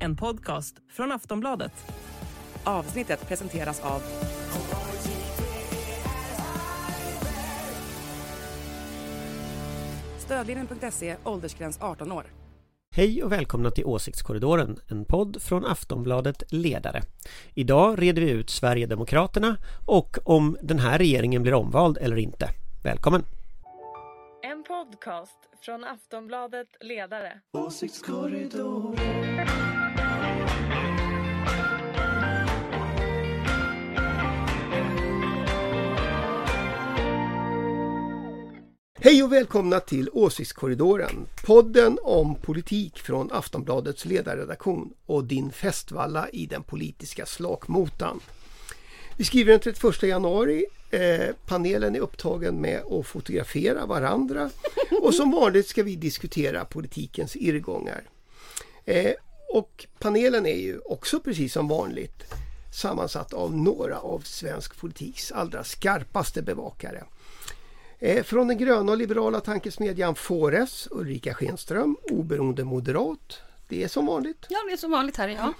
En 0.00 0.16
podcast 0.16 0.76
från 0.92 1.12
Aftonbladet. 1.12 1.72
Avsnittet 2.64 3.28
presenteras 3.28 3.80
av 3.80 4.02
Stödlinjen.se, 10.18 11.16
åldersgräns 11.24 11.78
18 11.80 12.12
år. 12.12 12.24
Hej 12.94 13.22
och 13.22 13.32
välkomna 13.32 13.70
till 13.70 13.84
Åsiktskorridoren, 13.84 14.78
en 14.88 15.04
podd 15.04 15.42
från 15.42 15.64
Aftonbladet 15.64 16.42
Ledare. 16.48 17.02
Idag 17.54 18.02
reder 18.02 18.22
vi 18.22 18.30
ut 18.30 18.50
Sverigedemokraterna 18.50 19.56
och 19.86 20.18
om 20.24 20.56
den 20.62 20.78
här 20.78 20.98
regeringen 20.98 21.42
blir 21.42 21.54
omvald 21.54 21.98
eller 21.98 22.16
inte. 22.16 22.48
Välkommen! 22.84 23.22
En 24.64 24.68
podcast 24.68 25.38
från 25.60 25.84
Aftonbladet 25.84 26.68
Ledare. 26.80 27.40
Hej 39.00 39.22
och 39.22 39.32
välkomna 39.32 39.80
till 39.80 40.10
Åsiktskorridoren, 40.12 41.26
podden 41.46 41.98
om 42.02 42.34
politik 42.34 42.98
från 42.98 43.32
Aftonbladets 43.32 44.04
ledarredaktion 44.04 44.94
och 45.06 45.24
din 45.24 45.50
festvalla 45.50 46.28
i 46.28 46.46
den 46.46 46.62
politiska 46.62 47.26
slakmotan. 47.26 48.20
Vi 49.16 49.24
skriver 49.24 49.50
den 49.52 49.60
31 49.60 50.02
januari. 50.02 50.66
Eh, 50.94 51.34
panelen 51.46 51.96
är 51.96 52.00
upptagen 52.00 52.60
med 52.60 52.82
att 52.92 53.06
fotografera 53.06 53.86
varandra 53.86 54.50
och 55.02 55.14
som 55.14 55.30
vanligt 55.30 55.68
ska 55.68 55.82
vi 55.82 55.96
diskutera 55.96 56.64
politikens 56.64 57.36
irrgångar. 57.36 58.02
Eh, 58.84 59.12
och 59.52 59.86
panelen 59.98 60.46
är 60.46 60.56
ju 60.56 60.78
också 60.78 61.20
precis 61.20 61.52
som 61.52 61.68
vanligt 61.68 62.24
sammansatt 62.74 63.32
av 63.32 63.56
några 63.56 63.98
av 63.98 64.20
svensk 64.20 64.76
politiks 64.76 65.32
allra 65.32 65.64
skarpaste 65.64 66.42
bevakare. 66.42 67.04
Eh, 67.98 68.22
Från 68.24 68.48
den 68.48 68.58
gröna 68.58 68.92
och 68.92 68.98
liberala 68.98 69.40
tankesmedjan 69.40 70.14
Fores, 70.14 70.88
Ulrika 70.90 71.34
Schenström, 71.34 71.96
oberoende 72.10 72.64
moderat. 72.64 73.38
Det 73.68 73.82
är 73.84 73.88
som 73.88 74.06
vanligt. 74.06 74.46
Ja, 74.48 74.58
det 74.68 74.72
är 74.72 74.76
som 74.76 74.90
vanligt 74.90 75.16
här. 75.16 75.28
Ja. 75.28 75.52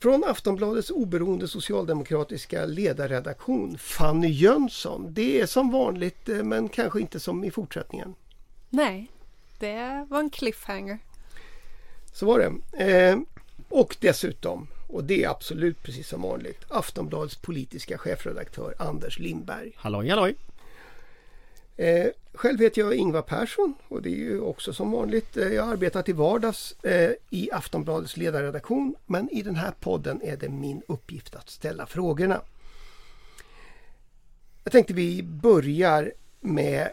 Från 0.00 0.24
Aftonbladets 0.24 0.90
oberoende 0.90 1.48
socialdemokratiska 1.48 2.66
ledarredaktion 2.66 3.78
Fanny 3.78 4.28
Jönsson. 4.28 5.06
Det 5.14 5.40
är 5.40 5.46
som 5.46 5.70
vanligt 5.70 6.28
eh, 6.28 6.42
men 6.42 6.68
kanske 6.68 7.00
inte 7.00 7.20
som 7.20 7.44
i 7.44 7.50
fortsättningen. 7.50 8.14
Nej, 8.70 9.10
det 9.58 10.06
var 10.10 10.20
en 10.20 10.30
cliffhanger. 10.30 10.98
Så 12.12 12.26
var 12.26 12.38
det. 12.38 12.84
Eh, 12.84 13.18
och 13.68 13.96
dessutom, 14.00 14.68
och 14.88 15.04
det 15.04 15.24
är 15.24 15.28
absolut 15.28 15.82
precis 15.82 16.08
som 16.08 16.22
vanligt, 16.22 16.60
Aftonbladets 16.68 17.36
politiska 17.36 17.98
chefredaktör 17.98 18.74
Anders 18.78 19.18
Lindberg. 19.18 19.72
Halloj 19.76 20.08
halloj! 20.08 20.36
Eh, 21.76 22.06
själv 22.32 22.60
heter 22.60 22.80
jag 22.80 22.94
Ingvar 22.94 23.22
Persson 23.22 23.74
och 23.88 24.02
det 24.02 24.08
är 24.08 24.16
ju 24.16 24.40
också 24.40 24.72
som 24.72 24.90
vanligt. 24.90 25.36
Eh, 25.36 25.48
jag 25.48 25.68
arbetar 25.68 26.02
till 26.02 26.14
vardags 26.14 26.74
eh, 26.82 27.10
i 27.30 27.50
Aftonbladets 27.52 28.16
ledarredaktion 28.16 28.94
men 29.06 29.30
i 29.30 29.42
den 29.42 29.56
här 29.56 29.72
podden 29.80 30.22
är 30.22 30.36
det 30.36 30.48
min 30.48 30.82
uppgift 30.88 31.34
att 31.34 31.50
ställa 31.50 31.86
frågorna. 31.86 32.40
Jag 34.64 34.72
tänkte 34.72 34.94
vi 34.94 35.22
börjar 35.22 36.12
med 36.40 36.88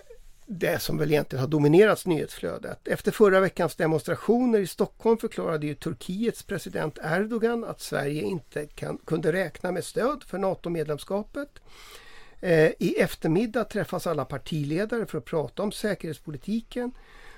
det 0.45 0.81
som 0.81 0.97
väl 0.97 1.11
egentligen 1.11 1.41
har 1.41 1.49
dominerat 1.49 2.05
nyhetsflödet. 2.05 2.87
Efter 2.87 3.11
förra 3.11 3.39
veckans 3.39 3.75
demonstrationer 3.75 4.59
i 4.59 4.67
Stockholm 4.67 5.17
förklarade 5.17 5.65
ju 5.65 5.75
Turkiets 5.75 6.43
president 6.43 6.99
Erdogan 7.03 7.63
att 7.63 7.81
Sverige 7.81 8.21
inte 8.21 8.65
kan, 8.65 8.97
kunde 8.97 9.31
räkna 9.33 9.71
med 9.71 9.83
stöd 9.83 10.23
för 10.23 10.37
NATO-medlemskapet. 10.37 11.49
Eh, 12.43 12.71
I 12.79 12.95
eftermiddag 12.99 13.63
träffas 13.63 14.07
alla 14.07 14.25
partiledare 14.25 15.05
för 15.05 15.17
att 15.17 15.25
prata 15.25 15.63
om 15.63 15.71
säkerhetspolitiken. 15.71 16.91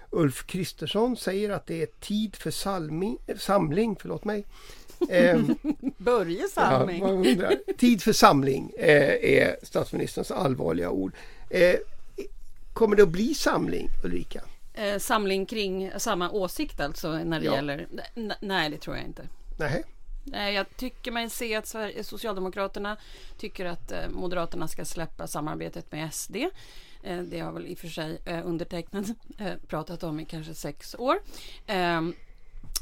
Ulf 0.10 0.46
Kristersson 0.46 1.18
säger 1.18 1.50
att 1.50 1.66
det 1.68 1.82
är 1.82 1.86
tid 2.00 2.36
för 2.36 2.52
salmi, 2.52 3.18
samling. 3.38 3.96
Förlåt 4.00 4.24
mig. 4.26 4.46
Eh, 5.10 5.42
Börje 5.98 6.48
Salming. 6.48 7.26
Ja. 7.42 7.52
Tid 7.78 8.02
för 8.02 8.14
samling 8.14 8.72
eh, 8.78 9.40
är 9.40 9.58
statsministerns 9.64 10.32
allvarliga 10.32 10.90
ord. 10.90 11.12
Eh, 11.50 11.76
kommer 12.74 12.96
det 12.96 13.04
att 13.04 13.10
bli 13.10 13.34
samling 13.34 13.90
Ulrika? 14.04 14.42
Eh, 14.74 14.98
samling 15.00 15.46
kring 15.46 15.92
samma 15.98 16.32
åsikt 16.32 16.80
alltså 16.80 17.12
när 17.12 17.40
det 17.40 17.46
Ja. 17.46 17.56
gäller... 17.56 17.88
Nej, 18.40 18.70
det 18.70 18.78
tror 18.78 18.96
jag 18.96 19.06
inte. 19.06 19.28
Nej. 19.58 19.84
Nej, 20.26 20.54
jag 20.54 20.78
tycker 20.78 21.12
mig 21.12 21.30
se 21.30 21.56
att 21.56 21.68
Sverige, 21.68 22.04
Socialdemokraterna 22.04 22.98
tycker 23.38 23.66
att 23.66 23.92
eh, 23.92 24.10
Moderaterna 24.10 24.68
ska 24.68 24.86
släppa 24.86 25.28
samarbetet 25.28 25.92
med 25.92 26.14
SD. 26.14 26.36
Eh, 27.04 27.18
det 27.22 27.40
har 27.40 27.52
väl 27.52 27.66
i 27.68 27.74
och 27.74 27.78
för 27.78 27.88
sig 27.88 28.22
eh, 28.26 28.48
undertecknat 28.48 29.06
eh, 29.38 29.54
pratat 29.68 30.04
om 30.04 30.20
i 30.20 30.26
kanske 30.26 30.54
sex 30.54 30.96
år. 31.00 31.18
Ehm, 31.68 32.14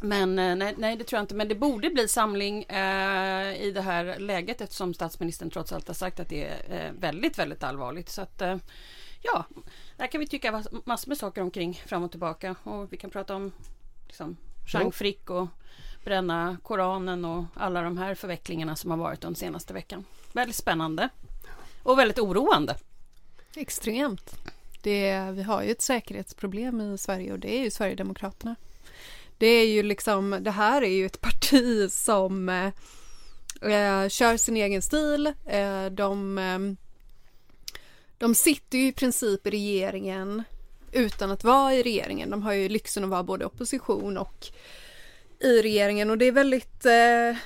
men 0.01 0.39
eh, 0.39 0.55
nej, 0.55 0.75
nej, 0.77 0.95
det 0.95 1.03
tror 1.03 1.17
jag 1.17 1.23
inte. 1.23 1.35
Men 1.35 1.47
det 1.47 1.55
borde 1.55 1.89
bli 1.89 2.07
samling 2.07 2.63
eh, 2.63 3.61
i 3.61 3.71
det 3.75 3.81
här 3.81 4.19
läget 4.19 4.61
eftersom 4.61 4.93
statsministern 4.93 5.49
trots 5.49 5.73
allt 5.73 5.87
har 5.87 5.95
sagt 5.95 6.19
att 6.19 6.29
det 6.29 6.45
är 6.45 6.85
eh, 6.85 6.91
väldigt, 6.99 7.39
väldigt 7.39 7.63
allvarligt. 7.63 8.09
Så 8.09 8.21
att 8.21 8.41
eh, 8.41 8.57
ja, 9.21 9.45
där 9.97 10.07
kan 10.07 10.19
vi 10.19 10.27
tycka 10.27 10.63
massor 10.85 11.09
med 11.09 11.17
saker 11.17 11.41
omkring 11.41 11.81
fram 11.85 12.03
och 12.03 12.11
tillbaka. 12.11 12.55
Och 12.63 12.93
vi 12.93 12.97
kan 12.97 13.09
prata 13.09 13.35
om 13.35 13.51
liksom, 14.07 14.37
Jean. 14.67 14.91
Frick 14.91 15.29
och 15.29 15.47
bränna 16.03 16.57
Koranen 16.63 17.25
och 17.25 17.45
alla 17.53 17.81
de 17.81 17.97
här 17.97 18.15
förvecklingarna 18.15 18.75
som 18.75 18.91
har 18.91 18.97
varit 18.97 19.21
den 19.21 19.35
senaste 19.35 19.73
veckan. 19.73 20.05
Väldigt 20.33 20.55
spännande 20.55 21.09
och 21.83 21.99
väldigt 21.99 22.19
oroande. 22.19 22.75
Extremt. 23.55 24.35
Det, 24.81 25.31
vi 25.31 25.43
har 25.43 25.63
ju 25.63 25.71
ett 25.71 25.81
säkerhetsproblem 25.81 26.81
i 26.81 26.97
Sverige 26.97 27.31
och 27.31 27.39
det 27.39 27.55
är 27.55 27.63
ju 27.63 27.71
Sverigedemokraterna. 27.71 28.55
Det 29.37 29.47
är 29.47 29.67
ju 29.67 29.83
liksom, 29.83 30.37
det 30.41 30.51
här 30.51 30.81
är 30.81 30.95
ju 30.95 31.05
ett 31.05 31.21
parti 31.21 31.91
som 31.91 32.49
eh, 32.49 32.67
eh, 33.71 34.09
kör 34.09 34.37
sin 34.37 34.57
egen 34.57 34.81
stil. 34.81 35.33
Eh, 35.45 35.85
de, 35.85 36.37
eh, 36.37 36.59
de 38.17 38.35
sitter 38.35 38.77
ju 38.77 38.87
i 38.87 38.93
princip 38.93 39.47
i 39.47 39.49
regeringen 39.49 40.43
utan 40.91 41.31
att 41.31 41.43
vara 41.43 41.73
i 41.73 41.83
regeringen. 41.83 42.29
De 42.29 42.43
har 42.43 42.53
ju 42.53 42.69
lyxen 42.69 43.03
att 43.03 43.09
vara 43.09 43.23
både 43.23 43.45
opposition 43.45 44.17
och 44.17 44.47
i 45.43 45.61
regeringen 45.61 46.09
och 46.09 46.17
det 46.17 46.25
är 46.25 46.31
väldigt 46.31 46.85
eh, 46.85 47.37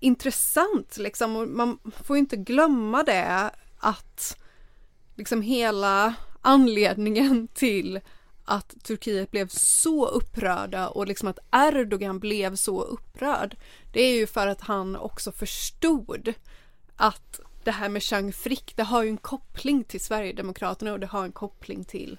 intressant 0.00 0.96
liksom. 0.96 1.36
Och 1.36 1.48
man 1.48 1.78
får 2.02 2.16
ju 2.16 2.20
inte 2.20 2.36
glömma 2.36 3.02
det 3.02 3.50
att 3.78 4.36
liksom 5.14 5.42
hela 5.42 6.14
anledningen 6.40 7.48
till 7.54 8.00
att 8.44 8.74
Turkiet 8.82 9.30
blev 9.30 9.48
så 9.48 10.06
upprörda 10.06 10.88
och 10.88 11.06
liksom 11.06 11.28
att 11.28 11.38
Erdogan 11.52 12.18
blev 12.18 12.56
så 12.56 12.82
upprörd. 12.82 13.56
Det 13.92 14.02
är 14.02 14.14
ju 14.14 14.26
för 14.26 14.46
att 14.46 14.60
han 14.60 14.96
också 14.96 15.32
förstod 15.32 16.32
att 16.96 17.40
det 17.64 17.70
här 17.70 17.88
med 17.88 18.02
Chang 18.02 18.32
Frick, 18.32 18.72
det 18.76 18.82
har 18.82 19.02
ju 19.02 19.08
en 19.08 19.16
koppling 19.16 19.84
till 19.84 20.00
Sverigedemokraterna 20.00 20.92
och 20.92 21.00
det 21.00 21.06
har 21.06 21.24
en 21.24 21.32
koppling 21.32 21.84
till 21.84 22.18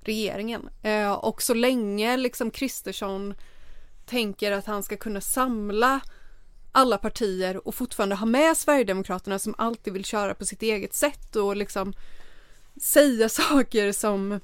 regeringen. 0.00 0.68
Eh, 0.82 1.12
och 1.12 1.42
så 1.42 1.54
länge 1.54 2.16
liksom 2.16 2.50
Kristersson 2.50 3.34
tänker 4.06 4.52
att 4.52 4.66
han 4.66 4.82
ska 4.82 4.96
kunna 4.96 5.20
samla 5.20 6.00
alla 6.72 6.98
partier 6.98 7.66
och 7.68 7.74
fortfarande 7.74 8.14
ha 8.14 8.26
med 8.26 8.56
Sverigedemokraterna 8.56 9.38
som 9.38 9.54
alltid 9.58 9.92
vill 9.92 10.04
köra 10.04 10.34
på 10.34 10.46
sitt 10.46 10.62
eget 10.62 10.94
sätt 10.94 11.36
och 11.36 11.56
liksom 11.56 11.92
säga 12.82 13.28
saker 13.28 13.92
som 13.92 14.40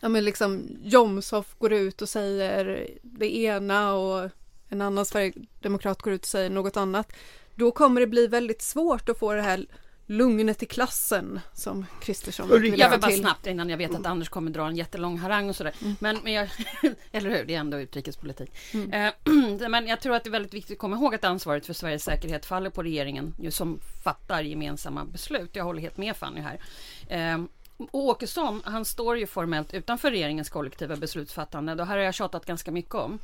ja 0.00 0.08
men 0.08 0.24
liksom 0.24 0.78
Jomshof 0.82 1.54
går 1.58 1.72
ut 1.72 2.02
och 2.02 2.08
säger 2.08 2.88
det 3.02 3.36
ena 3.36 3.94
och 3.94 4.30
en 4.68 4.82
annan 4.82 5.04
sverigedemokrat 5.04 6.02
går 6.02 6.12
ut 6.12 6.22
och 6.22 6.28
säger 6.28 6.50
något 6.50 6.76
annat. 6.76 7.12
Då 7.54 7.70
kommer 7.70 8.00
det 8.00 8.06
bli 8.06 8.26
väldigt 8.26 8.62
svårt 8.62 9.08
att 9.08 9.18
få 9.18 9.32
det 9.32 9.42
här 9.42 9.66
lugnet 10.06 10.62
i 10.62 10.66
klassen 10.66 11.40
som 11.52 11.86
Kristersson 12.00 12.48
vill 12.48 12.78
Jag 12.78 12.90
vill 12.90 13.00
bara 13.00 13.10
till. 13.10 13.20
snabbt 13.20 13.46
innan 13.46 13.70
jag 13.70 13.76
vet 13.76 13.94
att 13.94 14.06
Anders 14.06 14.28
kommer 14.28 14.50
dra 14.50 14.68
en 14.68 14.76
jättelång 14.76 15.18
harang 15.18 15.48
och 15.48 15.56
sådär. 15.56 15.74
Men, 15.98 16.18
men 16.24 16.32
jag, 16.32 16.48
eller 17.12 17.30
hur, 17.30 17.44
det 17.44 17.54
är 17.54 17.58
ändå 17.58 17.80
utrikespolitik. 17.80 18.50
Eh, 18.92 19.12
men 19.68 19.86
jag 19.86 20.00
tror 20.00 20.14
att 20.14 20.24
det 20.24 20.28
är 20.28 20.32
väldigt 20.32 20.54
viktigt 20.54 20.74
att 20.74 20.80
komma 20.80 20.96
ihåg 20.96 21.14
att 21.14 21.24
ansvaret 21.24 21.66
för 21.66 21.72
Sveriges 21.72 22.04
säkerhet 22.04 22.46
faller 22.46 22.70
på 22.70 22.82
regeringen 22.82 23.34
ju, 23.38 23.50
som 23.50 23.80
fattar 24.04 24.42
gemensamma 24.42 25.04
beslut. 25.04 25.56
Jag 25.56 25.64
håller 25.64 25.80
helt 25.80 25.96
med 25.96 26.16
Fanny 26.16 26.40
här. 26.40 26.60
Eh, 27.08 27.44
och 27.76 28.04
Åkesson, 28.04 28.62
han 28.64 28.84
står 28.84 29.18
ju 29.18 29.26
formellt 29.26 29.74
utanför 29.74 30.10
regeringens 30.10 30.50
kollektiva 30.50 30.96
beslutsfattande. 30.96 31.74
Det 31.74 31.84
här 31.84 31.96
har 31.96 32.04
jag 32.04 32.14
tjatat 32.14 32.46
ganska 32.46 32.70
mycket 32.70 32.94
om. 32.94 33.18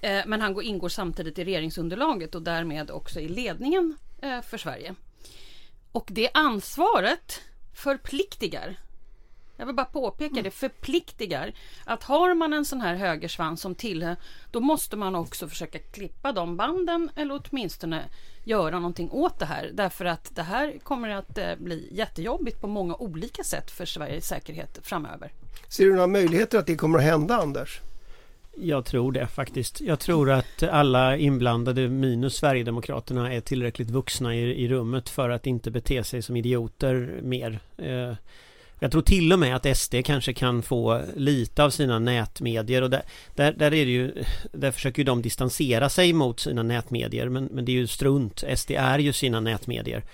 Eh, 0.00 0.20
men 0.26 0.40
han 0.40 0.54
går, 0.54 0.64
ingår 0.64 0.88
samtidigt 0.88 1.38
i 1.38 1.44
regeringsunderlaget 1.44 2.34
och 2.34 2.42
därmed 2.42 2.90
också 2.90 3.20
i 3.20 3.28
ledningen 3.28 3.96
eh, 4.22 4.40
för 4.40 4.58
Sverige. 4.58 4.94
Och 5.92 6.08
det 6.12 6.30
ansvaret 6.34 7.40
förpliktigar 7.74 8.76
Jag 9.56 9.66
vill 9.66 9.74
bara 9.74 9.86
påpeka, 9.86 10.42
det 10.42 10.50
förpliktigar. 10.50 11.52
Att 11.84 12.02
har 12.02 12.34
man 12.34 12.52
en 12.52 12.64
sån 12.64 12.80
här 12.80 12.94
högersvans 12.94 13.60
som 13.60 13.74
tillhör, 13.74 14.16
då 14.50 14.60
måste 14.60 14.96
man 14.96 15.14
också 15.14 15.48
försöka 15.48 15.78
klippa 15.78 16.32
de 16.32 16.56
banden 16.56 17.10
eller 17.16 17.40
åtminstone 17.44 18.04
göra 18.44 18.78
någonting 18.78 19.10
åt 19.10 19.38
det 19.38 19.46
här. 19.46 19.70
Därför 19.74 20.04
att 20.04 20.34
det 20.34 20.42
här 20.42 20.78
kommer 20.82 21.08
att 21.08 21.38
eh, 21.38 21.56
bli 21.58 21.88
jättejobbigt 21.92 22.60
på 22.60 22.66
många 22.66 22.94
olika 22.94 23.44
sätt 23.44 23.70
för 23.70 23.86
Sveriges 23.86 24.26
säkerhet 24.26 24.78
framöver. 24.82 25.32
Ser 25.68 25.84
du 25.84 25.92
några 25.92 26.06
möjligheter 26.06 26.58
att 26.58 26.66
det 26.66 26.76
kommer 26.76 26.98
att 26.98 27.04
hända 27.04 27.36
Anders? 27.36 27.80
Jag 28.60 28.84
tror 28.84 29.12
det 29.12 29.26
faktiskt. 29.26 29.80
Jag 29.80 30.00
tror 30.00 30.30
att 30.30 30.62
alla 30.62 31.16
inblandade 31.16 31.88
minus 31.88 32.36
Sverigedemokraterna 32.36 33.32
är 33.34 33.40
tillräckligt 33.40 33.90
vuxna 33.90 34.34
i, 34.34 34.64
i 34.64 34.68
rummet 34.68 35.08
för 35.08 35.30
att 35.30 35.46
inte 35.46 35.70
bete 35.70 36.04
sig 36.04 36.22
som 36.22 36.36
idioter 36.36 37.20
mer. 37.22 37.60
Eh, 37.76 38.14
jag 38.80 38.92
tror 38.92 39.02
till 39.02 39.32
och 39.32 39.38
med 39.38 39.56
att 39.56 39.76
SD 39.76 39.94
kanske 40.04 40.32
kan 40.32 40.62
få 40.62 41.02
lite 41.16 41.64
av 41.64 41.70
sina 41.70 41.98
nätmedier 41.98 42.82
och 42.82 42.90
där, 42.90 43.02
där, 43.34 43.52
där 43.52 43.66
är 43.66 43.70
det 43.84 43.92
ju 43.92 44.24
Där 44.52 44.70
försöker 44.70 44.98
ju 44.98 45.04
de 45.04 45.22
distansera 45.22 45.88
sig 45.88 46.12
mot 46.12 46.40
sina 46.40 46.62
nätmedier 46.62 47.28
men, 47.28 47.44
men 47.44 47.64
det 47.64 47.72
är 47.72 47.76
ju 47.76 47.86
strunt. 47.86 48.44
SD 48.54 48.70
är 48.70 48.98
ju 48.98 49.12
sina 49.12 49.40
nätmedier. 49.40 50.04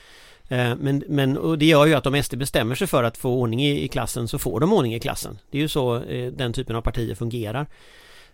Eh, 0.49 0.77
men, 0.77 1.05
men 1.09 1.39
och 1.39 1.59
det 1.59 1.67
gör 1.67 1.87
ju 1.87 1.95
att 1.95 2.07
om 2.07 2.23
SD 2.23 2.37
bestämmer 2.37 2.75
sig 2.75 2.87
för 2.87 3.05
att 3.05 3.17
få 3.17 3.35
ordning 3.35 3.65
i, 3.65 3.85
i 3.85 3.89
klassen 3.89 4.29
så 4.29 4.39
får 4.39 4.61
de 4.61 4.73
ordning 4.73 4.95
i 4.95 5.01
klassen. 5.01 5.39
Det 5.51 5.59
är 5.59 5.63
ju 5.63 5.69
så 5.69 6.03
eh, 6.03 6.33
den 6.33 6.53
typen 6.53 6.77
av 6.77 6.83
partier 6.83 7.15
fungerar. 7.15 7.67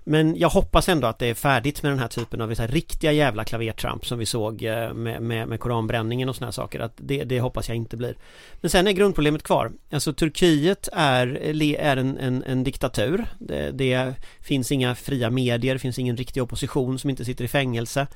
Men 0.05 0.37
jag 0.37 0.49
hoppas 0.49 0.89
ändå 0.89 1.07
att 1.07 1.19
det 1.19 1.27
är 1.27 1.35
färdigt 1.35 1.83
med 1.83 1.93
den 1.93 1.99
här 1.99 2.09
typen 2.09 2.41
av 2.41 2.55
så 2.55 2.63
här, 2.63 2.69
riktiga 2.69 3.13
jävla 3.13 3.45
klavertramp 3.45 4.07
som 4.07 4.19
vi 4.19 4.27
såg 4.27 4.63
eh, 4.63 4.95
med, 4.95 5.23
med, 5.23 5.49
med 5.49 5.61
koranbränningen 5.61 6.29
och 6.29 6.37
såna 6.37 6.47
här 6.47 6.53
saker. 6.53 6.81
Att 6.81 6.93
det, 6.97 7.25
det 7.25 7.41
hoppas 7.41 7.69
jag 7.69 7.77
inte 7.77 7.97
blir. 7.97 8.15
Men 8.61 8.71
sen 8.71 8.87
är 8.87 8.93
grundproblemet 8.93 9.43
kvar. 9.43 9.73
Alltså 9.91 10.13
Turkiet 10.13 10.89
är, 10.93 11.27
är 11.79 11.97
en, 11.97 12.19
en, 12.19 12.45
en 12.45 12.65
diktatur. 12.65 13.27
Det, 13.39 13.71
det 13.71 14.15
finns 14.41 14.73
inga 14.73 14.95
fria 14.95 15.31
medier, 15.31 15.75
det 15.75 15.81
finns 15.81 15.99
ingen 15.99 16.17
riktig 16.17 16.43
opposition 16.43 16.99
som 16.99 17.11
inte 17.11 17.25
sitter 17.25 17.45
i 17.45 17.49
fängelse. 17.49 18.07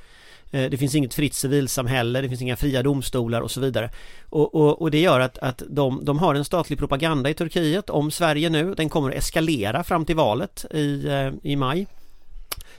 Eh, 0.55 0.71
det 0.71 0.77
finns 0.77 0.95
inget 0.95 1.15
fritt 1.15 1.35
civilsamhälle, 1.35 2.21
det 2.21 2.29
finns 2.29 2.43
inga 2.43 2.56
fria 2.56 2.83
domstolar 2.83 3.41
och 3.41 3.51
så 3.51 3.61
vidare. 3.61 3.91
Och, 4.29 4.55
och, 4.55 4.83
och 4.83 4.91
det 4.91 5.01
gör 5.01 5.21
att, 5.21 5.39
att 5.39 5.62
de, 5.69 6.05
de, 6.05 6.19
har 6.19 6.35
en 6.35 6.45
statlig 6.45 6.79
propaganda 6.79 7.31
i 7.31 7.35
Turkiet 7.35 7.91
om 7.91 8.11
Sverige 8.11 8.51
nu. 8.51 8.75
Den 8.75 8.89
kommer 8.89 9.11
att 9.11 9.17
eskalera 9.17 9.85
fram 9.85 10.05
till 10.05 10.17
valet 10.17 10.65
i, 10.71 11.06
eh, 11.09 11.33
i 11.43 11.56
maj. 11.56 11.87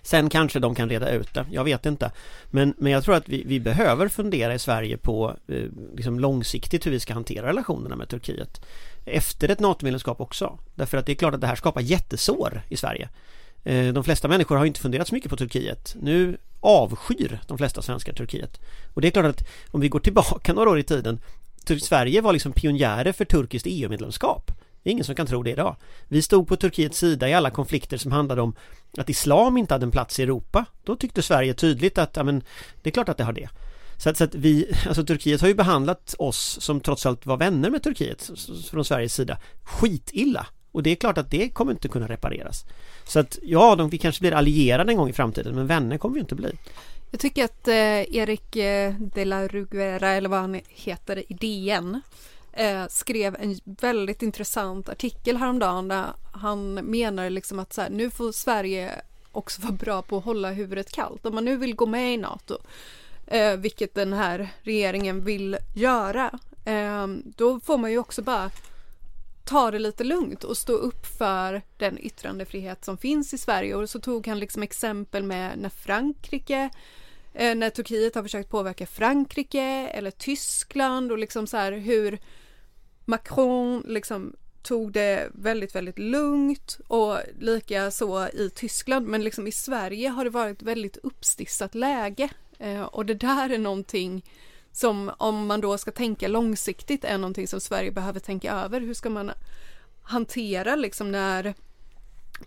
Sen 0.01 0.29
kanske 0.29 0.59
de 0.59 0.75
kan 0.75 0.89
reda 0.89 1.11
ut 1.11 1.33
det, 1.33 1.45
jag 1.51 1.63
vet 1.63 1.85
inte. 1.85 2.11
Men, 2.51 2.73
men 2.77 2.91
jag 2.91 3.03
tror 3.03 3.15
att 3.15 3.29
vi, 3.29 3.43
vi 3.45 3.59
behöver 3.59 4.07
fundera 4.07 4.53
i 4.53 4.59
Sverige 4.59 4.97
på 4.97 5.35
eh, 5.47 5.63
liksom 5.95 6.19
långsiktigt 6.19 6.85
hur 6.85 6.91
vi 6.91 6.99
ska 6.99 7.13
hantera 7.13 7.47
relationerna 7.47 7.95
med 7.95 8.09
Turkiet. 8.09 8.61
Efter 9.05 9.49
ett 9.49 9.59
NATO-medlemskap 9.59 10.21
också. 10.21 10.59
Därför 10.75 10.97
att 10.97 11.05
det 11.05 11.11
är 11.11 11.15
klart 11.15 11.33
att 11.33 11.41
det 11.41 11.47
här 11.47 11.55
skapar 11.55 11.81
jättesår 11.81 12.61
i 12.69 12.77
Sverige. 12.77 13.09
Eh, 13.63 13.93
de 13.93 14.03
flesta 14.03 14.27
människor 14.27 14.55
har 14.55 14.65
inte 14.65 14.79
funderat 14.79 15.07
så 15.07 15.15
mycket 15.15 15.29
på 15.29 15.37
Turkiet. 15.37 15.95
Nu 16.01 16.37
avskyr 16.65 17.39
de 17.47 17.57
flesta 17.57 17.81
svenskar 17.81 18.13
Turkiet. 18.13 18.59
Och 18.93 19.01
det 19.01 19.07
är 19.07 19.11
klart 19.11 19.25
att 19.25 19.47
om 19.71 19.81
vi 19.81 19.89
går 19.89 19.99
tillbaka 19.99 20.53
några 20.53 20.69
år 20.69 20.79
i 20.79 20.83
tiden 20.83 21.19
Sverige 21.81 22.21
var 22.21 22.33
liksom 22.33 22.51
pionjärer 22.51 23.11
för 23.11 23.25
turkiskt 23.25 23.67
EU-medlemskap. 23.69 24.51
Det 24.83 24.89
är 24.89 24.91
ingen 24.91 25.05
som 25.05 25.15
kan 25.15 25.27
tro 25.27 25.43
det 25.43 25.51
idag. 25.51 25.75
Vi 26.07 26.21
stod 26.21 26.47
på 26.47 26.55
Turkiets 26.55 26.97
sida 26.97 27.29
i 27.29 27.33
alla 27.33 27.49
konflikter 27.49 27.97
som 27.97 28.11
handlade 28.11 28.41
om 28.41 28.55
att 28.97 29.09
islam 29.09 29.57
inte 29.57 29.73
hade 29.73 29.85
en 29.85 29.91
plats 29.91 30.19
i 30.19 30.23
Europa. 30.23 30.65
Då 30.83 30.95
tyckte 30.95 31.21
Sverige 31.21 31.53
tydligt 31.53 31.97
att, 31.97 32.15
ja 32.15 32.23
men, 32.23 32.43
det 32.81 32.89
är 32.89 32.91
klart 32.91 33.09
att 33.09 33.17
det 33.17 33.23
har 33.23 33.33
det. 33.33 33.49
Så 33.97 34.09
att, 34.09 34.17
så 34.17 34.23
att 34.23 34.35
vi, 34.35 34.71
alltså 34.87 35.05
Turkiet 35.05 35.41
har 35.41 35.47
ju 35.47 35.53
behandlat 35.53 36.15
oss 36.19 36.57
som 36.61 36.79
trots 36.79 37.05
allt 37.05 37.25
var 37.25 37.37
vänner 37.37 37.69
med 37.69 37.83
Turkiet 37.83 38.31
från 38.71 38.85
Sveriges 38.85 39.13
sida 39.13 39.37
skitilla. 39.63 40.47
Och 40.75 40.83
det 40.83 40.89
är 40.89 40.95
klart 40.95 41.17
att 41.17 41.31
det 41.31 41.49
kommer 41.49 41.71
inte 41.71 41.87
kunna 41.87 42.07
repareras. 42.07 42.65
Så 43.03 43.19
att 43.19 43.39
ja, 43.43 43.75
de, 43.75 43.89
vi 43.89 43.97
kanske 43.97 44.21
blir 44.21 44.31
allierade 44.31 44.91
en 44.91 44.97
gång 44.97 45.09
i 45.09 45.13
framtiden 45.13 45.55
men 45.55 45.67
vänner 45.67 45.97
kommer 45.97 46.13
vi 46.13 46.19
inte 46.19 46.35
bli. 46.35 46.51
Jag 47.11 47.19
tycker 47.19 47.45
att 47.45 47.67
eh, 47.67 48.15
Erik 48.15 48.55
eh, 48.55 48.93
de 48.99 49.25
la 49.25 49.47
Ruguera, 49.47 50.09
eller 50.09 50.29
vad 50.29 50.39
han 50.39 50.61
heter 50.67 51.31
i 51.31 51.33
DN, 51.33 52.01
eh, 52.53 52.83
skrev 52.89 53.35
en 53.39 53.59
väldigt 53.63 54.21
intressant 54.21 54.89
artikel 54.89 55.37
häromdagen 55.37 55.87
där 55.87 56.05
han 56.31 56.73
menar 56.73 57.29
liksom 57.29 57.59
att 57.59 57.73
så 57.73 57.81
här, 57.81 57.89
nu 57.89 58.09
får 58.09 58.31
Sverige 58.31 58.91
också 59.31 59.61
vara 59.61 59.73
bra 59.73 60.01
på 60.01 60.17
att 60.17 60.25
hålla 60.25 60.51
huvudet 60.51 60.91
kallt. 60.91 61.25
Om 61.25 61.35
man 61.35 61.45
nu 61.45 61.57
vill 61.57 61.75
gå 61.75 61.85
med 61.85 62.13
i 62.13 62.17
NATO, 62.17 62.57
eh, 63.27 63.55
vilket 63.55 63.95
den 63.95 64.13
här 64.13 64.49
regeringen 64.61 65.23
vill 65.23 65.57
göra, 65.75 66.39
eh, 66.65 67.07
då 67.35 67.59
får 67.59 67.77
man 67.77 67.91
ju 67.91 67.97
också 67.97 68.21
bara 68.21 68.51
ta 69.45 69.71
det 69.71 69.79
lite 69.79 70.03
lugnt 70.03 70.43
och 70.43 70.57
stå 70.57 70.73
upp 70.73 71.05
för 71.05 71.61
den 71.77 71.97
yttrandefrihet 71.99 72.85
som 72.85 72.97
finns 72.97 73.33
i 73.33 73.37
Sverige. 73.37 73.75
Och 73.75 73.89
så 73.89 73.99
tog 73.99 74.27
han 74.27 74.39
liksom 74.39 74.63
exempel 74.63 75.23
med 75.23 75.59
när 75.59 75.69
Frankrike 75.69 76.69
eh, 77.33 77.55
när 77.55 77.69
Turkiet 77.69 78.15
har 78.15 78.23
försökt 78.23 78.49
påverka 78.49 78.85
Frankrike 78.85 79.87
eller 79.93 80.11
Tyskland 80.11 81.11
och 81.11 81.17
liksom 81.17 81.47
så 81.47 81.57
här 81.57 81.71
hur 81.71 82.19
Macron 83.05 83.83
liksom 83.87 84.35
tog 84.63 84.91
det 84.91 85.29
väldigt, 85.33 85.75
väldigt 85.75 85.99
lugnt 85.99 86.79
och 86.87 87.17
lika 87.39 87.91
så 87.91 88.27
i 88.27 88.51
Tyskland. 88.55 89.07
Men 89.07 89.23
liksom 89.23 89.47
i 89.47 89.51
Sverige 89.51 90.09
har 90.09 90.23
det 90.23 90.29
varit 90.29 90.61
väldigt 90.61 90.97
uppstissat 90.97 91.75
läge 91.75 92.29
eh, 92.59 92.81
och 92.81 93.05
det 93.05 93.13
där 93.13 93.49
är 93.49 93.57
någonting 93.57 94.23
som 94.75 95.11
om 95.17 95.47
man 95.47 95.61
då 95.61 95.77
ska 95.77 95.91
tänka 95.91 96.27
långsiktigt 96.27 97.03
är 97.03 97.17
någonting 97.17 97.47
som 97.47 97.59
Sverige 97.59 97.91
behöver 97.91 98.19
tänka 98.19 98.53
över. 98.53 98.81
Hur 98.81 98.93
ska 98.93 99.09
man 99.09 99.31
hantera 100.01 100.75
liksom 100.75 101.11
när 101.11 101.53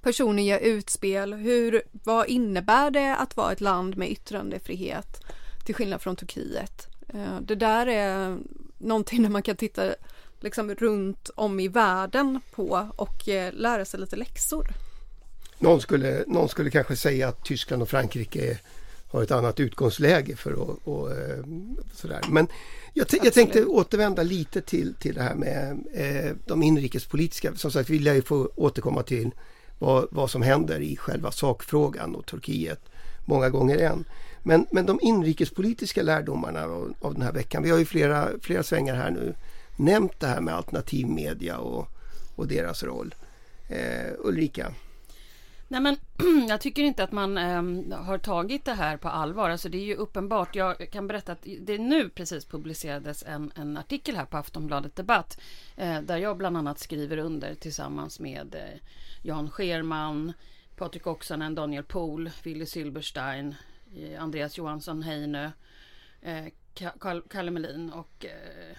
personer 0.02 0.42
gör 0.42 0.58
utspel? 0.58 1.34
Hur, 1.34 1.82
vad 1.92 2.26
innebär 2.26 2.90
det 2.90 3.16
att 3.16 3.36
vara 3.36 3.52
ett 3.52 3.60
land 3.60 3.96
med 3.96 4.10
yttrandefrihet 4.10 5.24
till 5.64 5.74
skillnad 5.74 6.02
från 6.02 6.16
Turkiet? 6.16 6.86
Eh, 7.08 7.40
det 7.40 7.54
där 7.54 7.86
är 7.86 8.38
någonting 8.78 9.22
där 9.22 9.30
man 9.30 9.42
kan 9.42 9.56
titta 9.56 9.94
liksom 10.40 10.74
runt 10.74 11.30
om 11.34 11.60
i 11.60 11.68
världen 11.68 12.40
på 12.54 12.88
och 12.96 13.28
eh, 13.28 13.52
lära 13.52 13.84
sig 13.84 14.00
lite 14.00 14.16
läxor. 14.16 14.66
Någon 15.58 15.80
skulle, 15.80 16.24
någon 16.26 16.48
skulle 16.48 16.70
kanske 16.70 16.96
säga 16.96 17.28
att 17.28 17.44
Tyskland 17.44 17.82
och 17.82 17.88
Frankrike 17.88 18.58
har 19.08 19.22
ett 19.22 19.30
annat 19.30 19.60
utgångsläge 19.60 20.36
för 20.36 20.52
att 20.52 20.78
och, 20.84 21.12
eh, 21.12 21.44
sådär. 21.94 22.20
Men 22.30 22.46
jag, 22.94 23.06
jag, 23.22 23.32
tänkte 23.32 23.64
återvända 23.64 24.22
lite 24.22 24.60
till, 24.60 24.94
till 24.94 25.14
det 25.14 25.22
här 25.22 25.34
med 25.34 25.78
eh, 25.94 26.36
de 26.46 26.62
inrikespolitiska. 26.62 27.54
Som 27.54 27.70
sagt, 27.70 27.90
vi 27.90 27.98
lär 27.98 28.14
ju 28.14 28.22
få 28.22 28.50
återkomma 28.54 29.02
till 29.02 29.30
vad, 29.78 30.08
vad 30.10 30.30
som 30.30 30.42
händer 30.42 30.80
i 30.80 30.96
själva 30.96 31.30
sakfrågan 31.30 32.14
och 32.14 32.26
Turkiet 32.26 32.80
många 33.24 33.50
gånger 33.50 33.78
än. 33.78 34.04
Men, 34.42 34.66
men 34.70 34.86
de 34.86 34.98
inrikespolitiska 35.02 36.02
lärdomarna 36.02 36.64
av, 36.64 36.94
av 37.00 37.14
den 37.14 37.22
här 37.22 37.32
veckan. 37.32 37.62
Vi 37.62 37.70
har 37.70 37.78
ju 37.78 37.84
flera, 37.84 38.28
flera 38.42 38.62
svängar 38.62 38.94
här 38.94 39.10
nu 39.10 39.34
nämnt 39.76 40.20
det 40.20 40.26
här 40.26 40.40
med 40.40 40.54
alternativmedia 40.54 41.58
och, 41.58 41.88
och 42.36 42.48
deras 42.48 42.82
roll. 42.82 43.14
Eh, 43.68 44.12
Ulrika? 44.18 44.72
Nej 45.70 45.80
men 45.80 45.96
jag 46.48 46.60
tycker 46.60 46.82
inte 46.82 47.04
att 47.04 47.12
man 47.12 47.38
äm, 47.38 47.92
har 47.92 48.18
tagit 48.18 48.64
det 48.64 48.74
här 48.74 48.96
på 48.96 49.08
allvar. 49.08 49.50
Alltså 49.50 49.68
det 49.68 49.78
är 49.78 49.84
ju 49.84 49.94
uppenbart. 49.94 50.56
Jag 50.56 50.90
kan 50.90 51.06
berätta 51.06 51.32
att 51.32 51.46
det 51.60 51.78
nu 51.78 52.08
precis 52.08 52.44
publicerades 52.44 53.24
en, 53.26 53.52
en 53.54 53.76
artikel 53.76 54.16
här 54.16 54.24
på 54.24 54.36
Aftonbladet 54.36 54.96
Debatt. 54.96 55.40
äh, 55.76 56.00
där 56.00 56.16
jag 56.16 56.36
bland 56.36 56.56
annat 56.56 56.78
skriver 56.78 57.16
under 57.18 57.54
tillsammans 57.54 58.20
med 58.20 58.54
äh, 58.54 58.80
Jan 59.22 59.50
Scherman, 59.50 60.32
Patrik 60.76 61.06
Oksanen, 61.06 61.54
Daniel 61.54 61.84
Pohl, 61.84 62.30
Willy 62.42 62.66
Silberstein, 62.66 63.54
äh, 63.96 64.22
Andreas 64.22 64.58
Johansson 64.58 65.02
Heinö, 65.02 65.50
Kalle 67.28 67.50
Melin 67.50 67.92
och 67.92 68.26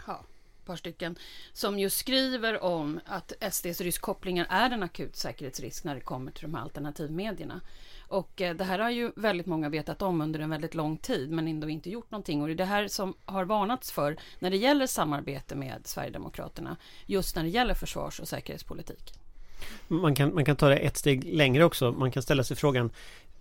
ja, 0.07 0.25
par 0.69 0.75
stycken, 0.75 1.15
som 1.53 1.79
ju 1.79 1.89
skriver 1.89 2.63
om 2.63 2.99
att 3.05 3.33
SDs 3.51 3.81
ryskkopplingar 3.81 4.47
är 4.49 4.69
en 4.69 4.83
akut 4.83 5.15
säkerhetsrisk 5.15 5.83
när 5.83 5.95
det 5.95 6.01
kommer 6.01 6.31
till 6.31 6.43
de 6.43 6.55
här 6.55 6.61
alternativmedierna. 6.61 7.61
Och 8.07 8.41
eh, 8.41 8.55
det 8.55 8.63
här 8.63 8.79
har 8.79 8.89
ju 8.89 9.11
väldigt 9.15 9.45
många 9.45 9.69
vetat 9.69 10.01
om 10.01 10.21
under 10.21 10.39
en 10.39 10.49
väldigt 10.49 10.75
lång 10.75 10.97
tid 10.97 11.31
men 11.31 11.47
ändå 11.47 11.69
inte 11.69 11.89
gjort 11.89 12.11
någonting. 12.11 12.41
Och 12.41 12.47
det 12.47 12.53
är 12.53 12.55
det 12.55 12.65
här 12.65 12.87
som 12.87 13.13
har 13.25 13.45
varnats 13.45 13.91
för 13.91 14.17
när 14.39 14.49
det 14.49 14.57
gäller 14.57 14.87
samarbete 14.87 15.55
med 15.55 15.81
Sverigedemokraterna. 15.87 16.77
Just 17.05 17.35
när 17.35 17.43
det 17.43 17.49
gäller 17.49 17.73
försvars 17.73 18.19
och 18.19 18.27
säkerhetspolitik. 18.27 19.13
Man 19.87 20.15
kan, 20.15 20.33
man 20.33 20.45
kan 20.45 20.55
ta 20.55 20.69
det 20.69 20.77
ett 20.77 20.97
steg 20.97 21.23
längre 21.23 21.63
också. 21.63 21.91
Man 21.91 22.11
kan 22.11 22.23
ställa 22.23 22.43
sig 22.43 22.57
frågan 22.57 22.91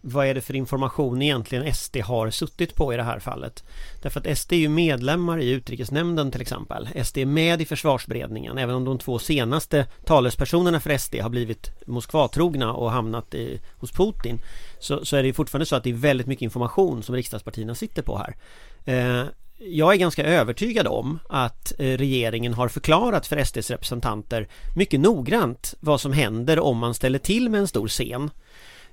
vad 0.01 0.27
är 0.27 0.35
det 0.35 0.41
för 0.41 0.57
information 0.57 1.23
egentligen 1.23 1.75
SD 1.75 1.97
har 1.97 2.31
suttit 2.31 2.75
på 2.75 2.95
i 2.95 2.97
det 2.97 3.03
här 3.03 3.19
fallet? 3.19 3.65
Därför 4.03 4.21
att 4.21 4.39
SD 4.39 4.53
är 4.53 4.57
ju 4.57 4.69
medlemmar 4.69 5.41
i 5.41 5.51
utrikesnämnden 5.51 6.31
till 6.31 6.41
exempel. 6.41 6.89
SD 7.05 7.19
är 7.19 7.27
med 7.27 7.61
i 7.61 7.65
försvarsberedningen 7.65 8.59
även 8.59 8.75
om 8.75 8.85
de 8.85 8.99
två 8.99 9.19
senaste 9.19 9.87
talespersonerna 10.05 10.81
för 10.81 10.99
SD 10.99 11.15
har 11.15 11.31
blivit 11.31 11.71
Moskvatrogna 11.87 12.73
och 12.73 12.91
hamnat 12.91 13.35
i, 13.35 13.61
hos 13.77 13.93
Putin. 13.93 14.39
Så, 14.79 15.05
så 15.05 15.17
är 15.17 15.23
det 15.23 15.33
fortfarande 15.33 15.67
så 15.67 15.77
att 15.77 15.85
det 15.85 15.91
är 15.91 15.95
väldigt 15.95 16.27
mycket 16.27 16.43
information 16.43 17.03
som 17.03 17.15
riksdagspartierna 17.15 17.75
sitter 17.75 18.03
på 18.03 18.19
här. 18.19 18.37
Eh, 18.85 19.27
jag 19.61 19.93
är 19.93 19.97
ganska 19.97 20.25
övertygad 20.25 20.87
om 20.87 21.19
att 21.29 21.73
eh, 21.79 21.99
regeringen 21.99 22.55
har 22.55 22.69
förklarat 22.69 23.27
för 23.27 23.45
SDs 23.45 23.71
representanter 23.71 24.49
mycket 24.77 25.01
noggrant 25.01 25.75
vad 25.81 26.01
som 26.01 26.13
händer 26.13 26.59
om 26.59 26.79
man 26.79 26.95
ställer 26.95 27.19
till 27.19 27.49
med 27.49 27.61
en 27.61 27.69
stor 27.69 27.89
scen. 27.89 28.31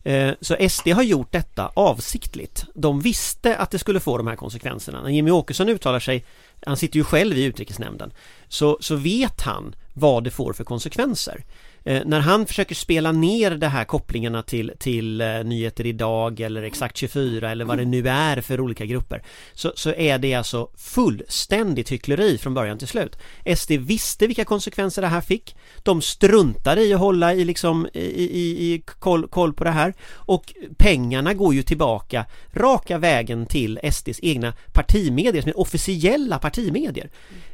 Eh, 0.06 0.34
så 0.42 0.70
SD 0.70 0.88
har 0.88 1.04
gjort 1.04 1.32
detta 1.32 1.72
avsiktligt. 1.74 2.66
De 2.74 3.02
visste 3.02 3.58
att 3.58 3.72
det 3.72 3.80
skulle 3.80 4.00
få 4.00 4.18
de 4.18 4.28
här 4.28 4.36
konsekvenserna. 4.36 5.02
När 5.02 5.10
Jimmy 5.10 5.32
Åkesson 5.32 5.70
uttalar 5.70 6.00
sig, 6.00 6.26
han 6.66 6.78
sitter 6.78 6.98
ju 6.98 7.04
själv 7.04 7.38
i 7.38 7.44
utrikesnämnden, 7.44 8.12
så, 8.48 8.78
så 8.82 8.96
vet 8.96 9.42
han 9.42 9.76
vad 9.94 10.24
det 10.24 10.32
får 10.32 10.54
för 10.54 10.64
konsekvenser. 10.64 11.44
Eh, 11.88 12.02
när 12.06 12.20
han 12.20 12.46
försöker 12.46 12.76
spela 12.76 13.12
ner 13.12 13.52
de 13.52 13.68
här 13.68 13.84
kopplingarna 13.84 14.44
till, 14.44 14.72
till 14.80 15.22
eh, 15.22 15.44
Nyheter 15.44 15.86
Idag 15.86 16.40
eller 16.40 16.64
Exakt 16.64 16.98
24 16.98 17.52
eller 17.52 17.66
vad 17.66 17.78
det 17.78 17.86
nu 17.86 18.10
är 18.10 18.42
för 18.42 18.62
olika 18.62 18.86
grupper 18.86 19.24
så, 19.54 19.74
så 19.76 19.94
är 19.94 20.18
det 20.18 20.34
alltså 20.34 20.70
fullständigt 20.78 21.92
hyckleri 21.92 22.38
från 22.38 22.54
början 22.54 22.78
till 22.78 22.88
slut. 22.88 23.18
SD 23.58 23.72
visste 23.72 24.28
vilka 24.28 24.46
konsekvenser 24.46 25.02
det 25.02 25.08
här 25.08 25.22
fick. 25.22 25.56
De 25.84 26.02
struntade 26.02 26.84
i 26.84 26.94
att 26.94 27.00
hålla 27.00 27.34
i, 27.34 27.46
liksom, 27.46 27.88
i, 27.94 28.00
i, 28.24 28.74
i 28.74 28.84
koll, 29.00 29.28
koll 29.28 29.54
på 29.54 29.64
det 29.64 29.72
här 29.72 29.94
och 30.14 30.54
pengarna 30.78 31.34
går 31.34 31.54
ju 31.54 31.64
tillbaka 31.64 32.26
raka 32.54 32.98
vägen 32.98 33.46
till 33.46 33.80
SDs 33.92 34.20
egna 34.22 34.54
partimedier 34.74 35.42
som 35.42 35.50
är 35.50 35.60
officiella 35.60 36.40
partimedier. 36.40 37.10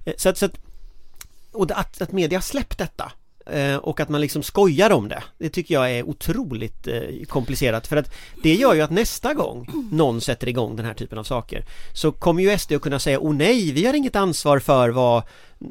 Eh, 0.05 0.13
så 0.17 0.29
att, 0.29 0.37
så 0.37 0.45
att 0.45 0.57
och 1.53 1.71
att, 1.71 2.01
att 2.01 2.11
media 2.11 2.41
släppt 2.41 2.77
detta 2.77 3.11
Eh, 3.45 3.75
och 3.75 3.99
att 3.99 4.09
man 4.09 4.21
liksom 4.21 4.43
skojar 4.43 4.89
om 4.89 5.09
det 5.09 5.23
Det 5.37 5.49
tycker 5.49 5.73
jag 5.73 5.91
är 5.91 6.03
otroligt 6.03 6.87
eh, 6.87 7.25
komplicerat. 7.27 7.87
För 7.87 7.97
att 7.97 8.11
det 8.43 8.55
gör 8.55 8.73
ju 8.73 8.81
att 8.81 8.91
nästa 8.91 9.33
gång 9.33 9.67
någon 9.91 10.21
sätter 10.21 10.49
igång 10.49 10.75
den 10.75 10.85
här 10.85 10.93
typen 10.93 11.17
av 11.17 11.23
saker 11.23 11.65
så 11.93 12.11
kommer 12.11 12.43
ju 12.43 12.57
SD 12.57 12.71
att 12.71 12.81
kunna 12.81 12.99
säga 12.99 13.19
oh 13.19 13.33
nej, 13.33 13.71
vi 13.71 13.85
har 13.85 13.93
inget 13.93 14.15
ansvar 14.15 14.59
för 14.59 14.89
vad 14.89 15.23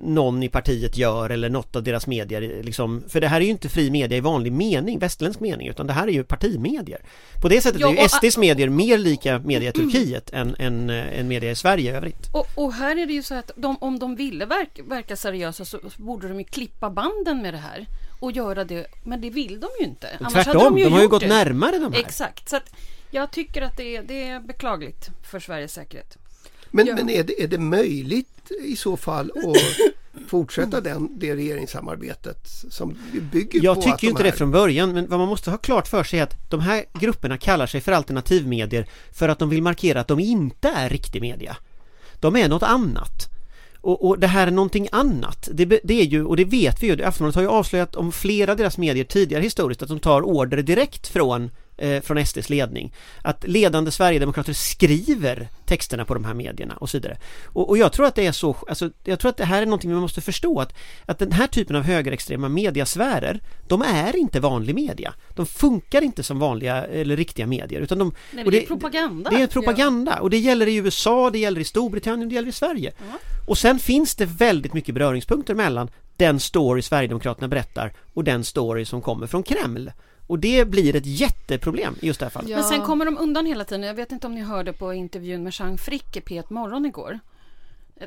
någon 0.02 0.42
i 0.42 0.48
partiet 0.48 0.96
gör 0.96 1.30
eller 1.30 1.48
något 1.48 1.76
av 1.76 1.82
deras 1.82 2.06
medier 2.06 2.62
liksom, 2.62 3.02
för 3.08 3.20
det 3.20 3.28
här 3.28 3.40
är 3.40 3.44
ju 3.44 3.50
inte 3.50 3.68
fri 3.68 3.90
media 3.90 4.18
i 4.18 4.20
vanlig 4.20 4.52
mening, 4.52 4.98
västerländsk 4.98 5.40
mening 5.40 5.68
utan 5.68 5.86
det 5.86 5.92
här 5.92 6.08
är 6.08 6.12
ju 6.12 6.24
partimedier. 6.24 7.00
På 7.42 7.48
det 7.48 7.60
sättet 7.60 7.80
Ja, 7.80 7.88
är 7.88 8.02
ju 8.02 8.08
SDs 8.08 8.38
medier 8.38 8.68
mer 8.68 8.98
lika 8.98 9.38
media 9.38 9.68
i 9.68 9.72
Turkiet 9.72 10.30
än, 10.32 10.54
än, 10.58 10.90
eh, 10.90 11.18
än 11.20 11.28
media 11.28 11.50
i 11.50 11.54
Sverige 11.54 11.92
i 11.92 11.96
övrigt. 11.96 12.28
Och, 12.32 12.46
och 12.54 12.72
här 12.72 12.96
är 12.98 13.06
det 13.06 13.12
ju 13.12 13.22
så 13.22 13.34
att 13.34 13.50
de, 13.56 13.76
om 13.80 13.98
de 13.98 14.16
ville 14.16 14.46
verka, 14.46 14.82
verka 14.82 15.16
seriösa 15.16 15.64
så, 15.64 15.78
så 15.96 16.02
borde 16.02 16.28
de 16.28 16.38
ju 16.38 16.44
klippa 16.44 16.90
banden 16.90 17.42
med 17.42 17.54
det 17.54 17.58
här 17.58 17.86
och 18.20 18.32
göra 18.32 18.64
det, 18.64 18.86
men 19.04 19.20
det 19.20 19.30
vill 19.30 19.60
de 19.60 19.68
ju 19.80 19.86
inte. 19.86 20.08
Annars 20.20 20.32
hade 20.32 20.44
Tvärtom, 20.44 20.76
de, 20.76 20.92
har 20.92 21.02
ju 21.02 21.08
gått 21.08 21.20
det. 21.20 21.28
närmare 21.28 21.78
de 21.78 21.92
här. 21.92 22.00
Exakt, 22.00 22.48
så 22.48 22.56
att 22.56 22.72
jag 23.10 23.30
tycker 23.30 23.62
att 23.62 23.76
det 23.76 23.96
är, 23.96 24.02
det 24.02 24.28
är 24.28 24.40
beklagligt 24.40 25.10
för 25.22 25.40
Sveriges 25.40 25.72
säkerhet. 25.72 26.16
Men, 26.70 26.86
Ja. 26.86 26.94
men 26.94 27.10
är, 27.10 27.24
det, 27.24 27.42
är 27.42 27.48
det 27.48 27.58
möjligt 27.58 28.26
i 28.64 28.76
så 28.76 28.96
fall 28.96 29.30
att 29.36 29.56
fortsätta 30.28 30.80
den, 30.80 31.08
det 31.18 31.36
regeringssamarbetet 31.36 32.48
som 32.70 32.98
bygger 33.32 33.60
på 33.60 33.64
Jag 33.66 33.78
att 33.78 33.82
tycker 33.84 33.96
de 34.00 34.06
ju 34.06 34.10
inte 34.10 34.22
det 34.22 34.30
här- 34.30 34.36
från 34.36 34.50
början 34.50 34.92
men 34.92 35.08
vad 35.08 35.18
man 35.18 35.28
måste 35.28 35.50
ha 35.50 35.58
klart 35.58 35.88
för 35.88 36.04
sig 36.04 36.18
är 36.18 36.22
att 36.22 36.50
de 36.50 36.60
här 36.60 36.84
grupperna 37.00 37.38
kallar 37.38 37.66
sig 37.66 37.80
för 37.80 37.92
alternativmedier 37.92 38.86
för 39.12 39.28
att 39.28 39.38
de 39.38 39.48
vill 39.48 39.62
markera 39.62 40.00
att 40.00 40.08
de 40.08 40.20
inte 40.20 40.68
är 40.68 40.88
riktig 40.88 41.20
media. 41.22 41.56
De 42.20 42.36
är 42.36 42.48
något 42.48 42.62
annat. 42.62 43.26
Och, 43.80 44.08
och 44.08 44.18
det 44.18 44.26
här 44.26 44.46
är 44.46 44.50
någonting 44.50 44.88
annat. 44.92 45.48
Det, 45.52 45.64
det 45.64 46.00
är 46.00 46.04
ju, 46.04 46.24
och 46.24 46.36
det 46.36 46.44
vet 46.44 46.82
vi 46.82 46.86
ju, 46.86 47.02
Aftonbladet 47.04 47.34
har 47.34 47.42
ju 47.42 47.48
avslöjat 47.48 47.96
om 47.96 48.12
flera 48.12 48.50
av 48.52 48.56
deras 48.58 48.78
medier 48.78 49.04
tidigare 49.04 49.42
historiskt 49.42 49.82
att 49.82 49.88
de 49.88 50.00
tar 50.00 50.22
order 50.22 50.62
direkt 50.62 51.06
från 51.08 51.50
eh, 51.80 52.00
från 52.02 52.26
SDs 52.26 52.50
ledning. 52.50 52.92
Att 53.22 53.44
ledande 53.48 53.90
Sverigedemokrater 53.90 54.52
skriver 54.52 55.48
texterna 55.66 56.04
på 56.04 56.14
de 56.14 56.24
här 56.24 56.34
medierna 56.34 56.76
och 56.76 56.90
så 56.90 56.96
vidare. 56.96 57.18
Och, 57.46 57.68
och 57.68 57.78
jag 57.78 57.92
tror 57.92 58.06
att 58.06 58.14
det 58.14 58.26
är 58.26 58.32
så, 58.32 58.56
alltså, 58.68 58.90
jag 59.04 59.20
tror 59.20 59.28
att 59.28 59.36
det 59.36 59.44
här 59.44 59.62
är 59.62 59.66
någonting 59.66 59.94
vi 59.94 60.00
måste 60.00 60.20
förstå 60.20 60.60
att, 60.60 60.74
att 61.06 61.18
den 61.18 61.32
här 61.32 61.46
typen 61.46 61.76
av 61.76 61.82
högerextrema 61.82 62.48
mediasfärer, 62.48 63.40
de 63.68 63.82
är 63.82 64.16
inte 64.16 64.40
vanlig 64.40 64.74
media. 64.74 65.14
De 65.34 65.46
funkar 65.46 66.02
inte 66.02 66.22
som 66.22 66.38
vanliga 66.38 66.84
eller 66.84 67.16
riktiga 67.16 67.46
medier 67.46 67.80
utan 67.80 67.98
de... 67.98 68.14
Nej, 68.30 68.44
och 68.44 68.50
det 68.50 68.62
är 68.62 68.66
propaganda. 68.66 69.30
Det 69.30 69.42
är 69.42 69.46
propaganda 69.46 70.20
och 70.20 70.30
det 70.30 70.38
gäller 70.38 70.66
i 70.66 70.76
USA, 70.76 71.30
det 71.30 71.38
gäller 71.38 71.60
i 71.60 71.64
Storbritannien, 71.64 72.28
det 72.28 72.34
gäller 72.34 72.48
i 72.48 72.52
Sverige. 72.52 72.92
Och 73.46 73.58
sen 73.58 73.78
finns 73.78 74.14
det 74.14 74.26
väldigt 74.26 74.74
mycket 74.74 74.94
beröringspunkter 74.94 75.54
mellan 75.54 75.90
den 76.16 76.40
story 76.40 76.82
Sverigedemokraterna 76.82 77.48
berättar 77.48 77.92
och 78.14 78.24
den 78.24 78.44
story 78.44 78.84
som 78.84 79.02
kommer 79.02 79.26
från 79.26 79.42
Kreml. 79.42 79.92
Och 80.30 80.38
det 80.38 80.64
blir 80.64 80.96
ett 80.96 81.06
jätteproblem 81.06 81.94
i 82.00 82.06
just 82.06 82.20
det 82.20 82.26
här 82.26 82.30
fallet. 82.30 82.50
Ja. 82.50 82.56
Men 82.56 82.64
sen 82.64 82.82
kommer 82.82 83.04
de 83.04 83.18
undan 83.18 83.46
hela 83.46 83.64
tiden. 83.64 83.82
Jag 83.82 83.94
vet 83.94 84.12
inte 84.12 84.26
om 84.26 84.34
ni 84.34 84.40
hörde 84.40 84.72
på 84.72 84.94
intervjun 84.94 85.42
med 85.42 85.52
Jean 85.52 85.78
Frick 85.78 86.16
i 86.16 86.20
P1 86.20 86.44
Morgon 86.48 86.86
igår. 86.86 87.18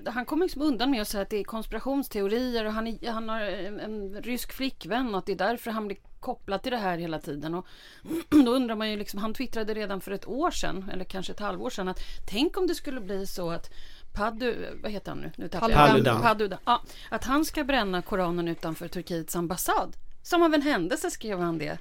Han 0.06 0.26
kommer 0.26 0.46
liksom 0.46 0.62
undan 0.62 0.92
med 0.92 1.02
att 1.02 1.08
säga 1.08 1.22
att 1.22 1.30
det 1.30 1.38
är 1.38 1.44
konspirationsteorier 1.44 2.66
och 2.66 2.74
han, 2.74 2.88
är, 2.88 3.12
han 3.12 3.30
har 3.30 3.42
en, 3.42 3.80
en 3.80 4.22
rysk 4.22 4.54
flickvän 4.54 5.14
och 5.14 5.18
att 5.18 5.26
det 5.26 5.32
är 5.32 5.38
därför 5.38 5.72
han 5.72 5.88
blir 5.88 5.98
kopplad 6.20 6.62
till 6.62 6.72
det 6.72 6.78
här 6.78 6.98
hela 6.98 7.20
tiden. 7.20 7.54
Och 7.54 7.68
då 8.30 8.52
undrar 8.52 8.76
man 8.76 8.92
ju 8.92 8.98
liksom, 8.98 9.20
han 9.20 9.34
twittrade 9.34 9.74
redan 9.74 10.02
för 10.02 10.12
ett 10.12 10.28
år 10.28 10.52
sedan, 10.52 10.90
eller 10.94 11.04
kanske 11.04 11.34
ett 11.34 11.40
halvår 11.40 11.70
sedan, 11.70 11.88
att 11.88 12.00
tänk 12.30 12.58
om 12.58 12.68
det 12.68 12.76
skulle 12.76 13.02
bli 13.02 13.28
så 13.28 13.50
att 13.50 13.74
Padu, 14.14 14.56
vad 14.82 14.92
heter 14.92 15.12
han 15.12 15.20
nu? 15.20 15.32
nu 15.36 15.50
Paludan. 15.50 16.22
Paludan. 16.22 16.60
Ja, 16.66 16.82
att 17.10 17.24
han 17.24 17.46
ska 17.46 17.64
bränna 17.64 18.02
Koranen 18.02 18.48
utanför 18.48 18.88
Turkiets 18.88 19.36
ambassad. 19.36 19.96
Som 20.22 20.44
av 20.44 20.54
en 20.54 20.62
händelse 20.62 21.12
skrev 21.12 21.40
han 21.40 21.58
det 21.58 21.78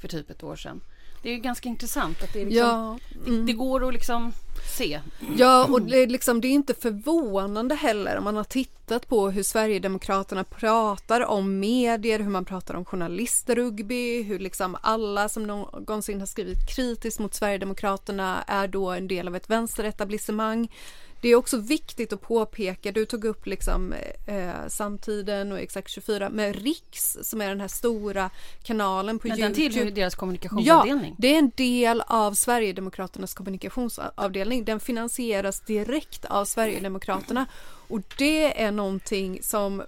för 0.00 0.08
typ 0.08 0.30
ett 0.30 0.42
år 0.42 0.56
sedan. 0.56 0.80
Det 1.22 1.30
är 1.30 1.36
ganska 1.36 1.68
intressant 1.68 2.22
att 2.22 2.32
det, 2.32 2.40
är 2.40 2.44
liksom, 2.44 2.66
Ja, 2.66 2.98
mm. 3.26 3.40
det, 3.40 3.52
det 3.52 3.52
går 3.52 3.88
att 3.88 3.92
liksom 3.94 4.32
se. 4.76 5.00
Ja, 5.36 5.66
och 5.70 5.82
det 5.82 6.02
är, 6.02 6.06
liksom, 6.06 6.40
det 6.40 6.48
är 6.48 6.52
inte 6.52 6.74
förvånande 6.74 7.74
heller 7.74 8.16
om 8.18 8.24
man 8.24 8.36
har 8.36 8.44
tittat 8.44 9.08
på 9.08 9.30
hur 9.30 9.42
Sverigedemokraterna 9.42 10.44
pratar 10.44 11.20
om 11.20 11.60
medier, 11.60 12.18
hur 12.18 12.30
man 12.30 12.44
pratar 12.44 12.74
om 12.74 12.84
journalistrugby, 12.84 14.22
hur 14.22 14.38
liksom 14.38 14.76
alla 14.80 15.28
som 15.28 15.46
någonsin 15.46 16.20
har 16.20 16.26
skrivit 16.26 16.76
kritiskt 16.76 17.18
mot 17.18 17.34
Sverigedemokraterna 17.34 18.44
är 18.46 18.68
då 18.68 18.90
en 18.90 19.08
del 19.08 19.28
av 19.28 19.36
ett 19.36 19.50
vänsteretablissemang. 19.50 20.68
Det 21.22 21.28
är 21.28 21.34
också 21.36 21.56
viktigt 21.56 22.12
att 22.12 22.20
påpeka, 22.20 22.92
du 22.92 23.04
tog 23.06 23.24
upp 23.24 23.46
liksom 23.46 23.94
eh, 24.26 24.50
Samtiden 24.68 25.52
och 25.52 25.58
Exakt 25.60 25.90
24 25.90 26.30
med 26.30 26.62
Riks 26.62 27.18
som 27.22 27.40
är 27.40 27.48
den 27.48 27.60
här 27.60 27.68
stora 27.68 28.30
kanalen 28.62 29.18
på 29.18 29.28
Men 29.28 29.38
den 29.40 29.54
tillhör 29.54 29.70
ju 29.70 29.76
Youtube. 29.80 30.00
deras 30.00 30.14
Ja, 30.14 30.18
kommunikationsavdelning. 30.18 31.14
det 31.18 31.34
är 31.34 31.38
en 31.38 31.50
del 31.56 32.02
av 32.06 32.34
Sverigedemokraternas 32.34 33.34
kommunikationsavdelning. 33.34 34.64
Den 34.64 34.80
finansieras 34.80 35.60
direkt 35.60 36.24
av 36.24 36.44
Sverigedemokraterna 36.44 37.46
och 37.88 38.00
det 38.18 38.62
är 38.62 38.70
någonting 38.72 39.38
som 39.42 39.82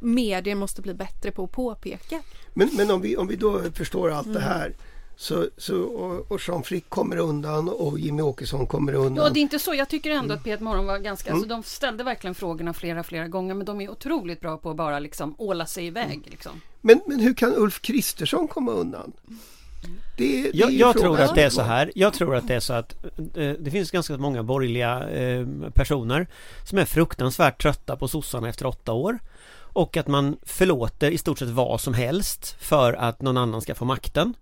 medier 0.00 0.54
måste 0.54 0.82
bli 0.82 0.94
bättre 0.94 1.30
på 1.30 1.44
att 1.44 1.52
påpeka. 1.52 2.22
Men, 2.54 2.68
men 2.72 2.90
om, 2.90 3.00
vi, 3.00 3.16
om 3.16 3.26
vi 3.26 3.36
då 3.36 3.62
förstår 3.74 4.10
allt 4.10 4.26
Mm. 4.26 4.38
det 4.40 4.48
här 4.48 4.74
så, 5.20 5.46
så, 5.56 5.82
och, 5.82 6.32
och 6.32 6.40
Jean 6.48 6.62
Frick 6.62 6.88
kommer 6.88 7.16
undan 7.16 7.68
och 7.68 7.98
Jimmy 7.98 8.22
Åkesson 8.22 8.66
kommer 8.66 8.92
undan. 8.92 9.24
Ja, 9.24 9.30
det 9.30 9.40
är 9.40 9.42
inte 9.42 9.58
så. 9.58 9.74
Jag 9.74 9.88
tycker 9.88 10.10
ändå 10.10 10.34
att 10.34 10.46
Mm. 10.46 10.58
P1 10.58 10.62
Morgon 10.62 10.86
var 10.86 10.98
ganska... 10.98 11.32
Alltså, 11.32 11.48
de 11.48 11.62
ställde 11.62 12.04
verkligen 12.04 12.34
frågorna 12.34 12.74
flera, 12.74 13.02
flera 13.02 13.28
gånger 13.28 13.54
men 13.54 13.66
de 13.66 13.80
är 13.80 13.90
otroligt 13.90 14.40
bra 14.40 14.56
på 14.56 14.70
att 14.70 14.76
bara 14.76 14.98
liksom 14.98 15.34
åla 15.38 15.66
sig 15.66 15.86
iväg. 15.86 16.12
Mm. 16.12 16.22
Liksom. 16.26 16.60
men, 16.80 17.00
men 17.06 17.20
hur 17.20 17.34
kan 17.34 17.54
Ulf 17.56 17.80
Kristersson 17.80 18.48
komma 18.48 18.72
undan? 18.72 19.12
Det, 20.16 20.42
det 20.42 20.48
är 20.48 20.50
Jag, 20.54 20.70
jag 20.70 20.98
tror 20.98 21.20
att 21.20 21.34
det 21.34 21.44
är 21.44 21.50
så 21.50 21.62
här. 21.62 21.92
Jag 21.94 22.14
tror 22.14 22.36
att 22.36 22.48
det 22.48 22.54
är 22.54 22.60
så 22.60 22.72
att 22.72 23.04
eh, 23.34 23.50
det 23.50 23.70
finns 23.70 23.90
ganska 23.90 24.16
många 24.16 24.42
borgerliga 24.42 25.08
eh, 25.10 25.46
personer 25.74 26.26
som 26.68 26.78
är 26.78 26.84
fruktansvärt 26.84 27.62
trötta 27.62 27.96
på 27.96 28.08
sossarna 28.08 28.48
efter 28.48 28.66
åtta 28.66 28.92
år. 28.92 29.18
Och 29.72 29.96
att 29.96 30.06
man 30.06 30.36
förlåter 30.42 31.10
i 31.10 31.18
stort 31.18 31.38
sett 31.38 31.48
vad 31.48 31.80
som 31.80 31.94
helst 31.94 32.56
för 32.60 32.92
att 32.92 33.22
någon 33.22 33.36
annan 33.36 33.60
ska 33.60 33.74
få 33.74 33.84
makten. 33.84 34.34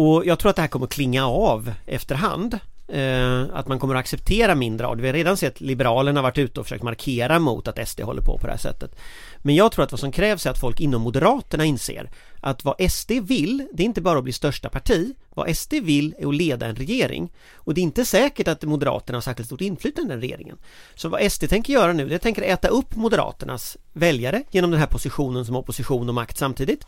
Och 0.00 0.26
jag 0.26 0.38
tror 0.38 0.50
att 0.50 0.56
det 0.56 0.62
här 0.62 0.68
kommer 0.68 0.86
klinga 0.86 1.26
av 1.26 1.72
efterhand. 1.86 2.58
Eh, 2.88 3.42
att 3.52 3.68
man 3.68 3.78
kommer 3.78 3.94
att 3.94 4.00
acceptera 4.00 4.54
mindre 4.54 4.86
av 4.86 4.96
det. 4.96 5.02
Vi 5.02 5.08
har 5.08 5.14
redan 5.14 5.36
sett 5.36 5.60
Liberalerna 5.60 6.22
varit 6.22 6.38
ute 6.38 6.60
och 6.60 6.66
försökt 6.66 6.82
markera 6.82 7.38
mot 7.38 7.68
att 7.68 7.88
SD 7.88 8.00
håller 8.00 8.22
på 8.22 8.38
på 8.38 8.46
det 8.46 8.52
här 8.52 8.58
sättet. 8.58 8.96
Men 9.38 9.54
jag 9.54 9.72
tror 9.72 9.84
att 9.84 9.92
vad 9.92 10.00
som 10.00 10.12
krävs 10.12 10.46
är 10.46 10.50
att 10.50 10.60
folk 10.60 10.80
inom 10.80 11.02
Moderaterna 11.02 11.64
inser 11.64 12.10
att 12.40 12.64
vad 12.64 12.90
SD 12.90 13.10
vill, 13.10 13.66
det 13.72 13.82
är 13.82 13.84
inte 13.84 14.00
bara 14.00 14.18
att 14.18 14.24
bli 14.24 14.32
största 14.32 14.68
parti. 14.68 15.14
Vad 15.34 15.56
SD 15.56 15.74
vill 15.74 16.14
är 16.18 16.28
att 16.28 16.34
leda 16.34 16.66
en 16.66 16.76
regering. 16.76 17.32
Och 17.54 17.74
det 17.74 17.80
är 17.80 17.82
inte 17.82 18.04
säkert 18.04 18.48
att 18.48 18.62
Moderaterna 18.62 19.16
har 19.16 19.22
särskilt 19.22 19.46
stort 19.46 19.60
inflytande 19.60 20.12
i 20.12 20.14
den 20.14 20.20
regeringen. 20.20 20.56
Så 20.94 21.08
vad 21.08 21.32
SD 21.32 21.48
tänker 21.48 21.72
göra 21.72 21.92
nu, 21.92 22.08
det 22.08 22.18
tänker 22.18 22.42
äta 22.42 22.68
upp 22.68 22.96
Moderaternas 22.96 23.76
väljare 23.92 24.42
genom 24.50 24.70
den 24.70 24.80
här 24.80 24.86
positionen 24.86 25.44
som 25.44 25.56
opposition 25.56 26.08
och 26.08 26.14
makt 26.14 26.38
samtidigt. 26.38 26.86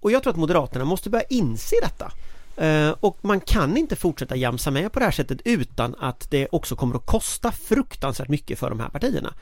Och 0.00 0.12
jag 0.12 0.22
tror 0.22 0.30
att 0.30 0.38
Moderaterna 0.38 0.84
måste 0.84 1.10
börja 1.10 1.24
inse 1.28 1.76
detta. 1.82 2.12
Eh, 2.60 2.94
och 3.00 3.18
man 3.22 3.40
kan 3.40 3.76
inte 3.76 3.96
fortsätta 3.96 4.36
jamsa 4.36 4.70
med 4.70 4.92
på 4.92 4.98
det 4.98 5.04
här 5.04 5.12
sättet 5.12 5.40
utan 5.44 5.94
att 5.98 6.30
det 6.30 6.48
också 6.52 6.76
kommer 6.76 6.96
att 6.96 7.06
kosta 7.06 7.52
fruktansvärt 7.52 8.28
mycket 8.28 8.58
för 8.58 8.70
de 8.70 8.80
här 8.80 8.88
partierna. 8.88 9.34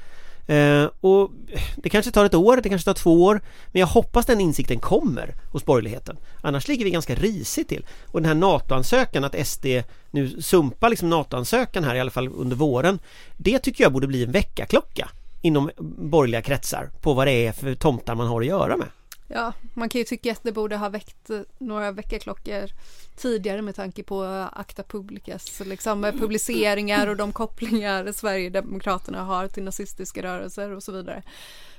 Eh, 0.46 0.90
och 1.00 1.30
det 1.76 1.88
kanske 1.88 2.10
tar 2.10 2.24
ett 2.24 2.34
år, 2.34 2.56
det 2.56 2.68
kanske 2.68 2.84
tar 2.84 2.94
två 2.94 3.24
år 3.24 3.40
Men 3.66 3.80
jag 3.80 3.86
hoppas 3.86 4.26
den 4.26 4.40
insikten 4.40 4.78
kommer 4.78 5.34
hos 5.52 5.64
borgerligheten. 5.64 6.16
Annars 6.40 6.68
ligger 6.68 6.84
vi 6.84 6.90
ganska 6.90 7.14
risigt 7.14 7.68
till. 7.68 7.86
Och 8.06 8.20
den 8.20 8.28
här 8.28 8.34
NATO-ansökan, 8.34 9.24
att 9.24 9.46
SD 9.46 9.66
nu 10.10 10.42
sumpar 10.42 10.88
liksom 10.90 11.10
NATO-ansökan 11.10 11.84
här 11.84 11.94
i 11.94 12.00
alla 12.00 12.10
fall 12.10 12.28
under 12.28 12.56
våren 12.56 12.98
Det 13.36 13.58
tycker 13.58 13.84
jag 13.84 13.92
borde 13.92 14.06
bli 14.06 14.24
en 14.24 14.32
väckarklocka 14.32 15.08
Inom 15.42 15.70
borgerliga 15.98 16.42
kretsar 16.42 16.90
på 17.02 17.14
vad 17.14 17.26
det 17.26 17.46
är 17.46 17.52
för 17.52 17.74
tomtar 17.74 18.14
man 18.14 18.26
har 18.26 18.40
att 18.40 18.46
göra 18.46 18.76
med. 18.76 18.88
Ja, 19.30 19.52
man 19.74 19.88
kan 19.88 19.98
ju 19.98 20.04
tycka 20.04 20.32
att 20.32 20.42
det 20.42 20.52
borde 20.52 20.76
ha 20.76 20.88
väckt 20.88 21.30
eh, 21.30 21.40
några 21.58 21.92
väckarklockor 21.92 22.70
tidigare 23.16 23.62
med 23.62 23.74
tanke 23.74 24.02
på 24.02 24.24
eh, 24.24 24.46
Acta 24.52 24.82
Publicas 24.82 25.60
liksom, 25.64 26.04
eh, 26.04 26.12
publiceringar 26.12 27.06
och 27.06 27.16
de 27.16 27.32
kopplingar 27.32 28.12
Sverigedemokraterna 28.12 29.24
har 29.24 29.48
till 29.48 29.62
nazistiska 29.62 30.22
rörelser 30.22 30.70
och 30.70 30.82
så 30.82 30.92
vidare. 30.92 31.22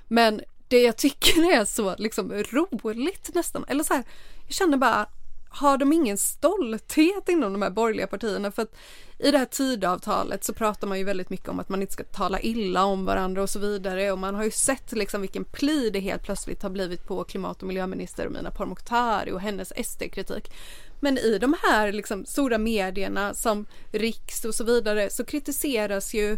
Men 0.08 0.42
det 0.68 0.82
jag 0.82 0.98
tycker 0.98 1.54
är 1.54 1.66
så 1.66 1.96
liksom 1.98 2.32
roligt 2.32 3.30
nästan, 3.34 3.66
eller 3.68 3.84
så 3.84 3.94
här, 3.94 4.04
jag 4.46 4.54
känner 4.54 4.78
bara 4.78 5.10
har 5.50 5.78
de 5.78 5.94
ingen 5.94 6.18
stolthet 6.18 7.30
inom 7.30 7.54
de 7.54 7.62
här 7.62 7.70
borgerliga 7.70 8.08
partierna? 8.08 8.52
För 8.52 8.62
att 8.62 8.76
i 9.20 9.32
det 9.32 9.38
här 9.38 9.46
tidavtalet 9.46 10.44
så 10.44 10.54
pratar 10.54 10.88
man 10.88 10.98
ju 10.98 11.04
väldigt 11.04 11.30
mycket 11.30 11.50
om 11.50 11.60
att 11.60 11.70
man 11.70 11.82
inte 11.82 11.94
ska 11.94 12.04
tala 12.04 12.40
illa 12.40 12.86
om 12.86 13.06
varandra 13.06 13.42
och 13.42 13.50
så 13.50 13.60
vidare 13.60 14.12
och 14.12 14.20
man 14.20 14.36
har 14.36 14.44
ju 14.44 14.52
sett 14.52 14.92
liksom 14.92 15.22
vilken 15.22 15.46
pli 15.46 15.90
det 15.90 16.00
helt 16.00 16.24
plötsligt 16.24 16.64
har 16.64 16.70
blivit 16.70 17.06
på 17.06 17.24
klimat 17.24 17.62
och 17.62 17.68
miljöminister 17.68 18.26
Romina 18.26 18.52
Pourmokhtari 18.52 19.32
och 19.32 19.42
hennes 19.42 19.74
SD-kritik. 19.86 20.52
Men 21.00 21.18
i 21.18 21.38
de 21.38 21.56
här 21.64 21.92
liksom 21.92 22.26
stora 22.26 22.58
medierna 22.58 23.34
som 23.34 23.66
Riks 23.92 24.46
och 24.46 24.56
så 24.56 24.64
vidare 24.64 25.10
så 25.10 25.26
kritiseras 25.26 26.14
ju 26.14 26.38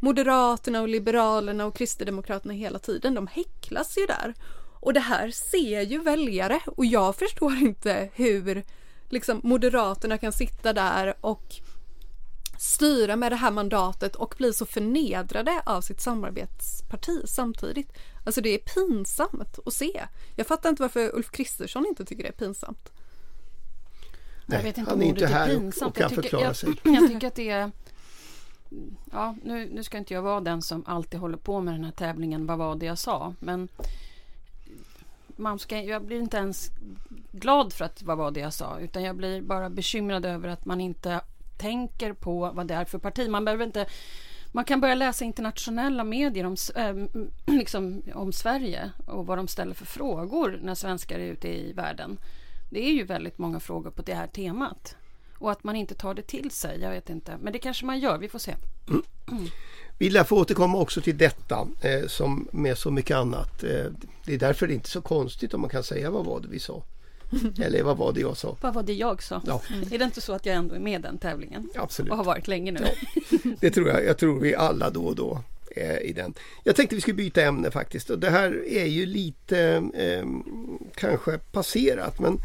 Moderaterna 0.00 0.80
och 0.80 0.88
Liberalerna 0.88 1.66
och 1.66 1.76
Kristdemokraterna 1.76 2.54
hela 2.54 2.78
tiden. 2.78 3.14
De 3.14 3.26
häcklas 3.26 3.98
ju 3.98 4.06
där. 4.06 4.34
Och 4.80 4.92
det 4.92 5.00
här 5.00 5.30
ser 5.30 5.80
ju 5.80 6.02
väljare 6.02 6.60
och 6.66 6.84
jag 6.84 7.16
förstår 7.16 7.52
inte 7.52 8.08
hur 8.14 8.64
liksom 9.08 9.40
Moderaterna 9.42 10.18
kan 10.18 10.32
sitta 10.32 10.72
där 10.72 11.14
och 11.20 11.60
styra 12.62 13.16
med 13.16 13.32
det 13.32 13.36
här 13.36 13.50
mandatet 13.50 14.16
och 14.16 14.34
bli 14.38 14.52
så 14.52 14.66
förnedrade 14.66 15.62
av 15.66 15.80
sitt 15.80 16.00
samarbetsparti 16.00 17.22
samtidigt. 17.24 17.92
Alltså 18.24 18.40
det 18.40 18.48
är 18.48 18.58
pinsamt 18.58 19.58
att 19.66 19.72
se. 19.72 20.02
Jag 20.36 20.46
fattar 20.46 20.70
inte 20.70 20.82
varför 20.82 21.14
Ulf 21.14 21.30
Kristersson 21.30 21.86
inte 21.86 22.04
tycker 22.04 22.22
det 22.22 22.28
är 22.28 22.32
pinsamt. 22.32 22.92
Nej, 24.46 24.58
jag 24.58 24.64
vet 24.64 24.78
inte 24.78 24.90
han 24.90 25.02
är 25.02 25.06
inte 25.06 25.26
här 25.26 25.48
pinsamt. 25.48 25.90
och 25.90 25.96
kan 25.96 26.02
jag 26.02 26.10
tycker, 26.10 26.22
förklara 26.22 26.44
jag, 26.44 26.56
sig. 26.56 26.74
Jag 26.82 27.08
tycker 27.08 27.26
att 27.26 27.34
det 27.34 27.50
är 27.50 27.70
Ja, 29.12 29.36
nu, 29.42 29.68
nu 29.72 29.84
ska 29.84 29.98
inte 29.98 30.14
jag 30.14 30.22
vara 30.22 30.40
den 30.40 30.62
som 30.62 30.84
alltid 30.86 31.20
håller 31.20 31.36
på 31.38 31.60
med 31.60 31.74
den 31.74 31.84
här 31.84 31.92
tävlingen. 31.92 32.46
Vad 32.46 32.58
var 32.58 32.76
det 32.76 32.86
jag 32.86 32.98
sa? 32.98 33.34
Men 33.38 33.68
man 35.36 35.58
ska, 35.58 35.80
jag 35.82 36.04
blir 36.04 36.20
inte 36.20 36.36
ens 36.36 36.70
glad 37.32 37.72
för 37.72 37.84
att 37.84 38.02
vad 38.02 38.18
var 38.18 38.30
det 38.30 38.40
jag 38.40 38.52
sa, 38.52 38.78
utan 38.78 39.02
jag 39.02 39.16
blir 39.16 39.42
bara 39.42 39.70
bekymrad 39.70 40.26
över 40.26 40.48
att 40.48 40.64
man 40.64 40.80
inte 40.80 41.20
tänker 41.62 42.12
på 42.12 42.50
vad 42.54 42.66
det 42.66 42.74
är 42.74 42.84
för 42.84 42.98
parti. 42.98 43.30
Man 43.30 43.44
behöver 43.44 43.64
inte 43.64 43.86
man 44.54 44.64
kan 44.64 44.80
börja 44.80 44.94
läsa 44.94 45.24
internationella 45.24 46.04
medier 46.04 46.46
om, 46.46 46.56
äh, 46.74 46.94
liksom, 47.54 48.02
om 48.14 48.32
Sverige 48.32 48.90
och 49.06 49.26
vad 49.26 49.38
de 49.38 49.48
ställer 49.48 49.74
för 49.74 49.86
frågor 49.86 50.58
när 50.62 50.74
svenskar 50.74 51.18
är 51.18 51.32
ute 51.32 51.48
i 51.48 51.72
världen. 51.72 52.18
Det 52.70 52.88
är 52.88 52.92
ju 52.92 53.04
väldigt 53.04 53.38
många 53.38 53.60
frågor 53.60 53.90
på 53.90 54.02
det 54.02 54.14
här 54.14 54.26
temat. 54.26 54.96
Och 55.38 55.50
att 55.50 55.64
man 55.64 55.76
inte 55.76 55.94
tar 55.94 56.14
det 56.14 56.22
till 56.22 56.50
sig, 56.50 56.80
jag 56.80 56.90
vet 56.90 57.10
inte. 57.10 57.36
Men 57.40 57.52
det 57.52 57.58
kanske 57.58 57.86
man 57.86 58.00
gör, 58.00 58.18
vi 58.18 58.28
får 58.28 58.38
se. 58.38 58.54
Mm. 58.88 59.02
Vi 59.98 60.10
lär 60.10 60.24
få 60.24 60.36
återkomma 60.36 60.78
också 60.78 61.00
till 61.00 61.18
detta 61.18 61.68
eh, 61.82 62.06
som 62.08 62.48
med 62.52 62.78
så 62.78 62.90
mycket 62.90 63.16
annat. 63.16 63.62
Eh, 63.64 63.86
det 64.24 64.34
är 64.34 64.38
därför 64.38 64.66
det 64.66 64.72
är 64.72 64.74
inte 64.74 64.88
så 64.88 65.00
konstigt 65.00 65.54
om 65.54 65.60
man 65.60 65.70
kan 65.70 65.82
säga 65.82 66.10
vad 66.10 66.24
var 66.26 66.40
det 66.40 66.48
vi 66.48 66.58
sa. 66.58 66.82
Eller 67.60 67.82
vad 67.82 67.96
var 67.96 68.12
det 68.12 68.20
jag 68.20 68.36
sa? 68.36 68.56
Vad 68.60 68.74
var 68.74 68.82
det 68.82 68.94
jag 68.94 69.22
sa? 69.22 69.42
Ja. 69.46 69.62
Är 69.90 69.98
det 69.98 70.04
inte 70.04 70.20
så 70.20 70.32
att 70.32 70.46
jag 70.46 70.56
ändå 70.56 70.74
är 70.74 70.80
med 70.80 71.00
i 71.00 71.02
den 71.02 71.18
tävlingen? 71.18 71.68
Absolut. 71.74 72.10
Och 72.10 72.16
har 72.16 72.24
varit 72.24 72.48
länge 72.48 72.72
nu? 72.72 72.80
Ja. 72.80 73.38
Det 73.60 73.70
tror 73.70 73.88
jag. 73.88 74.04
Jag 74.04 74.18
tror 74.18 74.40
vi 74.40 74.54
alla 74.54 74.90
då 74.90 75.04
och 75.04 75.16
då 75.16 75.42
är 75.76 76.06
i 76.06 76.12
den. 76.12 76.34
Jag 76.64 76.76
tänkte 76.76 76.94
vi 76.94 77.00
skulle 77.00 77.14
byta 77.14 77.42
ämne 77.42 77.70
faktiskt. 77.70 78.10
Och 78.10 78.18
det 78.18 78.30
här 78.30 78.64
är 78.68 78.84
ju 78.84 79.06
lite 79.06 79.82
eh, 79.94 80.26
kanske 80.94 81.38
passerat 81.38 82.20
men 82.20 82.38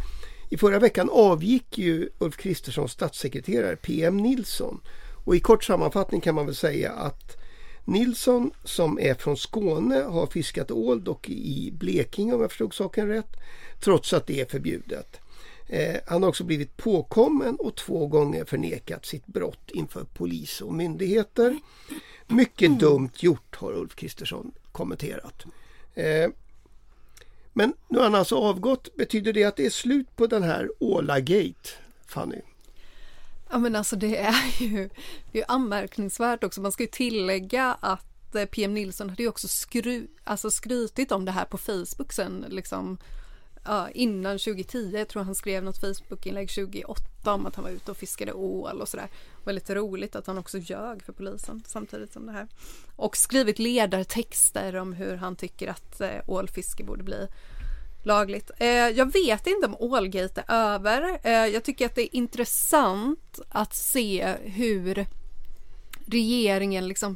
i 0.49 0.57
förra 0.57 0.79
veckan 0.79 1.09
avgick 1.11 1.77
ju 1.77 2.09
Ulf 2.17 2.37
Kristerssons 2.37 2.91
statssekreterare 2.91 3.75
PM 3.75 4.17
Nilsson. 4.17 4.79
Och 5.25 5.35
i 5.35 5.39
kort 5.39 5.63
sammanfattning 5.63 6.21
kan 6.21 6.35
man 6.35 6.45
väl 6.45 6.55
säga 6.55 6.91
att 6.91 7.37
Nilsson 7.85 8.51
som 8.63 8.99
är 8.99 9.13
från 9.13 9.37
Skåne 9.37 9.95
har 9.95 10.27
fiskat 10.27 10.71
ål, 10.71 11.03
dock 11.03 11.29
i 11.29 11.71
Blekinge 11.73 12.33
om 12.33 12.41
jag 12.41 12.49
förstod 12.49 12.73
saken 12.73 13.07
rätt, 13.07 13.35
trots 13.79 14.13
att 14.13 14.27
det 14.27 14.41
är 14.41 14.45
förbjudet. 14.45 15.19
Eh, 15.67 15.95
han 16.07 16.23
har 16.23 16.29
också 16.29 16.43
blivit 16.43 16.77
påkommen 16.77 17.55
och 17.55 17.75
två 17.75 18.07
gånger 18.07 18.45
förnekat 18.45 19.05
sitt 19.05 19.27
brott 19.27 19.71
inför 19.71 20.03
polis 20.03 20.61
och 20.61 20.73
myndigheter. 20.73 21.59
Mycket 22.27 22.67
mm. 22.67 22.77
dumt 22.77 23.11
gjort 23.15 23.55
har 23.55 23.73
Ulf 23.73 23.95
Kristersson 23.95 24.51
kommenterat. 24.71 25.45
Eh, 25.95 26.29
men 27.53 27.73
nu 27.87 27.97
har 27.97 28.03
han 28.03 28.15
alltså 28.15 28.35
avgått. 28.35 28.95
Betyder 28.95 29.33
det 29.33 29.43
att 29.43 29.55
det 29.55 29.65
är 29.65 29.69
slut 29.69 30.15
på 30.15 30.27
den 30.27 30.43
här 30.43 30.69
Åla-gate, 30.79 31.69
Fanny? 32.05 32.41
Ja 33.49 33.57
men 33.57 33.75
alltså 33.75 33.95
det 33.95 34.17
är 34.17 34.61
ju, 34.61 34.89
det 35.31 35.39
är 35.39 35.45
anmärkningsvärt 35.47 36.43
också. 36.43 36.61
Man 36.61 36.71
ska 36.71 36.83
ju 36.83 36.89
tillägga 36.89 37.77
att 37.79 38.35
eh, 38.35 38.45
PM 38.45 38.73
Nilsson 38.73 39.09
hade 39.09 39.23
ju 39.23 39.29
också 39.29 39.47
skru, 39.47 40.07
alltså 40.23 40.51
skrytit 40.51 41.11
om 41.11 41.25
det 41.25 41.31
här 41.31 41.45
på 41.45 41.57
Facebook 41.57 42.13
sen 42.13 42.45
liksom 42.49 42.97
ja, 43.67 43.89
innan 43.89 44.39
2010. 44.39 44.91
Jag 44.97 45.07
tror 45.07 45.23
han 45.23 45.35
skrev 45.35 45.63
något 45.63 45.77
Facebookinlägg 45.77 46.49
2008 46.49 47.33
om 47.33 47.45
att 47.45 47.55
han 47.55 47.63
var 47.63 47.71
ute 47.71 47.91
och 47.91 47.97
fiskade 47.97 48.33
ål 48.33 48.81
och 48.81 48.89
sådär. 48.89 49.07
Väldigt 49.43 49.69
roligt 49.69 50.15
att 50.15 50.27
han 50.27 50.37
också 50.37 50.57
ljög 50.57 51.03
för 51.03 51.13
polisen 51.13 51.63
samtidigt 51.67 52.13
som 52.13 52.25
det 52.25 52.31
här. 52.31 52.47
Och 52.95 53.17
skrivit 53.17 53.59
ledartexter 53.59 54.75
om 54.75 54.93
hur 54.93 55.15
han 55.15 55.35
tycker 55.35 55.67
att 55.67 56.01
eh, 56.01 56.09
ålfiske 56.27 56.83
borde 56.83 57.03
bli 57.03 57.27
lagligt. 58.03 58.51
Eh, 58.57 58.67
jag 58.67 59.13
vet 59.13 59.47
inte 59.47 59.67
om 59.67 59.75
Ålgate 59.79 60.43
är 60.47 60.73
över. 60.73 61.19
Eh, 61.23 61.31
jag 61.31 61.63
tycker 61.63 61.85
att 61.85 61.95
det 61.95 62.01
är 62.01 62.15
intressant 62.15 63.39
att 63.49 63.75
se 63.75 64.35
hur 64.43 65.05
regeringen 66.05 66.87
liksom 66.87 67.15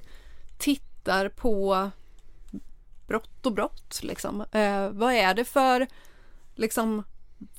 tittar 0.57 1.29
på 1.29 1.89
brott 3.07 3.45
och 3.45 3.53
brott. 3.53 3.99
Liksom. 4.03 4.41
Eh, 4.51 4.89
vad 4.89 5.13
är 5.13 5.33
det 5.33 5.45
för 5.45 5.87
liksom 6.61 7.03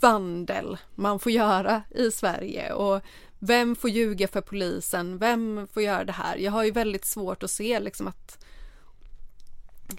vandel 0.01 0.79
man 0.95 1.19
får 1.19 1.33
göra 1.33 1.83
i 1.91 2.11
Sverige 2.11 2.73
och 2.73 3.01
vem 3.39 3.77
får 3.77 3.91
ljuga 3.91 4.29
för 4.29 4.41
polisen? 4.41 5.19
Vem 5.19 5.69
får 5.73 5.83
göra 5.83 6.05
det 6.05 6.13
här? 6.13 6.37
Jag 6.37 6.53
har 6.53 6.65
ju 6.65 6.71
väldigt 6.71 7.05
svårt 7.05 7.43
att 7.43 7.51
se 7.51 7.81
liksom 7.81 8.07
att 8.07 8.45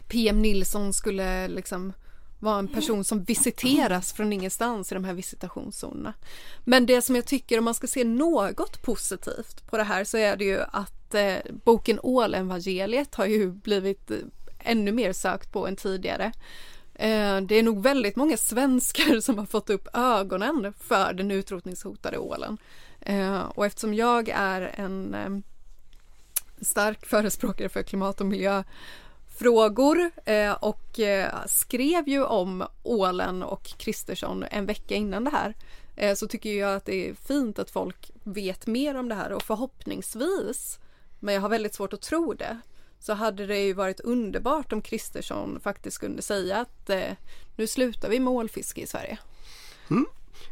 PM 0.07 0.41
Nilsson 0.41 0.93
skulle 0.93 1.47
liksom 1.47 1.93
vara 2.39 2.59
en 2.59 2.67
person 2.67 3.03
som 3.03 3.23
visiteras 3.23 4.13
från 4.13 4.33
ingenstans 4.33 4.91
i 4.91 4.95
de 4.95 5.03
här 5.03 5.13
visitationszonerna. 5.13 6.13
Men 6.65 6.85
det 6.85 7.01
som 7.01 7.15
jag 7.15 7.25
tycker 7.25 7.57
om 7.57 7.65
man 7.65 7.73
ska 7.73 7.87
se 7.87 8.03
något 8.03 8.81
positivt 8.81 9.67
på 9.69 9.77
det 9.77 9.83
här 9.83 10.03
så 10.03 10.17
är 10.17 10.37
det 10.37 10.45
ju 10.45 10.59
att 10.71 11.13
eh, 11.13 11.35
boken 11.65 11.99
Ålevangeliet 12.03 13.15
har 13.15 13.25
ju 13.25 13.51
blivit 13.51 14.11
eh, 14.11 14.17
ännu 14.59 14.91
mer 14.91 15.13
sökt 15.13 15.51
på 15.51 15.67
än 15.67 15.75
tidigare. 15.75 16.31
Eh, 16.95 17.41
det 17.41 17.55
är 17.55 17.63
nog 17.63 17.83
väldigt 17.83 18.15
många 18.15 18.37
svenskar 18.37 19.19
som 19.19 19.37
har 19.37 19.45
fått 19.45 19.69
upp 19.69 19.87
ögonen 19.93 20.73
för 20.79 21.13
den 21.13 21.31
utrotningshotade 21.31 22.17
ålen. 22.17 22.57
Eh, 23.01 23.41
och 23.41 23.65
eftersom 23.65 23.93
jag 23.93 24.29
är 24.29 24.61
en 24.61 25.13
eh, 25.13 25.29
stark 26.61 27.05
förespråkare 27.05 27.69
för 27.69 27.83
klimat 27.83 28.21
och 28.21 28.27
miljöfrågor 28.27 30.11
och 30.59 30.99
skrev 31.45 32.07
ju 32.07 32.23
om 32.23 32.63
ålen 32.83 33.43
och 33.43 33.63
Kristersson 33.63 34.45
en 34.51 34.65
vecka 34.65 34.95
innan 34.95 35.23
det 35.23 35.31
här 35.31 35.55
så 36.15 36.27
tycker 36.27 36.49
jag 36.49 36.75
att 36.75 36.85
det 36.85 37.09
är 37.09 37.13
fint 37.13 37.59
att 37.59 37.69
folk 37.69 38.11
vet 38.23 38.67
mer 38.67 38.95
om 38.95 39.09
det 39.09 39.15
här 39.15 39.31
och 39.31 39.43
förhoppningsvis 39.43 40.79
men 41.19 41.33
jag 41.33 41.41
har 41.41 41.49
väldigt 41.49 41.73
svårt 41.73 41.93
att 41.93 42.01
tro 42.01 42.33
det 42.33 42.59
så 43.03 43.13
hade 43.13 43.45
det 43.45 43.59
ju 43.59 43.73
varit 43.73 43.99
underbart 43.99 44.73
om 44.73 44.81
Kristersson 44.81 45.59
faktiskt 45.63 45.97
kunde 45.97 46.21
säga 46.21 46.57
att 46.57 46.89
eh, 46.89 47.11
nu 47.55 47.67
slutar 47.67 48.09
vi 48.09 48.19
med 48.19 48.33
ålfiske 48.33 48.81
i 48.81 48.87
Sverige. 48.87 49.17
Mm. 49.89 50.05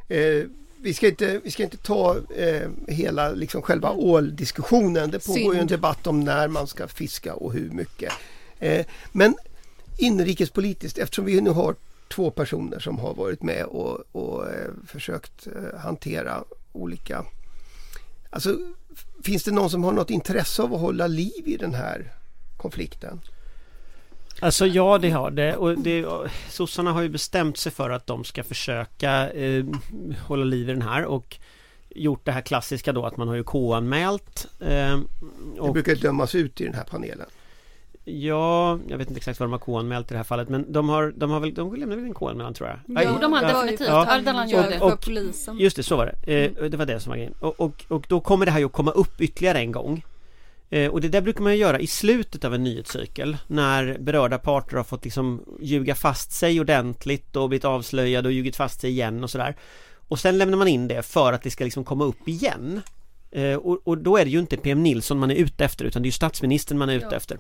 Eh, 0.08 0.50
vi, 0.82 0.94
ska 0.94 1.08
inte, 1.08 1.42
vi 1.44 1.52
ska 1.52 1.64
inte 1.64 1.78
ta 1.78 2.18
eh, 2.36 2.70
hela 2.88 3.32
liksom 3.32 3.62
själva 3.62 3.90
mm. 3.90 4.00
åldiskussionen. 4.00 5.12
Det 5.12 5.26
pågår 5.26 5.40
Synd. 5.40 5.54
ju 5.54 5.60
en 5.60 5.68
debatt 5.68 6.08
om 6.08 6.20
när 6.20 6.48
man 6.48 6.68
ska 6.68 6.88
fiska 6.88 7.34
och 7.34 7.54
hur 7.54 7.70
mycket. 7.70 8.14
Eh, 8.60 8.86
men 9.12 9.36
inrikespolitiskt, 9.98 10.98
eftersom 10.98 11.26
vi 11.26 11.42
nu 11.42 11.50
har 11.50 11.76
två 12.08 12.32
personer 12.32 12.80
som 12.80 13.00
har 13.00 13.14
varit 13.14 13.44
med 13.44 13.66
och, 13.66 14.04
och 14.12 14.50
eh, 14.50 14.72
försökt 14.88 15.48
eh, 15.48 15.80
hantera 15.80 16.44
olika 16.72 17.26
Alltså, 18.34 18.58
finns 19.24 19.44
det 19.44 19.52
någon 19.52 19.70
som 19.70 19.84
har 19.84 19.92
något 19.92 20.10
intresse 20.10 20.62
av 20.62 20.74
att 20.74 20.82
hålla 20.82 21.08
liv 21.08 21.44
i 21.46 21.58
den 21.58 21.74
här 21.74 22.14
konflikten? 22.62 23.22
Alltså 24.40 24.66
ja, 24.68 24.98
det 24.98 25.10
har 25.10 25.32
det. 25.32 25.56
Och 25.56 25.78
det, 25.80 26.06
sossarna 26.50 26.92
har 26.92 27.02
ju 27.02 27.10
bestämt 27.10 27.58
sig 27.58 27.72
för 27.72 27.90
att 27.90 28.08
de 28.08 28.24
ska 28.24 28.44
försöka 28.44 29.30
eh, 29.32 29.66
hålla 30.28 30.44
liv 30.44 30.70
i 30.70 30.74
den 30.74 30.82
här 30.82 31.06
och 31.06 31.38
gjort 31.96 32.26
det 32.26 32.32
här 32.32 32.42
klassiska 32.42 32.94
då 32.94 33.06
att 33.06 33.18
man 33.18 33.28
har 33.28 33.36
ju 33.36 33.44
K-anmält. 33.44 34.48
Eh, 34.60 35.00
Det 35.66 35.72
brukar 35.74 35.96
dömas 35.96 36.36
ut 36.36 36.62
i 36.62 36.64
den 36.66 36.74
här 36.74 36.84
panelen. 36.84 37.28
Ja, 38.06 38.80
jag 38.88 38.98
vet 38.98 39.08
inte 39.10 39.18
exakt 39.18 39.40
vad 39.40 39.50
de 39.50 39.52
har 39.52 39.60
K-anmält 39.60 40.12
i 40.12 40.14
det 40.14 40.18
här 40.18 40.24
fallet 40.24 40.50
men 40.50 40.72
de 40.74 40.90
har, 40.90 41.14
de 41.18 41.32
har 41.32 41.40
väl, 41.40 41.54
de 41.54 41.76
lämnade 41.76 41.96
väl 42.02 42.06
en 42.10 42.14
K-anmälan 42.14 42.54
tror 42.54 42.70
jag? 42.70 43.04
Jo, 43.06 43.18
de 43.22 43.34
har 43.34 43.42
Ja. 43.42 43.48
definitivt. 43.48 43.88
Ja. 43.88 44.06
Ardalan 44.12 44.50
gör 44.50 44.70
det. 44.70 44.78
för 44.80 44.94
Och- 44.94 45.02
polisen. 45.06 45.58
Just 45.58 45.76
det, 45.76 45.84
så 45.84 45.96
var 45.98 46.06
det. 46.26 46.34
Eh, 46.46 46.70
Det 46.70 46.78
var 46.78 46.86
det 46.86 47.00
som 47.00 47.10
var 47.10 47.18
grejen. 47.18 47.34
Och, 47.40 47.60
och, 47.60 47.84
och 47.88 48.06
då 48.08 48.20
kommer 48.20 48.46
det 48.46 48.52
här 48.52 48.60
ju 48.60 48.66
att 48.66 48.72
komma 48.72 48.92
upp 48.92 49.22
ytterligare 49.22 49.58
en 49.60 49.72
gång. 49.72 50.06
Eh, 50.74 50.92
och 50.92 51.02
det 51.02 51.08
där 51.08 51.22
brukar 51.22 51.42
man 51.44 51.58
göra 51.58 51.80
i 51.80 51.88
slutet 51.88 52.44
av 52.46 52.54
en 52.54 52.64
nyhetscykel 52.64 53.38
när 53.48 53.98
berörda 54.00 54.38
parter 54.38 54.78
har 54.78 54.84
fått 54.84 55.04
liksom 55.04 55.42
ljuga 55.62 55.96
fast 55.96 56.32
sig 56.32 56.60
ordentligt 56.60 57.36
och 57.36 57.50
blivit 57.50 57.66
avslöjade 57.66 58.28
och 58.28 58.34
ljugit 58.34 58.56
fast 58.56 58.82
sig 58.82 58.90
igen 58.90 59.24
och 59.24 59.30
sådär. 59.30 59.56
Och 60.08 60.20
sen 60.20 60.38
lämnar 60.38 60.58
man 60.58 60.68
in 60.68 60.88
det 60.88 61.04
för 61.04 61.34
att 61.34 61.44
det 61.44 61.52
ska 61.52 61.64
liksom 61.64 61.84
komma 61.84 62.04
upp 62.06 62.28
igen. 62.28 62.82
Eh, 63.32 63.56
och, 63.56 63.80
och 63.84 63.98
då 63.98 64.18
är 64.18 64.26
det 64.26 64.32
ju 64.32 64.40
inte 64.40 64.58
PM 64.58 64.84
Nilsson 64.84 65.20
man 65.20 65.32
är 65.32 65.36
ute 65.36 65.66
efter 65.66 65.86
utan 65.86 66.02
det 66.02 66.06
är 66.06 66.08
ju 66.08 66.12
statsministern 66.12 66.78
man 66.78 66.90
är 66.90 66.96
ute 66.96 67.08
Ja. 67.12 67.18
efter. 67.18 67.38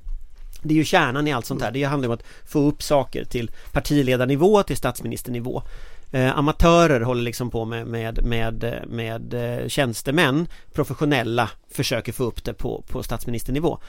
Det 0.63 0.73
är 0.73 0.77
ju 0.77 0.85
kärnan 0.85 1.27
i 1.27 1.33
allt 1.33 1.45
sånt 1.45 1.61
här. 1.61 1.71
Det 1.71 1.83
handlar 1.83 2.09
om 2.09 2.15
att 2.15 2.23
få 2.47 2.59
upp 2.59 2.83
saker 2.83 3.25
till 3.25 3.51
partiledarnivå, 3.71 4.63
till 4.63 4.77
statsministernivå. 4.77 5.63
Eh, 6.11 6.37
amatörer 6.37 7.01
håller 7.01 7.21
liksom 7.21 7.49
på 7.49 7.65
med, 7.65 7.87
med, 7.87 8.25
med, 8.25 8.83
med 8.87 9.33
eh, 9.33 9.67
tjänstemän, 9.67 10.47
professionella 10.73 11.49
försöker 11.71 12.11
få 12.11 12.23
upp 12.23 12.43
det 12.43 12.53
på, 12.53 12.83
på 12.87 13.03
statsministernivå. 13.03 13.79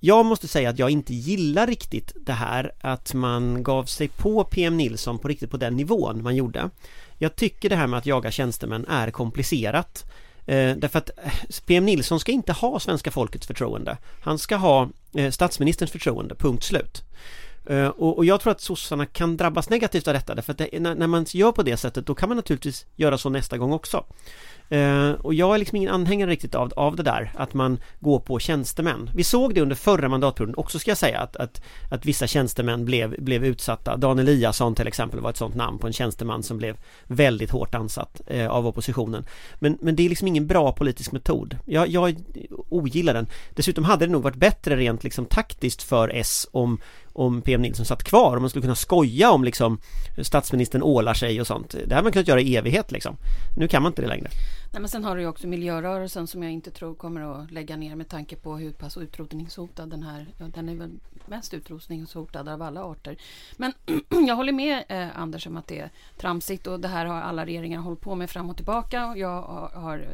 Jag 0.00 0.26
måste 0.26 0.48
säga 0.48 0.70
att 0.70 0.78
jag 0.78 0.90
inte 0.90 1.14
gillar 1.14 1.66
riktigt 1.66 2.12
det 2.20 2.32
här 2.32 2.72
att 2.80 3.14
man 3.14 3.62
gav 3.62 3.84
sig 3.84 4.08
på 4.08 4.44
PM 4.44 4.76
Nilsson 4.76 5.18
på 5.18 5.28
riktigt 5.28 5.50
på 5.50 5.56
den 5.56 5.76
nivån 5.76 6.22
man 6.22 6.36
gjorde. 6.36 6.70
Jag 7.18 7.36
tycker 7.36 7.68
det 7.68 7.76
här 7.76 7.86
med 7.86 7.98
att 7.98 8.06
jaga 8.06 8.30
tjänstemän 8.30 8.86
är 8.88 9.10
komplicerat. 9.10 10.04
Eh, 10.46 10.76
därför 10.76 10.98
att 10.98 11.10
eh, 11.24 11.32
PM 11.66 11.86
Nilsson 11.86 12.20
ska 12.20 12.32
inte 12.32 12.52
ha 12.52 12.80
svenska 12.80 13.10
folkets 13.10 13.46
förtroende. 13.46 13.96
Han 14.22 14.38
ska 14.38 14.56
ha 14.56 14.88
eh, 15.14 15.30
statsministerns 15.30 15.90
förtroende, 15.90 16.34
punkt 16.34 16.64
slut. 16.64 17.02
Eh, 17.66 17.86
och, 17.86 18.16
och 18.16 18.24
jag 18.24 18.40
tror 18.40 18.50
att 18.50 18.60
sossarna 18.60 19.06
kan 19.06 19.36
drabbas 19.36 19.70
negativt 19.70 20.08
av 20.08 20.14
detta 20.14 20.34
därför 20.34 20.52
att 20.52 20.58
det, 20.58 20.80
när, 20.80 20.94
när 20.94 21.06
man 21.06 21.26
gör 21.28 21.52
på 21.52 21.62
det 21.62 21.76
sättet 21.76 22.06
då 22.06 22.14
kan 22.14 22.28
man 22.28 22.36
naturligtvis 22.36 22.86
göra 22.96 23.18
så 23.18 23.28
nästa 23.28 23.58
gång 23.58 23.72
också. 23.72 24.04
Eh, 24.72 25.10
och 25.10 25.34
jag 25.34 25.54
är 25.54 25.58
liksom 25.58 25.76
ingen 25.76 25.90
anhängare 25.90 26.30
riktigt 26.30 26.54
av, 26.54 26.72
av 26.76 26.96
det 26.96 27.02
där 27.02 27.32
att 27.34 27.54
man 27.54 27.78
går 28.00 28.20
på 28.20 28.38
tjänstemän. 28.38 29.10
Vi 29.14 29.24
såg 29.24 29.54
det 29.54 29.60
under 29.60 29.76
förra 29.76 30.08
mandatperioden 30.08 30.54
också 30.56 30.78
ska 30.78 30.90
jag 30.90 30.98
säga 30.98 31.20
att, 31.20 31.36
att, 31.36 31.62
att 31.90 32.06
vissa 32.06 32.26
tjänstemän 32.26 32.84
blev, 32.84 33.22
blev 33.22 33.44
utsatta. 33.44 33.96
Dan 33.96 34.18
Eliasson 34.18 34.74
till 34.74 34.86
exempel 34.86 35.20
var 35.20 35.30
ett 35.30 35.36
sånt 35.36 35.54
namn 35.54 35.78
på 35.78 35.86
en 35.86 35.92
tjänsteman 35.92 36.42
som 36.42 36.58
blev 36.58 36.76
väldigt 37.06 37.50
hårt 37.50 37.74
ansatt 37.74 38.20
eh, 38.26 38.48
av 38.48 38.66
oppositionen. 38.66 39.24
Men, 39.58 39.78
men 39.80 39.96
det 39.96 40.04
är 40.04 40.08
liksom 40.08 40.28
ingen 40.28 40.46
bra 40.46 40.72
politisk 40.72 41.12
metod. 41.12 41.58
Jag, 41.64 41.88
jag 41.88 42.16
ogillar 42.68 43.14
den. 43.14 43.26
Dessutom 43.50 43.84
hade 43.84 44.06
det 44.06 44.12
nog 44.12 44.22
varit 44.22 44.36
bättre 44.36 44.76
rent 44.76 45.04
liksom 45.04 45.26
taktiskt 45.26 45.82
för 45.82 46.08
S 46.08 46.46
om 46.52 46.80
om 47.14 47.42
PM 47.42 47.62
Nilsson 47.62 47.86
satt 47.86 48.04
kvar, 48.04 48.36
om 48.36 48.42
man 48.42 48.50
skulle 48.50 48.62
kunna 48.62 48.74
skoja 48.74 49.30
om 49.30 49.44
liksom 49.44 49.78
statsministern 50.22 50.82
ålar 50.82 51.14
sig 51.14 51.40
och 51.40 51.46
sånt. 51.46 51.74
Det 51.86 51.94
hade 51.94 52.02
man 52.02 52.12
kunnat 52.12 52.28
göra 52.28 52.40
i 52.40 52.56
evighet 52.56 52.92
liksom. 52.92 53.16
Nu 53.56 53.68
kan 53.68 53.82
man 53.82 53.90
inte 53.90 54.02
det 54.02 54.08
längre. 54.08 54.28
Nej, 54.72 54.80
men 54.80 54.88
sen 54.88 55.04
har 55.04 55.16
du 55.16 55.22
ju 55.22 55.28
också 55.28 55.46
miljörörelsen 55.46 56.26
som 56.26 56.42
jag 56.42 56.52
inte 56.52 56.70
tror 56.70 56.94
kommer 56.94 57.42
att 57.42 57.50
lägga 57.50 57.76
ner 57.76 57.96
med 57.96 58.08
tanke 58.08 58.36
på 58.36 58.56
hur 58.56 58.72
pass 58.72 58.96
utrotningshotad 58.96 59.90
den 59.90 60.02
här, 60.02 60.26
ja, 60.38 60.46
den 60.54 60.68
är 60.68 60.74
väl 60.74 60.98
mest 61.26 61.54
utrotningshotad 61.54 62.48
av 62.48 62.62
alla 62.62 62.84
arter. 62.84 63.16
Men 63.56 63.72
jag 64.26 64.36
håller 64.36 64.52
med 64.52 64.84
eh, 64.88 65.18
Anders 65.18 65.46
om 65.46 65.56
att 65.56 65.66
det 65.66 65.78
är 65.78 65.90
tramsigt 66.16 66.66
och 66.66 66.80
det 66.80 66.88
här 66.88 67.06
har 67.06 67.20
alla 67.20 67.46
regeringar 67.46 67.80
hållit 67.80 68.00
på 68.00 68.14
med 68.14 68.30
fram 68.30 68.50
och 68.50 68.56
tillbaka 68.56 69.06
och 69.06 69.18
jag 69.18 69.42
har, 69.42 69.68
har 69.68 70.06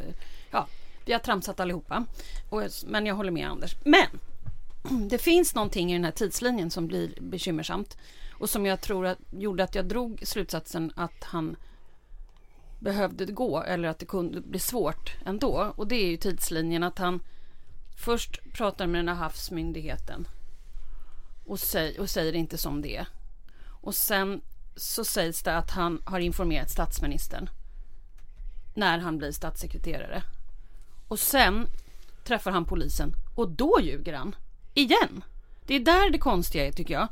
ja, 0.51 0.67
vi 1.05 1.13
har 1.13 1.21
tramsat 1.21 1.61
allihopa. 1.61 2.05
Och, 2.51 2.63
men 2.87 3.07
jag 3.07 3.15
håller 3.15 3.31
med 3.31 3.49
Anders. 3.49 3.77
Men 3.85 4.09
det 5.09 5.19
finns 5.19 5.55
någonting 5.55 5.91
i 5.91 5.95
den 5.95 6.05
här 6.05 6.13
tidslinjen 6.13 6.71
som 6.71 6.87
blir 6.87 7.21
bekymmersamt 7.21 7.97
och 8.33 8.51
som 8.51 8.67
jag 8.67 8.81
tror 8.81 9.07
att, 9.07 9.19
gjorde 9.31 9.65
att 9.65 9.75
jag 9.75 9.85
drog 9.85 10.21
slutsatsen 10.23 10.93
att 10.97 11.25
han 11.25 11.57
behövde 12.79 13.25
gå 13.25 13.63
eller 13.63 13.89
att 13.89 13.99
det 13.99 14.07
kunde 14.07 14.41
bli 14.41 14.59
svårt 14.59 15.17
ändå. 15.27 15.73
Och 15.77 15.87
det 15.89 15.97
är 15.97 16.11
ju 16.11 16.17
tidslinjen 16.17 16.83
att 16.83 16.99
han 16.99 17.21
först 17.97 18.53
pratar 18.53 18.87
med 18.87 18.99
den 18.99 19.09
här 19.09 19.15
havsmyndigheten 19.15 20.29
och, 21.47 21.61
säg, 21.61 21.99
och 21.99 22.11
säger 22.11 22.33
inte 22.33 22.59
som 22.59 22.83
det 22.83 22.97
är. 22.97 23.07
Och 23.67 23.95
sen 23.95 24.41
så 24.77 25.05
sägs 25.05 25.43
det 25.43 25.57
att 25.57 25.71
han 25.71 26.03
har 26.05 26.21
informerat 26.21 26.71
statsministern 26.71 27.51
när 28.75 28.99
han 28.99 29.19
blir 29.19 29.33
statssekreterare. 29.33 30.23
Och 31.09 31.19
sen 31.19 31.67
träffar 32.25 32.51
han 32.51 32.65
polisen 32.65 33.13
och 33.35 33.51
då 33.51 33.79
ljuger 33.83 34.13
han. 34.13 34.37
Igen. 34.75 35.25
Det 35.67 35.75
är 35.75 35.81
där 35.81 36.11
det 36.11 36.19
konstiga 36.19 36.67
är 36.67 36.73
tycker 36.73 36.95
jag. 36.95 37.09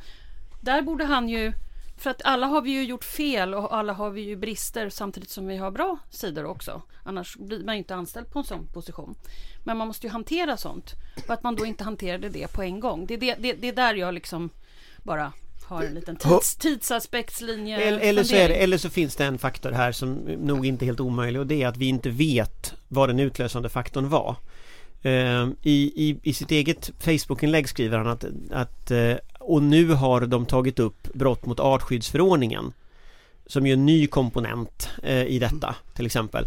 Där 0.60 0.82
borde 0.82 1.04
han 1.04 1.28
ju 1.28 1.52
för 1.96 2.10
att 2.10 2.22
alla 2.24 2.46
har 2.46 2.62
vi 2.62 2.70
ju 2.70 2.84
gjort 2.84 3.04
fel 3.04 3.54
och 3.54 3.76
alla 3.76 3.92
har 3.92 4.10
vi 4.10 4.20
ju 4.20 4.36
brister 4.36 4.88
samtidigt 4.88 5.30
som 5.30 5.46
vi 5.46 5.56
har 5.56 5.70
bra 5.70 5.98
sidor 6.10 6.44
också. 6.44 6.82
Annars 7.04 7.36
blir 7.36 7.64
man 7.64 7.74
ju 7.74 7.78
inte 7.78 7.94
anställd 7.94 8.30
på 8.30 8.38
en 8.38 8.44
sån 8.44 8.66
position. 8.66 9.14
Men 9.64 9.76
man 9.76 9.88
måste 9.88 10.06
ju 10.06 10.12
hantera 10.12 10.56
sånt. 10.56 10.92
Och 11.24 11.30
att 11.30 11.42
man 11.42 11.56
då 11.56 11.66
inte 11.66 11.84
hanterade 11.84 12.28
det 12.28 12.52
på 12.52 12.62
en 12.62 12.80
gång. 12.80 13.06
Det 13.06 13.14
är, 13.14 13.18
det, 13.18 13.34
det, 13.34 13.52
det 13.52 13.68
är 13.68 13.72
där 13.72 13.94
jag 13.94 14.14
liksom 14.14 14.50
bara 15.02 15.32
har 15.66 15.82
en 15.82 15.94
liten 15.94 16.16
tids, 16.16 16.56
tidsaspektslinje. 16.56 17.80
Eller, 17.80 17.98
eller, 17.98 18.24
så 18.24 18.34
är 18.34 18.48
det, 18.48 18.54
eller 18.54 18.78
så 18.78 18.90
finns 18.90 19.16
det 19.16 19.24
en 19.24 19.38
faktor 19.38 19.72
här 19.72 19.92
som 19.92 20.14
nog 20.38 20.66
inte 20.66 20.84
är 20.84 20.86
helt 20.86 21.00
omöjlig 21.00 21.40
och 21.40 21.46
det 21.46 21.62
är 21.62 21.68
att 21.68 21.76
vi 21.76 21.86
inte 21.86 22.10
vet 22.10 22.74
vad 22.88 23.08
den 23.08 23.20
utlösande 23.20 23.68
faktorn 23.68 24.08
var. 24.08 24.36
Eh, 25.02 25.48
I, 25.62 25.92
i, 25.96 26.18
I 26.22 26.32
sitt 26.32 26.50
eget 26.50 26.90
Facebook-inlägg 27.00 27.68
skriver 27.68 27.98
han 27.98 28.06
att, 28.06 28.24
att 28.50 28.90
eh, 28.90 29.14
och 29.46 29.62
nu 29.62 29.88
har 29.88 30.20
de 30.20 30.46
tagit 30.46 30.78
upp 30.78 31.12
brott 31.14 31.46
mot 31.46 31.60
artskyddsförordningen 31.60 32.72
som 33.46 33.66
ju 33.66 33.72
är 33.72 33.76
en 33.76 33.86
ny 33.86 34.06
komponent 34.06 34.88
eh, 35.02 35.22
i 35.22 35.38
detta 35.38 35.74
till 35.94 36.06
exempel. 36.06 36.44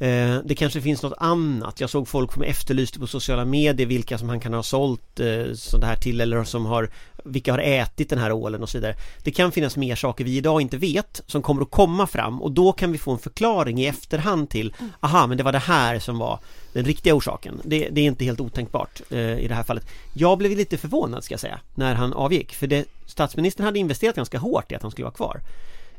Eh, 0.00 0.36
det 0.44 0.54
kanske 0.54 0.80
finns 0.80 1.02
något 1.02 1.18
annat. 1.18 1.80
Jag 1.80 1.90
såg 1.90 2.08
folk 2.08 2.32
som 2.32 2.42
efterlyste 2.42 2.98
på 2.98 3.06
sociala 3.06 3.44
medier 3.44 3.86
vilka 3.86 4.18
som 4.18 4.28
han 4.28 4.40
kan 4.40 4.54
ha 4.54 4.62
sålt 4.62 5.20
eh, 5.20 5.54
sånt 5.54 5.84
här 5.84 5.96
till 5.96 6.20
eller 6.20 6.44
som 6.44 6.66
har 6.66 6.90
vilka 7.24 7.52
har 7.52 7.58
ätit 7.58 8.10
den 8.10 8.18
här 8.18 8.32
ålen 8.32 8.62
och 8.62 8.68
så 8.68 8.78
vidare. 8.78 8.94
Det 9.22 9.30
kan 9.30 9.52
finnas 9.52 9.76
mer 9.76 9.96
saker 9.96 10.24
vi 10.24 10.36
idag 10.36 10.60
inte 10.60 10.76
vet 10.76 11.22
som 11.26 11.42
kommer 11.42 11.62
att 11.62 11.70
komma 11.70 12.06
fram 12.06 12.42
och 12.42 12.52
då 12.52 12.72
kan 12.72 12.92
vi 12.92 12.98
få 12.98 13.12
en 13.12 13.18
förklaring 13.18 13.80
i 13.80 13.86
efterhand 13.86 14.50
till 14.50 14.74
aha 15.00 15.26
men 15.26 15.36
det 15.36 15.42
var 15.42 15.52
det 15.52 15.58
här 15.58 15.98
som 15.98 16.18
var 16.18 16.38
den 16.72 16.84
riktiga 16.84 17.14
orsaken. 17.14 17.60
Det, 17.64 17.88
det 17.88 18.00
är 18.00 18.04
inte 18.04 18.24
helt 18.24 18.40
otänkbart 18.40 19.00
eh, 19.10 19.38
i 19.38 19.48
det 19.48 19.54
här 19.54 19.62
fallet. 19.62 19.86
Jag 20.12 20.38
blev 20.38 20.56
lite 20.56 20.78
förvånad 20.78 21.24
ska 21.24 21.32
jag 21.32 21.40
säga 21.40 21.60
när 21.74 21.94
han 21.94 22.12
avgick 22.12 22.54
för 22.54 22.66
det, 22.66 22.84
statsministern 23.06 23.66
hade 23.66 23.78
investerat 23.78 24.16
ganska 24.16 24.38
hårt 24.38 24.72
i 24.72 24.74
att 24.74 24.82
han 24.82 24.90
skulle 24.90 25.04
vara 25.04 25.14
kvar. 25.14 25.40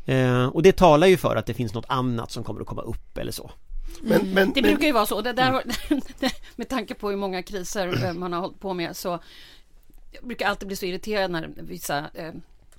Eh, 0.06 0.46
och 0.46 0.64
det 0.64 0.72
talar 0.72 1.08
ju 1.08 1.18
för 1.18 1.36
att 1.36 1.46
det 1.46 1.54
finns 1.54 1.74
något 1.74 1.86
annat 1.88 2.32
som 2.32 2.44
kommer 2.44 2.62
att 2.62 2.68
komma 2.68 2.82
upp 2.82 3.18
eller 3.18 3.32
så. 3.32 3.52
Men, 4.02 4.34
men, 4.34 4.54
Det 4.54 4.62
brukar 4.62 4.86
ju 4.88 4.92
vara 4.92 5.06
så. 5.06 5.22
Det 5.22 5.34
där, 5.34 5.64
med 6.56 6.70
tanke 6.70 6.94
på 6.94 7.10
hur 7.10 7.18
många 7.18 7.44
kriser 7.44 8.06
eh, 8.06 8.14
man 8.14 8.34
har 8.34 8.40
hållit 8.40 8.60
på 8.60 8.74
med 8.74 8.98
så 8.98 9.20
jag 10.12 10.24
brukar 10.24 10.48
alltid 10.48 10.68
bli 10.68 10.78
så 10.78 10.86
irriterad 10.86 11.32
när 11.32 11.52
vissa 11.56 12.10
eh, 12.14 12.34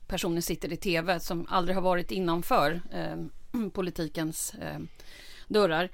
personer 0.06 0.40
sitter 0.40 0.72
i 0.72 0.76
tv 0.76 1.20
som 1.20 1.46
aldrig 1.48 1.76
har 1.76 1.82
varit 1.82 2.10
innanför 2.10 2.80
eh, 2.92 3.16
politikens 3.72 4.54
eh, 4.54 4.78
dörrar. 5.48 5.90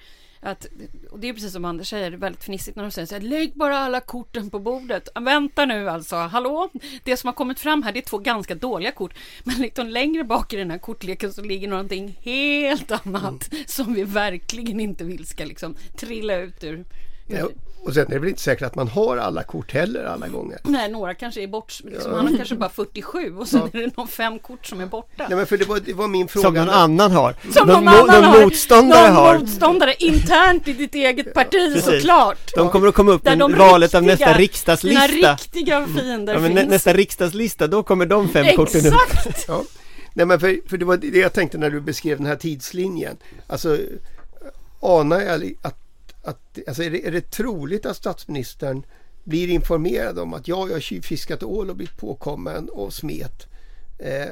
Att, 0.46 0.66
och 1.11 1.20
det 1.20 1.28
är 1.28 1.32
precis 1.32 1.52
som 1.52 1.64
Anders 1.64 1.90
säger, 1.90 2.11
det 2.11 2.16
är 2.16 2.18
väldigt 2.18 2.44
fnissigt 2.44 2.76
när 2.76 2.82
de 2.82 2.90
säger 2.90 3.06
så 3.06 3.14
här, 3.14 3.22
lägg 3.22 3.52
bara 3.54 3.78
alla 3.78 4.00
korten 4.00 4.50
på 4.50 4.59
bordet. 4.59 5.09
Vänta 5.20 5.64
nu 5.64 5.88
alltså, 5.88 6.16
hallå? 6.16 6.70
Det 7.04 7.16
som 7.16 7.28
har 7.28 7.35
kommit 7.35 7.61
fram 7.61 7.82
här, 7.82 7.92
det 7.92 7.98
är 7.98 8.02
två 8.02 8.18
ganska 8.18 8.54
dåliga 8.54 8.92
kort. 8.92 9.14
Men 9.44 9.56
liksom 9.56 9.88
längre 9.88 10.24
bak 10.24 10.52
i 10.52 10.56
den 10.56 10.70
här 10.70 10.78
kortleken 10.78 11.32
så 11.32 11.42
ligger 11.42 11.68
någonting 11.68 12.18
helt 12.22 12.90
annat 12.90 13.50
som 13.66 13.94
vi 13.94 14.02
verkligen 14.02 14.80
inte 14.80 15.04
vill 15.04 15.26
ska 15.26 15.44
liksom 15.44 15.76
trilla 15.96 16.37
ut 16.37 16.64
ur. 16.64 16.85
ur. 17.28 17.37
ja, 17.37 17.48
och 17.87 17.94
sen 17.94 18.07
är 18.07 18.11
det 18.11 18.18
väl 18.18 18.29
inte 18.29 18.42
säkert 18.42 18.62
att 18.66 18.75
man 18.75 18.88
har 18.88 19.16
alla 19.16 19.42
kort 19.42 19.72
heller 19.72 20.05
alla 20.05 20.29
gånger. 20.29 20.59
Nej, 20.64 20.90
några 20.90 21.14
kanske 21.14 21.42
är 21.42 21.46
bort, 21.46 21.81
liksom, 21.85 22.12
han 22.12 22.27
har 22.29 22.37
kanske 22.37 22.55
bara 22.55 22.68
47 22.70 23.37
och 23.37 23.49
sen 23.49 23.62
är 23.72 23.79
det 23.81 23.96
någon 23.96 24.09
fem 24.09 24.38
kort 24.38 24.66
som 24.66 24.81
är 24.81 24.87
borta. 24.87 25.27
Nej 25.29 25.37
men 25.37 25.46
för 25.46 25.57
det 25.59 25.64
var, 25.64 25.81
det 25.81 25.92
var 25.92 26.09
min 26.09 26.29
fråga. 26.29 26.44
Som 26.46 26.55
någon 26.55 26.68
annan 26.68 27.12
har. 27.12 27.35
Som 27.53 27.68
någon, 27.68 27.85
mo- 27.88 27.88
annan 27.88 28.07
någon 28.22 28.25
har. 28.25 28.42
motståndare 28.44 29.07
någon 29.09 29.16
har. 29.16 29.38
motståndare 29.38 29.94
internt 29.99 30.68
i 30.68 30.72
ditt 30.72 30.94
eget 30.94 31.35
parti 31.35 31.51
Precis. 31.51 31.85
såklart. 31.85 32.53
De 32.57 32.70
kommer 32.70 32.88
att 32.88 32.94
komma 32.94 33.12
upp 33.12 33.25
de 33.25 33.55
valet 33.59 33.94
av 33.94 34.03
nästa 34.03 34.33
riksdagslista. 34.33 35.07
Dina 35.07 35.33
riktiga 35.33 35.87
fiender 35.87 36.35
Ja, 36.35 36.40
men 36.40 36.53
nä, 36.53 36.61
finns. 36.61 36.70
nästa 36.70 36.92
riksdagslista, 36.92 37.66
då 37.66 37.83
kommer 37.83 38.07
de 38.07 38.29
fem 38.29 38.57
korten 38.57 38.87
upp. 38.87 38.94
Exakt! 39.27 39.44
Ja. 39.49 39.62
Nej 40.14 40.27
men 40.27 40.40
för, 40.40 40.68
för 40.68 40.77
det 40.79 40.85
var 40.85 40.96
det 40.96 41.18
jag 41.18 41.33
tänkte 41.33 41.59
när 41.59 41.70
du 41.70 41.81
beskrev 41.81 42.16
den 42.18 42.27
här 42.27 42.37
tidslinjen. 42.37 43.16
Alltså 43.46 43.79
anar 44.83 45.20
jag 45.20 45.53
att, 45.62 45.75
att 46.27 46.59
alltså 46.67 46.83
är, 46.83 46.91
det, 46.91 47.07
är 47.07 47.12
det 47.12 47.31
troligt 47.31 47.87
att 47.87 47.97
statsministern 47.97 48.83
blir 49.25 49.49
informerad 49.49 50.19
om 50.19 50.35
att 50.35 50.49
ja, 50.49 50.67
jag 50.69 50.75
har 50.75 50.81
tjuvfiskat 50.81 51.43
ål 51.43 51.71
och 51.71 51.77
blivit 51.77 51.97
påkommen 51.97 52.69
och 52.69 52.93
smet. 52.93 53.47
Eh, 53.99 54.27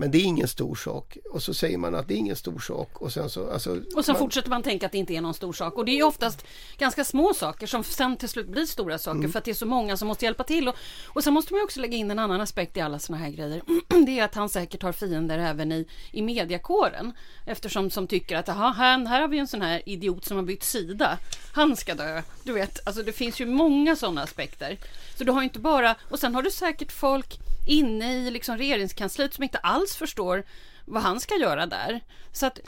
men 0.00 0.10
det 0.10 0.18
är 0.18 0.24
ingen 0.24 0.48
stor 0.48 0.74
sak. 0.74 1.18
Och 1.30 1.42
så 1.42 1.54
säger 1.54 1.78
man 1.78 1.94
att 1.94 2.08
det 2.08 2.14
är 2.14 2.16
ingen 2.16 2.36
stor 2.36 2.58
sak. 2.58 3.02
Och 3.02 3.12
sen, 3.12 3.30
så, 3.30 3.50
alltså, 3.50 3.78
och 3.96 4.04
sen 4.04 4.12
man, 4.12 4.18
fortsätter 4.18 4.50
man 4.50 4.62
tänka 4.62 4.86
att 4.86 4.92
det 4.92 4.98
inte 4.98 5.14
är 5.14 5.20
någon 5.20 5.34
stor 5.34 5.52
sak. 5.52 5.74
Och 5.74 5.84
det 5.84 5.98
är 5.98 6.02
oftast 6.02 6.44
ganska 6.78 7.04
små 7.04 7.34
saker 7.34 7.66
som 7.66 7.84
sen 7.84 8.16
till 8.16 8.28
slut 8.28 8.48
blir 8.48 8.66
stora 8.66 8.98
saker 8.98 9.18
mm. 9.18 9.32
för 9.32 9.38
att 9.38 9.44
det 9.44 9.50
är 9.50 9.54
så 9.54 9.66
många 9.66 9.96
som 9.96 10.08
måste 10.08 10.24
hjälpa 10.24 10.44
till. 10.44 10.68
Och, 10.68 10.74
och 11.06 11.24
sen 11.24 11.34
måste 11.34 11.54
man 11.54 11.62
också 11.62 11.80
lägga 11.80 11.96
in 11.96 12.10
en 12.10 12.18
annan 12.18 12.40
aspekt 12.40 12.76
i 12.76 12.80
alla 12.80 12.98
sådana 12.98 13.24
här 13.24 13.30
grejer. 13.30 13.62
det 14.06 14.18
är 14.18 14.24
att 14.24 14.34
han 14.34 14.48
säkert 14.48 14.82
har 14.82 14.92
fiender 14.92 15.38
även 15.38 15.72
i, 15.72 15.86
i 16.12 16.22
mediakåren. 16.22 17.12
Eftersom 17.46 17.90
som 17.90 18.06
tycker 18.06 18.36
att 18.36 18.48
aha, 18.48 18.72
här, 18.72 19.06
här 19.06 19.20
har 19.20 19.28
vi 19.28 19.38
en 19.38 19.48
sån 19.48 19.62
här 19.62 19.82
idiot 19.86 20.24
som 20.24 20.36
har 20.36 20.44
bytt 20.44 20.62
sida. 20.62 21.18
Han 21.52 21.76
ska 21.76 21.94
dö. 21.94 22.22
Du 22.44 22.52
vet, 22.52 22.86
alltså 22.86 23.02
det 23.02 23.12
finns 23.12 23.40
ju 23.40 23.46
många 23.46 23.96
sådana 23.96 24.22
aspekter. 24.22 24.78
Så 25.18 25.24
du 25.24 25.32
har 25.32 25.42
inte 25.42 25.58
bara, 25.58 25.96
och 26.10 26.18
sen 26.18 26.34
har 26.34 26.42
du 26.42 26.50
säkert 26.50 26.92
folk 26.92 27.38
inne 27.70 28.16
i 28.16 28.30
liksom 28.30 28.58
regeringskansliet 28.58 29.34
som 29.34 29.44
inte 29.44 29.58
alls 29.58 29.96
förstår 29.96 30.44
vad 30.84 31.02
han 31.02 31.20
ska 31.20 31.34
göra 31.34 31.66
där. 31.66 32.00
Så 32.32 32.46
att, 32.46 32.58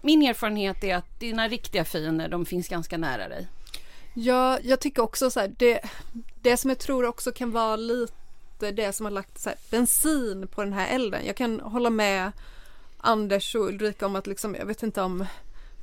min 0.00 0.22
erfarenhet 0.22 0.84
är 0.84 0.96
att 0.96 1.20
dina 1.20 1.48
riktiga 1.48 1.84
fiender, 1.84 2.28
de 2.28 2.46
finns 2.46 2.68
ganska 2.68 2.98
nära 2.98 3.28
dig. 3.28 3.46
Ja, 4.14 4.58
jag 4.62 4.80
tycker 4.80 5.02
också 5.02 5.30
så 5.30 5.40
här, 5.40 5.54
det, 5.58 5.80
det 6.42 6.56
som 6.56 6.70
jag 6.70 6.78
tror 6.78 7.04
också 7.04 7.32
kan 7.32 7.50
vara 7.50 7.76
lite 7.76 8.70
det 8.72 8.92
som 8.92 9.06
har 9.06 9.10
lagt 9.10 9.38
så 9.38 9.48
här, 9.48 9.58
bensin 9.70 10.48
på 10.48 10.64
den 10.64 10.72
här 10.72 10.94
elden. 10.94 11.26
Jag 11.26 11.36
kan 11.36 11.60
hålla 11.60 11.90
med 11.90 12.32
Anders 12.98 13.54
och 13.54 13.64
Ulrika 13.68 14.06
om 14.06 14.16
att 14.16 14.26
liksom, 14.26 14.54
jag 14.54 14.66
vet 14.66 14.82
inte 14.82 15.02
om 15.02 15.26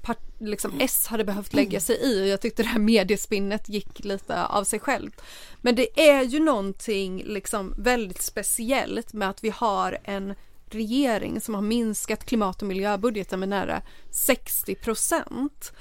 part, 0.06 0.20
liksom 0.40 0.80
S 0.80 1.08
hade 1.08 1.24
behövt 1.24 1.54
lägga 1.54 1.80
sig 1.80 1.98
i 2.02 2.24
och 2.24 2.28
jag 2.28 2.42
tyckte 2.42 2.64
det 2.64 2.70
här 2.70 2.80
mediespinnet 2.80 3.70
gick 3.70 4.06
lite 4.06 4.46
av 4.46 4.64
sig 4.64 4.80
självt. 4.80 5.22
Men 5.62 5.76
det 5.76 6.10
är 6.10 6.24
ju 6.24 6.40
någonting 6.40 7.24
liksom 7.26 7.74
väldigt 7.78 8.22
speciellt 8.22 9.14
med 9.14 9.30
att 9.30 9.44
vi 9.44 9.50
har 9.50 9.98
en 10.04 10.36
regering 10.70 11.42
som 11.42 11.56
har 11.56 11.62
minskat 11.62 12.26
klimat 12.26 12.62
och 12.62 12.68
miljöbudgeten 12.68 13.40
med 13.40 13.50
nära 13.50 13.82
60 14.12 14.76
procent 14.76 15.74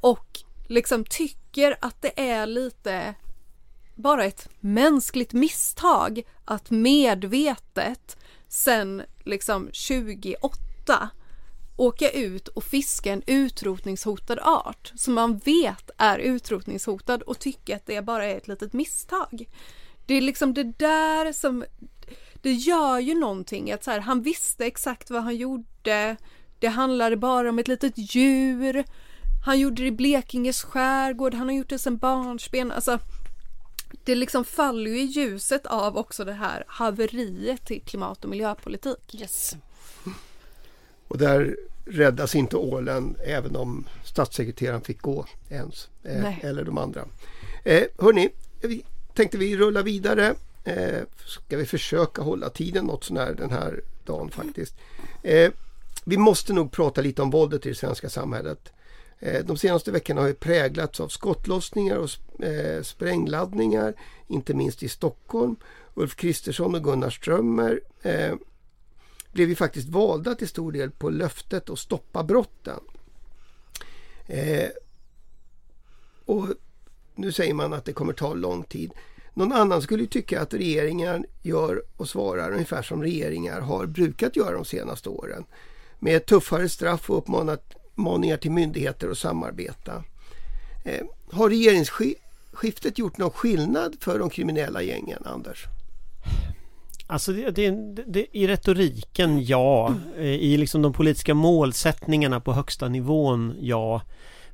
och 0.00 0.40
liksom 0.68 1.04
tycker 1.04 1.76
att 1.80 2.02
det 2.02 2.20
är 2.20 2.46
lite 2.46 3.14
bara 3.94 4.24
ett 4.24 4.48
mänskligt 4.60 5.32
misstag 5.32 6.22
att 6.44 6.70
medvetet 6.70 8.16
sen 8.48 9.02
liksom 9.24 9.68
28 9.72 11.10
åka 11.76 12.10
ut 12.10 12.48
och 12.48 12.64
fiska 12.64 13.12
en 13.12 13.22
utrotningshotad 13.26 14.38
art 14.38 14.92
som 14.94 15.14
man 15.14 15.38
vet 15.38 15.90
är 15.96 16.18
utrotningshotad 16.18 17.22
och 17.22 17.38
tycka 17.38 17.76
att 17.76 17.86
det 17.86 18.02
bara 18.02 18.26
är 18.26 18.36
ett 18.36 18.48
litet 18.48 18.72
misstag. 18.72 19.48
Det 20.06 20.14
är 20.14 20.20
liksom 20.20 20.54
det 20.54 20.78
där 20.78 21.32
som 21.32 21.64
det 22.42 22.52
gör 22.52 22.98
ju 22.98 23.14
någonting 23.14 23.72
att 23.72 23.84
så 23.84 23.90
här, 23.90 24.00
han 24.00 24.22
visste 24.22 24.66
exakt 24.66 25.10
vad 25.10 25.22
han 25.22 25.36
gjorde. 25.36 26.16
Det 26.58 26.68
handlade 26.68 27.16
bara 27.16 27.48
om 27.48 27.58
ett 27.58 27.68
litet 27.68 27.94
djur. 27.96 28.84
Han 29.46 29.58
gjorde 29.58 29.82
det 29.82 29.88
i 29.88 29.92
Blekinges 29.92 30.62
skärgård, 30.62 31.34
han 31.34 31.48
har 31.48 31.54
gjort 31.54 31.68
det 31.68 31.78
sedan 31.78 31.96
barnsben. 31.96 32.72
Alltså, 32.72 32.98
det 34.04 34.14
liksom 34.14 34.44
faller 34.44 34.90
ju 34.90 35.00
i 35.00 35.04
ljuset 35.04 35.66
av 35.66 35.96
också 35.96 36.24
det 36.24 36.32
här 36.32 36.64
haveriet 36.66 37.66
till 37.66 37.82
klimat 37.82 38.24
och 38.24 38.30
miljöpolitik. 38.30 39.14
Yes. 39.14 39.56
Och 41.08 41.18
där 41.18 41.56
räddas 41.84 42.34
inte 42.34 42.56
ålen 42.56 43.16
även 43.24 43.56
om 43.56 43.86
statssekreteraren 44.04 44.80
fick 44.80 45.02
gå 45.02 45.26
ens. 45.48 45.88
Eh, 46.02 46.44
eller 46.44 46.64
de 46.64 46.78
andra. 46.78 47.04
Eh, 47.64 47.82
hörni, 47.98 48.30
vi 48.60 48.84
tänkte 49.14 49.38
vi 49.38 49.56
rulla 49.56 49.82
vidare. 49.82 50.34
Eh, 50.64 51.02
ska 51.26 51.56
vi 51.56 51.66
försöka 51.66 52.22
hålla 52.22 52.50
tiden 52.50 52.84
något 52.84 53.04
sånär 53.04 53.34
den 53.38 53.50
här 53.50 53.80
dagen 54.04 54.30
faktiskt. 54.30 54.74
Eh, 55.22 55.52
vi 56.04 56.16
måste 56.16 56.52
nog 56.52 56.72
prata 56.72 57.00
lite 57.00 57.22
om 57.22 57.30
våldet 57.30 57.66
i 57.66 57.68
det 57.68 57.74
svenska 57.74 58.08
samhället. 58.08 58.72
Eh, 59.18 59.44
de 59.44 59.56
senaste 59.56 59.90
veckorna 59.90 60.20
har 60.20 60.28
ju 60.28 60.34
präglats 60.34 61.00
av 61.00 61.08
skottlossningar 61.08 61.96
och 61.96 62.44
eh, 62.44 62.82
sprängladdningar, 62.82 63.94
inte 64.28 64.54
minst 64.54 64.82
i 64.82 64.88
Stockholm. 64.88 65.56
Ulf 65.94 66.16
Kristersson 66.16 66.74
och 66.74 66.84
Gunnar 66.84 67.10
Strömmer 67.10 67.80
eh, 68.02 68.34
blev 69.34 69.48
ju 69.48 69.54
faktiskt 69.54 69.88
valda 69.88 70.34
till 70.34 70.48
stor 70.48 70.72
del 70.72 70.90
på 70.90 71.10
löftet 71.10 71.70
att 71.70 71.78
stoppa 71.78 72.22
brotten. 72.22 72.80
Eh, 74.26 74.68
och 76.24 76.48
nu 77.14 77.32
säger 77.32 77.54
man 77.54 77.72
att 77.72 77.84
det 77.84 77.92
kommer 77.92 78.12
ta 78.12 78.34
lång 78.34 78.62
tid. 78.62 78.92
Någon 79.34 79.52
annan 79.52 79.82
skulle 79.82 80.06
tycka 80.06 80.40
att 80.40 80.54
regeringen 80.54 81.24
gör 81.42 81.82
och 81.96 82.08
svarar 82.08 82.52
ungefär 82.52 82.82
som 82.82 83.02
regeringar 83.02 83.60
har 83.60 83.86
brukat 83.86 84.36
göra 84.36 84.52
de 84.52 84.64
senaste 84.64 85.08
åren. 85.08 85.44
Med 85.98 86.26
tuffare 86.26 86.68
straff 86.68 87.10
och 87.10 87.18
uppmaningar 87.18 88.36
till 88.36 88.50
myndigheter 88.50 89.08
att 89.10 89.18
samarbeta. 89.18 90.04
Eh, 90.84 91.06
har 91.30 91.50
regeringsskiftet 91.50 92.98
gjort 92.98 93.18
någon 93.18 93.30
skillnad 93.30 93.96
för 94.00 94.18
de 94.18 94.30
kriminella 94.30 94.82
gängen, 94.82 95.22
Anders? 95.24 95.66
Alltså 97.06 97.32
det, 97.32 97.50
det, 97.50 97.70
det, 98.06 98.26
i 98.32 98.46
retoriken 98.46 99.44
ja, 99.44 99.94
eh, 100.18 100.24
i 100.24 100.56
liksom 100.56 100.82
de 100.82 100.92
politiska 100.92 101.34
målsättningarna 101.34 102.40
på 102.40 102.52
högsta 102.52 102.88
nivån 102.88 103.54
ja. 103.60 104.02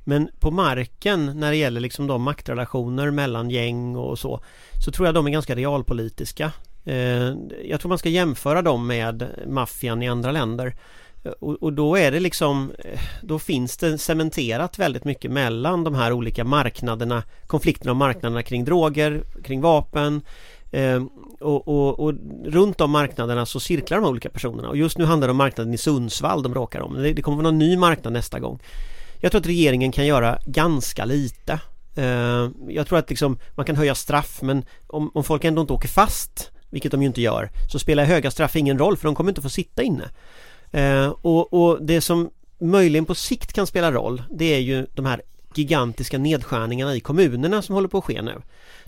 Men 0.03 0.29
på 0.39 0.51
marken 0.51 1.39
när 1.39 1.51
det 1.51 1.57
gäller 1.57 1.81
liksom 1.81 2.07
de 2.07 2.21
maktrelationer 2.21 3.11
mellan 3.11 3.49
gäng 3.49 3.95
och 3.95 4.19
så 4.19 4.43
Så 4.85 4.91
tror 4.91 5.07
jag 5.07 5.15
de 5.15 5.27
är 5.27 5.31
ganska 5.31 5.55
realpolitiska. 5.55 6.51
Eh, 6.85 7.33
jag 7.63 7.79
tror 7.79 7.89
man 7.89 7.97
ska 7.97 8.09
jämföra 8.09 8.61
dem 8.61 8.87
med 8.87 9.27
maffian 9.47 10.03
i 10.03 10.09
andra 10.09 10.31
länder. 10.31 10.75
Eh, 11.23 11.31
och, 11.31 11.63
och, 11.63 11.73
då 11.73 11.95
är 11.95 12.11
det 12.11 12.19
liksom 12.19 12.71
Då 13.21 13.39
finns 13.39 13.77
det 13.77 13.97
cementerat 13.97 14.79
väldigt 14.79 15.05
mycket 15.05 15.31
mellan 15.31 15.83
de 15.83 15.95
här 15.95 16.11
olika 16.11 16.43
marknaderna 16.43 17.23
Konflikterna 17.47 17.91
om 17.91 17.97
marknaderna 17.97 18.43
kring 18.43 18.65
droger, 18.65 19.23
kring 19.43 19.61
vapen 19.61 20.21
eh, 20.71 21.03
och, 21.39 21.67
och, 21.67 21.99
och, 21.99 22.13
runt 22.45 22.77
de 22.77 22.91
marknaderna 22.91 23.45
så 23.45 23.59
cirklar 23.59 24.01
de 24.01 24.09
olika 24.09 24.29
personerna 24.29 24.69
och 24.69 24.77
just 24.77 24.97
nu 24.97 25.05
handlar 25.05 25.27
det 25.27 25.31
om 25.31 25.37
marknaden 25.37 25.73
i 25.73 25.77
Sundsvall 25.77 26.43
de 26.43 26.53
råkar 26.53 26.81
om. 26.81 26.93
Det, 26.93 27.13
det 27.13 27.21
kommer 27.21 27.37
vara 27.37 27.51
någon 27.51 27.59
ny 27.59 27.77
marknad 27.77 28.13
nästa 28.13 28.39
gång. 28.39 28.59
Jag 29.19 29.31
tror 29.31 29.39
att 29.39 29.47
regeringen 29.47 29.91
kan 29.91 30.05
göra 30.05 30.39
ganska 30.45 31.05
lite. 31.05 31.59
Eh, 31.95 32.49
jag 32.67 32.87
tror 32.87 32.99
att 32.99 33.09
liksom, 33.09 33.37
man 33.55 33.65
kan 33.65 33.75
höja 33.75 33.95
straff 33.95 34.41
men 34.41 34.65
om, 34.87 35.11
om 35.13 35.23
folk 35.23 35.43
ändå 35.43 35.61
inte 35.61 35.73
åker 35.73 35.87
fast, 35.87 36.51
vilket 36.69 36.91
de 36.91 37.01
ju 37.01 37.07
inte 37.07 37.21
gör, 37.21 37.49
så 37.71 37.79
spelar 37.79 38.03
höga 38.03 38.31
straff 38.31 38.55
ingen 38.55 38.79
roll 38.79 38.97
för 38.97 39.07
de 39.07 39.15
kommer 39.15 39.31
inte 39.31 39.41
få 39.41 39.49
sitta 39.49 39.81
inne. 39.83 40.09
Eh, 40.71 41.07
och, 41.07 41.53
och 41.53 41.83
det 41.83 42.01
som 42.01 42.29
möjligen 42.59 43.05
på 43.05 43.15
sikt 43.15 43.53
kan 43.53 43.67
spela 43.67 43.91
roll, 43.91 44.23
det 44.29 44.53
är 44.53 44.59
ju 44.59 44.87
de 44.93 45.05
här 45.05 45.21
gigantiska 45.55 46.17
nedskärningarna 46.17 46.95
i 46.95 46.99
kommunerna 46.99 47.61
som 47.61 47.75
håller 47.75 47.87
på 47.87 47.97
att 47.97 48.03
ske 48.03 48.21
nu. 48.21 48.41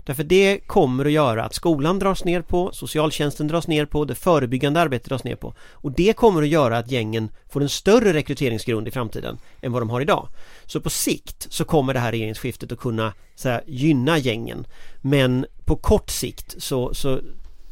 Därför 0.04 0.24
det 0.24 0.58
kommer 0.66 1.04
att 1.04 1.12
göra 1.12 1.44
att 1.44 1.54
skolan 1.54 1.98
dras 1.98 2.24
ner 2.24 2.42
på, 2.42 2.70
socialtjänsten 2.72 3.46
dras 3.48 3.68
ner 3.68 3.86
på, 3.86 4.04
det 4.04 4.14
förebyggande 4.14 4.80
arbetet 4.80 5.08
dras 5.08 5.24
ner 5.24 5.36
på. 5.36 5.54
Och 5.72 5.92
det 5.92 6.16
kommer 6.16 6.42
att 6.42 6.48
göra 6.48 6.78
att 6.78 6.90
gängen 6.90 7.28
får 7.48 7.62
en 7.62 7.68
större 7.68 8.12
rekryteringsgrund 8.12 8.88
i 8.88 8.90
framtiden 8.90 9.38
än 9.60 9.72
vad 9.72 9.82
de 9.82 9.90
har 9.90 10.00
idag. 10.00 10.28
Så 10.66 10.80
på 10.80 10.90
sikt 10.90 11.46
så 11.50 11.64
kommer 11.64 11.94
det 11.94 12.00
här 12.00 12.10
regeringsskiftet 12.10 12.72
att 12.72 12.78
kunna 12.78 13.12
så 13.34 13.48
här, 13.48 13.62
gynna 13.66 14.18
gängen. 14.18 14.66
Men 15.00 15.46
på 15.64 15.76
kort 15.76 16.10
sikt 16.10 16.54
så, 16.58 16.94
så 16.94 17.20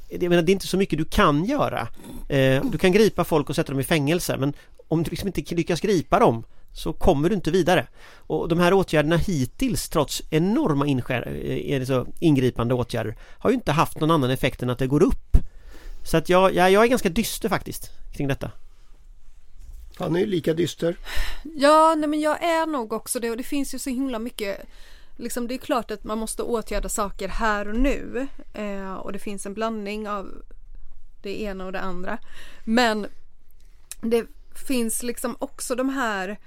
jag 0.09 0.23
menar, 0.23 0.43
det 0.43 0.51
är 0.51 0.55
inte 0.55 0.67
så 0.67 0.77
mycket 0.77 0.99
du 0.99 1.05
kan 1.05 1.45
göra. 1.45 1.89
Eh, 2.29 2.65
du 2.65 2.79
kan 2.79 2.93
gripa 2.93 3.25
folk 3.25 3.49
och 3.49 3.57
sätta 3.57 3.73
dem 3.73 3.81
i 3.81 3.85
fängelse 3.85 4.37
men 4.37 4.53
om 4.89 5.03
du 5.03 5.11
liksom 5.11 5.27
inte 5.27 5.55
lyckas 5.55 5.81
gripa 5.81 6.19
dem 6.19 6.45
så 6.73 6.93
kommer 6.93 7.29
du 7.29 7.35
inte 7.35 7.51
vidare. 7.51 7.87
Och 8.17 8.49
de 8.49 8.59
här 8.59 8.73
åtgärderna 8.73 9.17
hittills 9.17 9.89
trots 9.89 10.23
enorma 10.31 10.87
inskär, 10.87 11.75
alltså 11.75 12.07
ingripande 12.21 12.75
åtgärder 12.75 13.17
har 13.39 13.51
ju 13.51 13.55
inte 13.55 13.73
haft 13.73 14.01
någon 14.01 14.11
annan 14.11 14.31
effekt 14.31 14.63
än 14.63 14.71
att 14.71 14.79
det 14.79 14.87
går 14.87 15.03
upp. 15.03 15.37
Så 16.05 16.17
att 16.17 16.29
jag, 16.29 16.55
jag, 16.55 16.71
jag 16.71 16.85
är 16.85 16.89
ganska 16.89 17.09
dyster 17.09 17.49
faktiskt 17.49 17.91
kring 18.13 18.29
detta. 18.29 18.51
Han 19.99 20.17
är 20.17 20.27
lika 20.27 20.55
dyster. 20.55 20.97
Ja, 21.45 21.95
nej 21.99 22.09
men 22.09 22.21
jag 22.21 22.43
är 22.45 22.67
nog 22.67 22.93
också 22.93 23.21
det 23.21 23.31
och 23.31 23.37
det 23.37 23.43
finns 23.43 23.75
ju 23.75 23.79
så 23.79 23.91
himla 23.91 24.19
mycket 24.19 24.67
Liksom 25.17 25.49
det 25.49 25.55
är 25.55 25.59
klart 25.59 25.91
att 25.91 26.05
man 26.05 26.19
måste 26.19 26.43
åtgärda 26.43 26.89
saker 26.89 27.29
här 27.29 27.69
och 27.69 27.75
nu 27.75 28.29
eh, 28.55 28.95
och 28.95 29.13
det 29.13 29.19
finns 29.19 29.47
en 29.47 29.55
blandning 29.55 30.09
av 30.09 30.43
det 31.23 31.43
ena 31.43 31.67
och 31.67 31.73
det 31.73 31.81
andra. 31.81 32.19
Men 32.65 33.07
det 34.01 34.27
finns 34.69 35.03
liksom 35.03 35.37
också 35.39 35.75
de 35.75 35.89
här 35.89 36.39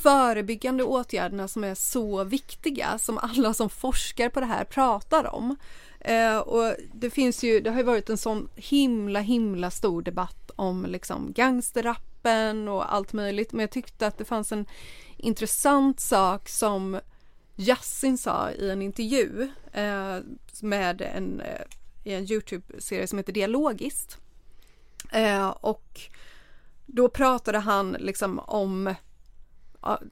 förebyggande 0.00 0.84
åtgärderna 0.84 1.48
som 1.48 1.64
är 1.64 1.74
så 1.74 2.24
viktiga 2.24 2.98
som 2.98 3.18
alla 3.18 3.54
som 3.54 3.70
forskar 3.70 4.28
på 4.28 4.40
det 4.40 4.46
här 4.46 4.64
pratar 4.64 5.34
om. 5.34 5.56
Eh, 6.00 6.38
och 6.38 6.74
det 6.94 7.10
finns 7.10 7.42
ju, 7.42 7.60
det 7.60 7.70
har 7.70 7.76
ju 7.76 7.82
varit 7.82 8.10
en 8.10 8.18
sån 8.18 8.48
himla 8.56 9.20
himla 9.20 9.70
stor 9.70 10.02
debatt 10.02 10.50
om 10.56 10.86
liksom 10.86 11.32
gangsterrappen 11.32 12.68
och 12.68 12.94
allt 12.94 13.12
möjligt 13.12 13.52
men 13.52 13.60
jag 13.60 13.70
tyckte 13.70 14.06
att 14.06 14.18
det 14.18 14.24
fanns 14.24 14.52
en 14.52 14.66
intressant 15.16 16.00
sak 16.00 16.48
som 16.48 17.00
Yasin 17.56 18.18
sa 18.18 18.50
i 18.50 18.70
en 18.70 18.82
intervju 18.82 19.48
eh, 19.72 20.16
med 20.62 21.02
en, 21.02 21.40
eh, 21.40 21.64
i 22.04 22.14
en 22.14 22.32
Youtube-serie 22.32 23.06
som 23.06 23.18
heter 23.18 23.32
Dialogiskt. 23.32 24.18
Eh, 25.12 25.48
och 25.48 26.00
då 26.86 27.08
pratade 27.08 27.58
han 27.58 27.92
liksom 27.92 28.38
om 28.38 28.94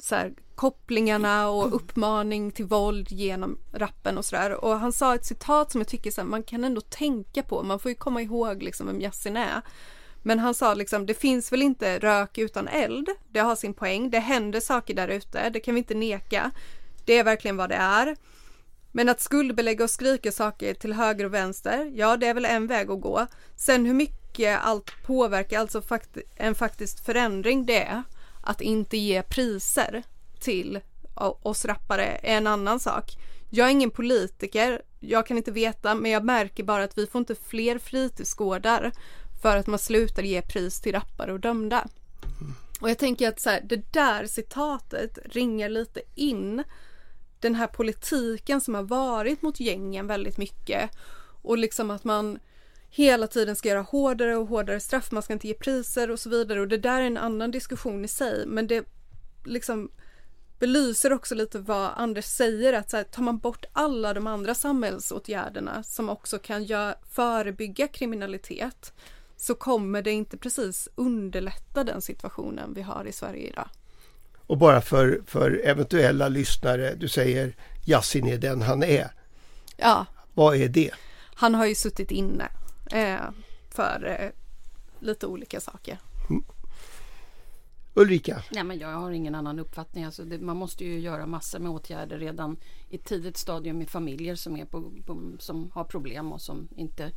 så 0.00 0.14
här, 0.14 0.34
kopplingarna 0.54 1.48
och 1.48 1.74
uppmaning 1.74 2.50
till 2.50 2.64
våld 2.64 3.10
genom 3.10 3.58
rappen 3.72 4.18
och 4.18 4.24
sådär. 4.24 4.64
Och 4.64 4.78
han 4.78 4.92
sa 4.92 5.14
ett 5.14 5.26
citat 5.26 5.72
som 5.72 5.80
jag 5.80 5.88
tycker 5.88 6.10
så 6.10 6.20
här, 6.20 6.28
man 6.28 6.42
kan 6.42 6.64
ändå 6.64 6.80
tänka 6.80 7.42
på, 7.42 7.62
man 7.62 7.78
får 7.78 7.90
ju 7.90 7.94
komma 7.94 8.22
ihåg 8.22 8.62
liksom 8.62 8.86
vem 8.86 9.00
Yasin 9.00 9.36
är. 9.36 9.62
Men 10.22 10.38
han 10.38 10.54
sa 10.54 10.74
liksom, 10.74 11.06
det 11.06 11.14
finns 11.14 11.52
väl 11.52 11.62
inte 11.62 11.98
rök 11.98 12.38
utan 12.38 12.68
eld. 12.68 13.08
Det 13.28 13.40
har 13.40 13.56
sin 13.56 13.74
poäng. 13.74 14.10
Det 14.10 14.18
händer 14.18 14.60
saker 14.60 14.94
där 14.94 15.08
ute. 15.08 15.50
Det 15.50 15.60
kan 15.60 15.74
vi 15.74 15.78
inte 15.78 15.94
neka. 15.94 16.50
Det 17.04 17.18
är 17.18 17.24
verkligen 17.24 17.56
vad 17.56 17.68
det 17.68 17.74
är. 17.74 18.16
Men 18.92 19.08
att 19.08 19.20
skuldbelägga 19.20 19.84
och 19.84 19.90
skrika 19.90 20.32
saker 20.32 20.74
till 20.74 20.92
höger 20.92 21.24
och 21.24 21.34
vänster, 21.34 21.92
ja 21.94 22.16
det 22.16 22.26
är 22.26 22.34
väl 22.34 22.44
en 22.44 22.66
väg 22.66 22.90
att 22.90 23.00
gå. 23.00 23.26
Sen 23.56 23.86
hur 23.86 23.94
mycket 23.94 24.58
allt 24.62 25.02
påverkar, 25.06 25.60
alltså 25.60 25.82
fakt 25.82 26.16
en 26.36 26.54
faktisk 26.54 27.04
förändring 27.04 27.66
det 27.66 27.82
är 27.82 28.02
att 28.40 28.60
inte 28.60 28.96
ge 28.96 29.22
priser 29.22 30.02
till 30.38 30.80
oss 31.14 31.64
rappare 31.64 32.20
är 32.22 32.36
en 32.36 32.46
annan 32.46 32.80
sak. 32.80 33.16
Jag 33.50 33.66
är 33.66 33.70
ingen 33.70 33.90
politiker, 33.90 34.82
jag 35.00 35.26
kan 35.26 35.36
inte 35.36 35.50
veta, 35.50 35.94
men 35.94 36.10
jag 36.10 36.24
märker 36.24 36.64
bara 36.64 36.84
att 36.84 36.98
vi 36.98 37.06
får 37.06 37.18
inte 37.18 37.34
fler 37.34 37.78
fritidsgårdar 37.78 38.92
för 39.42 39.56
att 39.56 39.66
man 39.66 39.78
slutar 39.78 40.22
ge 40.22 40.42
pris 40.42 40.80
till 40.80 40.92
rappare 40.92 41.32
och 41.32 41.40
dömda. 41.40 41.88
Och 42.80 42.90
jag 42.90 42.98
tänker 42.98 43.28
att 43.28 43.40
så 43.40 43.50
här, 43.50 43.60
det 43.64 43.92
där 43.92 44.26
citatet 44.26 45.18
ringer 45.24 45.68
lite 45.68 46.02
in 46.14 46.62
den 47.40 47.54
här 47.54 47.66
politiken 47.66 48.60
som 48.60 48.74
har 48.74 48.82
varit 48.82 49.42
mot 49.42 49.60
gängen 49.60 50.06
väldigt 50.06 50.38
mycket 50.38 50.90
och 51.42 51.58
liksom 51.58 51.90
att 51.90 52.04
man 52.04 52.38
hela 52.90 53.26
tiden 53.26 53.56
ska 53.56 53.68
göra 53.68 53.82
hårdare 53.82 54.36
och 54.36 54.46
hårdare 54.46 54.80
straff, 54.80 55.10
man 55.10 55.22
ska 55.22 55.32
inte 55.32 55.48
ge 55.48 55.54
priser 55.54 56.10
och 56.10 56.20
så 56.20 56.28
vidare 56.28 56.60
och 56.60 56.68
det 56.68 56.78
där 56.78 57.00
är 57.00 57.06
en 57.06 57.16
annan 57.16 57.50
diskussion 57.50 58.04
i 58.04 58.08
sig 58.08 58.46
men 58.46 58.66
det 58.66 58.84
liksom 59.44 59.90
belyser 60.58 61.12
också 61.12 61.34
lite 61.34 61.58
vad 61.58 61.90
Anders 61.96 62.24
säger 62.24 62.72
att 62.72 62.90
så 62.90 62.96
här, 62.96 63.04
tar 63.04 63.22
man 63.22 63.38
bort 63.38 63.64
alla 63.72 64.14
de 64.14 64.26
andra 64.26 64.54
samhällsåtgärderna 64.54 65.82
som 65.82 66.08
också 66.08 66.38
kan 66.38 66.64
gör, 66.64 66.94
förebygga 67.10 67.88
kriminalitet 67.88 68.92
så 69.36 69.54
kommer 69.54 70.02
det 70.02 70.10
inte 70.10 70.36
precis 70.36 70.88
underlätta 70.94 71.84
den 71.84 72.02
situationen 72.02 72.74
vi 72.74 72.82
har 72.82 73.04
i 73.04 73.12
Sverige 73.12 73.48
idag. 73.48 73.68
Och 74.46 74.58
bara 74.58 74.80
för, 74.80 75.22
för 75.26 75.60
eventuella 75.64 76.28
lyssnare, 76.28 76.94
du 76.94 77.08
säger 77.08 77.56
Yasin 77.86 78.26
är 78.26 78.38
den 78.38 78.62
han 78.62 78.82
är. 78.82 79.10
Ja. 79.76 80.06
Vad 80.34 80.56
är 80.56 80.68
det? 80.68 80.90
Han 81.34 81.54
har 81.54 81.66
ju 81.66 81.74
suttit 81.74 82.10
inne 82.10 82.48
för 83.70 84.04
eh, 84.20 84.30
lite 85.00 85.26
olika 85.26 85.60
saker. 85.60 85.98
Mm. 86.30 86.44
Ulrika? 87.94 88.42
Nej, 88.52 88.64
men 88.64 88.78
jag 88.78 88.88
har 88.88 89.10
ingen 89.10 89.34
annan 89.34 89.58
uppfattning. 89.58 90.04
Alltså 90.04 90.24
det, 90.24 90.38
man 90.38 90.56
måste 90.56 90.84
ju 90.84 90.98
göra 90.98 91.26
massor 91.26 91.58
med 91.58 91.72
åtgärder 91.72 92.18
redan 92.18 92.56
i 92.88 92.98
tidigt 92.98 93.36
stadium 93.36 93.82
i 93.82 93.86
familjer 93.86 94.34
som, 94.34 94.56
är 94.56 94.64
på, 94.64 94.92
på, 95.06 95.32
som 95.38 95.70
har 95.74 95.84
problem 95.84 96.32
och 96.32 96.40
som 96.40 96.68
inte 96.76 97.12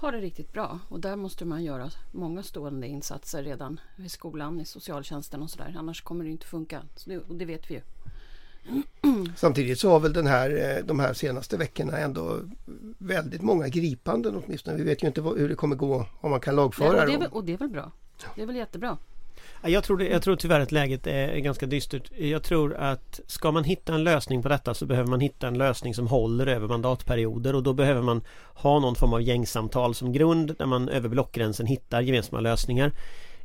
har 0.00 0.12
det 0.12 0.18
riktigt 0.18 0.52
bra. 0.52 0.78
Och 0.88 1.00
där 1.00 1.16
måste 1.16 1.44
man 1.44 1.64
göra 1.64 1.90
många 2.12 2.42
stående 2.42 2.86
insatser 2.86 3.42
redan 3.42 3.80
i 3.96 4.08
skolan, 4.08 4.60
i 4.60 4.64
socialtjänsten 4.64 5.42
och 5.42 5.50
sådär. 5.50 5.74
Annars 5.78 6.02
kommer 6.02 6.24
det 6.24 6.30
inte 6.30 6.46
funka. 6.46 6.82
Så 6.96 7.10
det, 7.10 7.18
och 7.18 7.34
det 7.34 7.44
vet 7.44 7.70
vi 7.70 7.74
ju. 7.74 7.80
Samtidigt 9.36 9.80
så 9.80 9.90
har 9.90 10.00
väl 10.00 10.12
den 10.12 10.26
här, 10.26 10.76
eh, 10.76 10.84
de 10.84 11.00
här 11.00 11.12
senaste 11.12 11.56
veckorna 11.56 11.98
ändå 11.98 12.40
väldigt 12.98 13.42
många 13.42 13.68
gripanden 13.68 14.42
åtminstone. 14.44 14.76
Vi 14.76 14.82
vet 14.82 15.02
ju 15.02 15.06
inte 15.06 15.20
hur 15.20 15.48
det 15.48 15.54
kommer 15.54 15.76
gå 15.76 16.06
om 16.20 16.30
man 16.30 16.40
kan 16.40 16.56
lagföra 16.56 17.04
Nej, 17.04 17.16
och, 17.16 17.22
dem. 17.22 17.32
och 17.32 17.44
det 17.44 17.52
är 17.52 17.56
väl 17.58 17.68
bra. 17.68 17.92
Det 18.34 18.42
är 18.42 18.46
väl 18.46 18.56
jättebra. 18.56 18.98
Jag 19.62 19.84
tror, 19.84 19.98
det, 19.98 20.08
jag 20.08 20.22
tror 20.22 20.36
tyvärr 20.36 20.60
att 20.60 20.72
läget 20.72 21.06
är 21.06 21.38
ganska 21.38 21.66
dystert. 21.66 22.10
Jag 22.18 22.42
tror 22.42 22.74
att 22.74 23.20
ska 23.26 23.52
man 23.52 23.64
hitta 23.64 23.94
en 23.94 24.04
lösning 24.04 24.42
på 24.42 24.48
detta 24.48 24.74
så 24.74 24.86
behöver 24.86 25.10
man 25.10 25.20
hitta 25.20 25.48
en 25.48 25.58
lösning 25.58 25.94
som 25.94 26.06
håller 26.06 26.46
över 26.46 26.68
mandatperioder 26.68 27.54
och 27.54 27.62
då 27.62 27.72
behöver 27.72 28.02
man 28.02 28.22
ha 28.54 28.78
någon 28.80 28.94
form 28.94 29.12
av 29.12 29.22
gängsamtal 29.22 29.94
som 29.94 30.12
grund 30.12 30.54
där 30.58 30.66
man 30.66 30.88
över 30.88 31.08
blockgränsen 31.08 31.66
hittar 31.66 32.00
gemensamma 32.00 32.40
lösningar. 32.40 32.92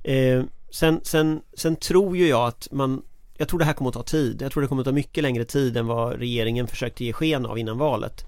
Eh, 0.04 0.44
sen, 0.70 1.00
sen, 1.04 1.42
sen 1.54 1.76
tror 1.76 2.18
ju 2.18 2.28
jag 2.28 2.48
att 2.48 2.68
man 2.72 3.02
jag 3.42 3.48
tror 3.48 3.60
det 3.60 3.66
här 3.66 3.74
kommer 3.74 3.90
att 3.90 3.94
ta 3.94 4.04
tid. 4.04 4.42
Jag 4.42 4.52
tror 4.52 4.62
det 4.62 4.68
kommer 4.68 4.82
att 4.82 4.86
ta 4.86 4.92
mycket 4.92 5.24
längre 5.24 5.46
tid 5.46 5.78
än 5.78 5.88
vad 5.88 6.20
regeringen 6.20 6.68
försökte 6.68 7.06
ge 7.06 7.14
sken 7.14 7.46
av 7.46 7.58
innan 7.58 7.78
valet. 7.78 8.26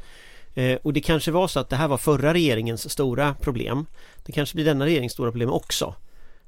Eh, 0.54 0.78
och 0.84 0.94
det 0.94 1.02
kanske 1.02 1.32
var 1.32 1.48
så 1.48 1.60
att 1.60 1.70
det 1.70 1.76
här 1.76 1.88
var 1.88 1.98
förra 1.98 2.34
regeringens 2.34 2.90
stora 2.90 3.34
problem. 3.34 3.86
Det 4.26 4.32
kanske 4.32 4.56
blir 4.56 4.66
denna 4.66 4.86
regerings 4.86 5.14
stora 5.14 5.32
problem 5.32 5.50
också. 5.50 5.96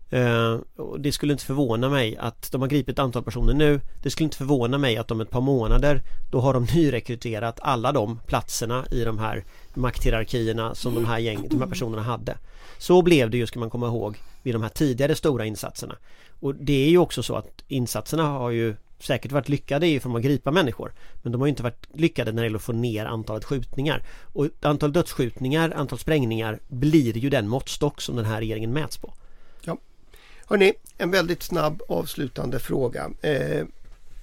Eh, 0.10 0.58
det 1.00 1.12
skulle 1.12 1.34
inte 1.34 1.46
förvåna 1.46 1.90
mig 1.90 2.18
att 2.18 2.52
de 2.52 2.62
har 2.62 2.68
gripit 2.68 2.94
ett 2.94 3.00
antal 3.00 3.24
personer 3.24 3.54
nu. 3.54 3.82
Det 4.04 4.10
skulle 4.10 4.26
inte 4.26 4.38
förvåna 4.38 4.78
mig 4.78 4.98
att 4.98 5.12
om 5.12 5.22
ett 5.22 5.30
par 5.30 5.42
månader 5.42 6.02
Då 6.32 6.40
har 6.40 6.54
de 6.54 6.68
nyrekryterat 6.76 7.60
alla 7.62 7.92
de 7.92 8.20
platserna 8.28 8.86
i 8.92 9.04
de 9.04 9.20
här 9.20 9.44
makthierarkierna 9.74 10.76
som 10.76 10.96
de 10.96 11.06
här, 11.06 11.20
gäng, 11.20 11.48
de 11.50 11.60
här 11.60 11.68
personerna 11.68 12.04
hade. 12.04 12.38
Så 12.78 13.02
blev 13.02 13.30
det 13.30 13.38
ju, 13.38 13.48
ska 13.48 13.60
man 13.60 13.70
komma 13.70 13.88
ihåg, 13.88 14.18
vid 14.44 14.56
de 14.56 14.62
här 14.62 14.70
tidigare 14.70 15.16
stora 15.16 15.46
insatserna. 15.46 15.96
Och 16.40 16.56
det 16.56 16.86
är 16.86 16.90
ju 16.90 16.98
också 16.98 17.24
så 17.24 17.36
att 17.36 17.64
insatserna 17.68 18.24
har 18.24 18.50
ju 18.50 18.76
säkert 19.00 19.32
varit 19.32 19.50
lyckade 19.50 19.88
i 19.88 20.00
form 20.00 20.12
av 20.12 20.18
att 20.18 20.24
gripa 20.24 20.52
människor 20.52 20.94
Men 21.22 21.32
de 21.32 21.42
har 21.42 21.48
ju 21.48 21.50
inte 21.50 21.64
varit 21.64 21.88
lyckade 21.94 22.32
när 22.32 22.42
det 22.42 22.46
gäller 22.46 22.58
att 22.58 22.64
få 22.64 22.74
ner 22.74 23.06
antalet 23.06 23.46
skjutningar. 23.46 24.04
Och 24.22 24.48
antal 24.62 24.94
dödsskjutningar, 24.94 25.74
antal 25.76 26.00
sprängningar 26.00 26.60
blir 26.68 27.18
ju 27.18 27.30
den 27.30 27.48
måttstock 27.48 28.02
som 28.02 28.16
den 28.16 28.26
här 28.26 28.40
regeringen 28.40 28.74
mäts 28.74 28.98
på. 28.98 29.14
Hörrni, 30.48 30.74
en 30.98 31.12
väldigt 31.12 31.44
snabb 31.44 31.82
avslutande 31.88 32.60
fråga. 32.60 33.12
Eh, 33.22 33.66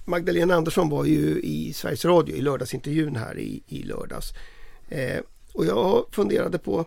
Magdalena 0.05 0.55
Andersson 0.55 0.89
var 0.89 1.05
ju 1.05 1.41
i 1.41 1.73
Sveriges 1.73 2.05
Radio 2.05 2.35
i 2.35 2.41
lördagsintervjun 2.41 3.15
här 3.15 3.39
i, 3.39 3.63
i 3.67 3.83
lördags. 3.83 4.33
Eh, 4.89 5.19
och 5.53 5.65
jag 5.65 6.05
funderade 6.11 6.57
på 6.57 6.85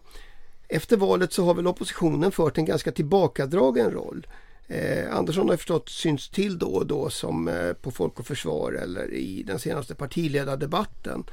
efter 0.69 0.97
valet 0.97 1.33
så 1.33 1.45
har 1.45 1.55
väl 1.55 1.67
oppositionen 1.67 2.33
fört 2.33 2.59
en 2.59 2.65
ganska 2.65 2.93
tillbakadragen 2.93 3.91
roll. 3.91 4.27
Eh, 4.67 5.17
Andersson 5.17 5.49
har 5.49 5.57
förstått 5.57 5.89
syns 5.89 6.29
till 6.29 6.59
då 6.59 6.67
och 6.67 6.87
då 6.87 7.11
som 7.11 7.49
eh, 7.49 7.73
på 7.73 7.91
Folk 7.91 8.21
och 8.21 8.27
Försvar 8.27 8.73
eller 8.73 9.15
i 9.15 9.43
den 9.43 9.59
senaste 9.59 9.95
partiledardebatten 9.95 11.25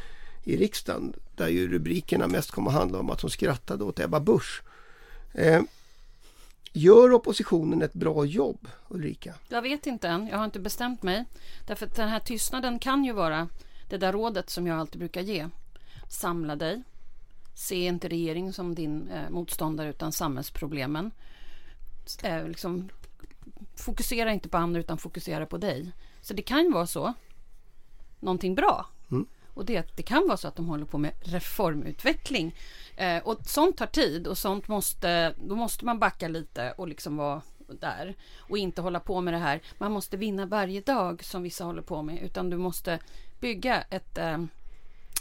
i 0.43 0.57
riksdagen 0.57 1.13
där 1.35 1.47
ju 1.47 1.67
rubrikerna 1.67 2.27
mest 2.27 2.51
kom 2.51 2.67
att 2.67 2.73
handla 2.73 2.99
om 2.99 3.09
att 3.09 3.21
hon 3.21 3.31
skrattade 3.31 3.83
åt 3.83 3.99
Ebba 3.99 4.19
Busch. 4.19 4.61
Eh, 5.33 5.61
Gör 6.75 7.13
oppositionen 7.13 7.81
ett 7.81 7.93
bra 7.93 8.25
jobb, 8.25 8.67
Ulrika? 8.87 9.35
Jag 9.49 9.61
vet 9.61 9.87
inte 9.87 10.07
än. 10.07 10.27
Jag 10.27 10.37
har 10.37 10.45
inte 10.45 10.59
bestämt 10.59 11.03
mig. 11.03 11.25
Därför 11.67 11.85
att 11.85 11.95
den 11.95 12.09
här 12.09 12.19
tystnaden 12.19 12.79
kan 12.79 13.05
ju 13.05 13.13
vara 13.13 13.47
det 13.89 13.97
där 13.97 14.13
rådet 14.13 14.49
som 14.49 14.67
jag 14.67 14.79
alltid 14.79 14.99
brukar 14.99 15.21
ge. 15.21 15.49
Samla 16.09 16.55
dig. 16.55 16.83
Se 17.55 17.85
inte 17.85 18.07
regeringen 18.07 18.53
som 18.53 18.75
din 18.75 19.07
eh, 19.07 19.29
motståndare 19.29 19.89
utan 19.89 20.11
samhällsproblemen. 20.11 21.11
Eh, 22.23 22.47
liksom, 22.47 22.89
fokusera 23.75 24.33
inte 24.33 24.49
på 24.49 24.57
andra 24.57 24.79
utan 24.79 24.97
fokusera 24.97 25.45
på 25.45 25.57
dig. 25.57 25.91
Så 26.21 26.33
det 26.33 26.41
kan 26.41 26.63
ju 26.63 26.71
vara 26.71 26.87
så. 26.87 27.13
Någonting 28.19 28.55
bra. 28.55 28.85
Och 29.53 29.65
det, 29.65 29.95
det 29.95 30.03
kan 30.03 30.27
vara 30.27 30.37
så 30.37 30.47
att 30.47 30.55
de 30.55 30.67
håller 30.67 30.85
på 30.85 30.97
med 30.97 31.11
reformutveckling. 31.21 32.55
Eh, 32.95 33.23
och 33.23 33.39
sånt 33.45 33.77
tar 33.77 33.85
tid 33.85 34.27
och 34.27 34.37
sånt 34.37 34.67
måste, 34.67 35.33
då 35.47 35.55
måste 35.55 35.85
man 35.85 35.99
backa 35.99 36.27
lite 36.27 36.71
och 36.77 36.87
liksom 36.87 37.17
vara 37.17 37.41
där 37.67 38.15
och 38.37 38.57
inte 38.57 38.81
hålla 38.81 38.99
på 38.99 39.21
med 39.21 39.33
det 39.33 39.37
här. 39.37 39.61
Man 39.77 39.91
måste 39.91 40.17
vinna 40.17 40.45
varje 40.45 40.81
dag 40.81 41.23
som 41.23 41.43
vissa 41.43 41.63
håller 41.63 41.81
på 41.81 42.01
med 42.01 42.23
utan 42.23 42.49
du 42.49 42.57
måste 42.57 42.99
bygga 43.39 43.81
ett, 43.81 44.17
eh, 44.17 44.39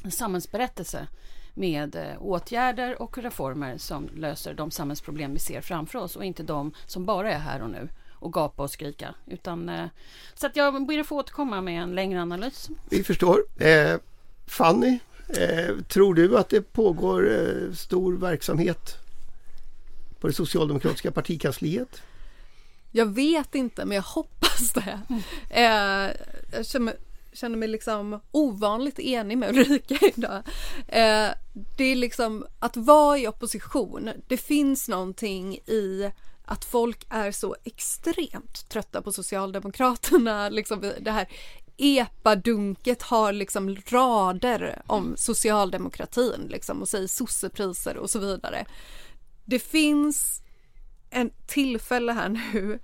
en 0.05 0.11
samhällsberättelse 0.11 1.07
med 1.55 1.97
eh, 1.97 2.23
åtgärder 2.23 3.03
och 3.03 3.19
reformer 3.19 3.79
som 3.79 4.09
löser 4.15 4.55
de 4.55 4.71
samhällsproblem 4.71 5.33
vi 5.33 5.39
ser 5.39 5.61
framför 5.61 5.99
oss 5.99 6.17
och 6.17 6.25
inte 6.25 6.43
de 6.43 6.73
som 6.87 7.05
bara 7.05 7.33
är 7.33 7.39
här 7.39 7.63
och 7.63 7.71
nu 7.71 7.89
och 8.13 8.33
gapa 8.33 8.63
och 8.63 8.71
skrika. 8.71 9.15
Utan, 9.27 9.69
eh, 9.69 9.87
så 10.35 10.47
att 10.47 10.57
jag 10.57 10.87
ber 10.87 10.99
att 10.99 11.07
få 11.07 11.19
återkomma 11.19 11.61
med 11.61 11.83
en 11.83 11.95
längre 11.95 12.23
analys. 12.23 12.69
Vi 12.91 13.05
förstår. 13.05 13.45
Eh, 13.59 13.97
Fanny, 14.53 14.99
eh, 15.29 15.77
tror 15.89 16.15
du 16.15 16.39
att 16.39 16.49
det 16.49 16.73
pågår 16.73 17.31
eh, 17.31 17.73
stor 17.75 18.17
verksamhet 18.17 18.97
på 20.21 20.27
det 20.27 20.33
socialdemokratiska 20.33 21.11
partikansliet? 21.11 22.03
Jag 22.91 23.07
vet 23.07 23.55
inte, 23.55 23.85
men 23.85 23.95
jag 23.95 24.03
hoppas 24.03 24.73
det. 24.73 25.01
Eh, 25.51 26.11
jag 26.57 26.67
känner, 26.67 26.97
känner 27.33 27.57
mig 27.57 27.69
liksom 27.69 28.21
ovanligt 28.31 28.99
enig 28.99 29.39
med 29.39 29.51
Ulrika 29.51 29.99
idag. 30.17 30.43
Eh, 30.89 31.29
det 31.77 31.85
är 31.85 31.97
liksom 31.97 32.47
att 32.59 32.77
vara 32.77 33.19
i 33.19 33.29
opposition. 33.29 34.11
Det 34.29 34.37
finns 34.37 34.89
någonting 34.89 35.55
i 35.55 36.11
att 36.45 36.65
folk 36.65 37.07
är 37.09 37.31
så 37.31 37.57
extremt 37.65 38.69
trötta 38.69 39.03
på 39.03 39.13
Socialdemokraterna, 39.13 40.49
liksom 40.49 40.93
det 41.01 41.11
här 41.11 41.29
epadunket 41.83 43.03
har 43.03 43.33
liksom 43.33 43.77
rader 43.87 44.83
om 44.87 45.15
socialdemokratin 45.17 46.47
liksom 46.49 46.81
och 46.83 46.89
säger 46.89 47.07
sossepriser 47.07 47.97
och 47.97 48.11
så 48.11 48.19
vidare. 48.19 48.65
Det 49.45 49.59
finns 49.59 50.43
en 51.11 51.31
tillfälle 51.47 52.13
här 52.13 52.29
nu 52.29 52.79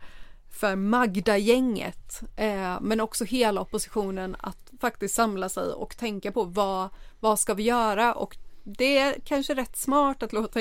för 0.50 0.76
Magda-gänget 0.76 2.20
eh, 2.36 2.80
men 2.80 3.00
också 3.00 3.24
hela 3.24 3.60
oppositionen 3.60 4.36
att 4.40 4.72
faktiskt 4.80 5.14
samla 5.14 5.48
sig 5.48 5.72
och 5.72 5.96
tänka 5.96 6.32
på 6.32 6.44
vad, 6.44 6.88
vad 7.20 7.38
ska 7.38 7.54
vi 7.54 7.62
göra 7.62 8.14
och 8.14 8.36
det 8.64 8.98
är 8.98 9.20
kanske 9.24 9.54
rätt 9.54 9.76
smart 9.76 10.22
att 10.22 10.32
låta 10.32 10.60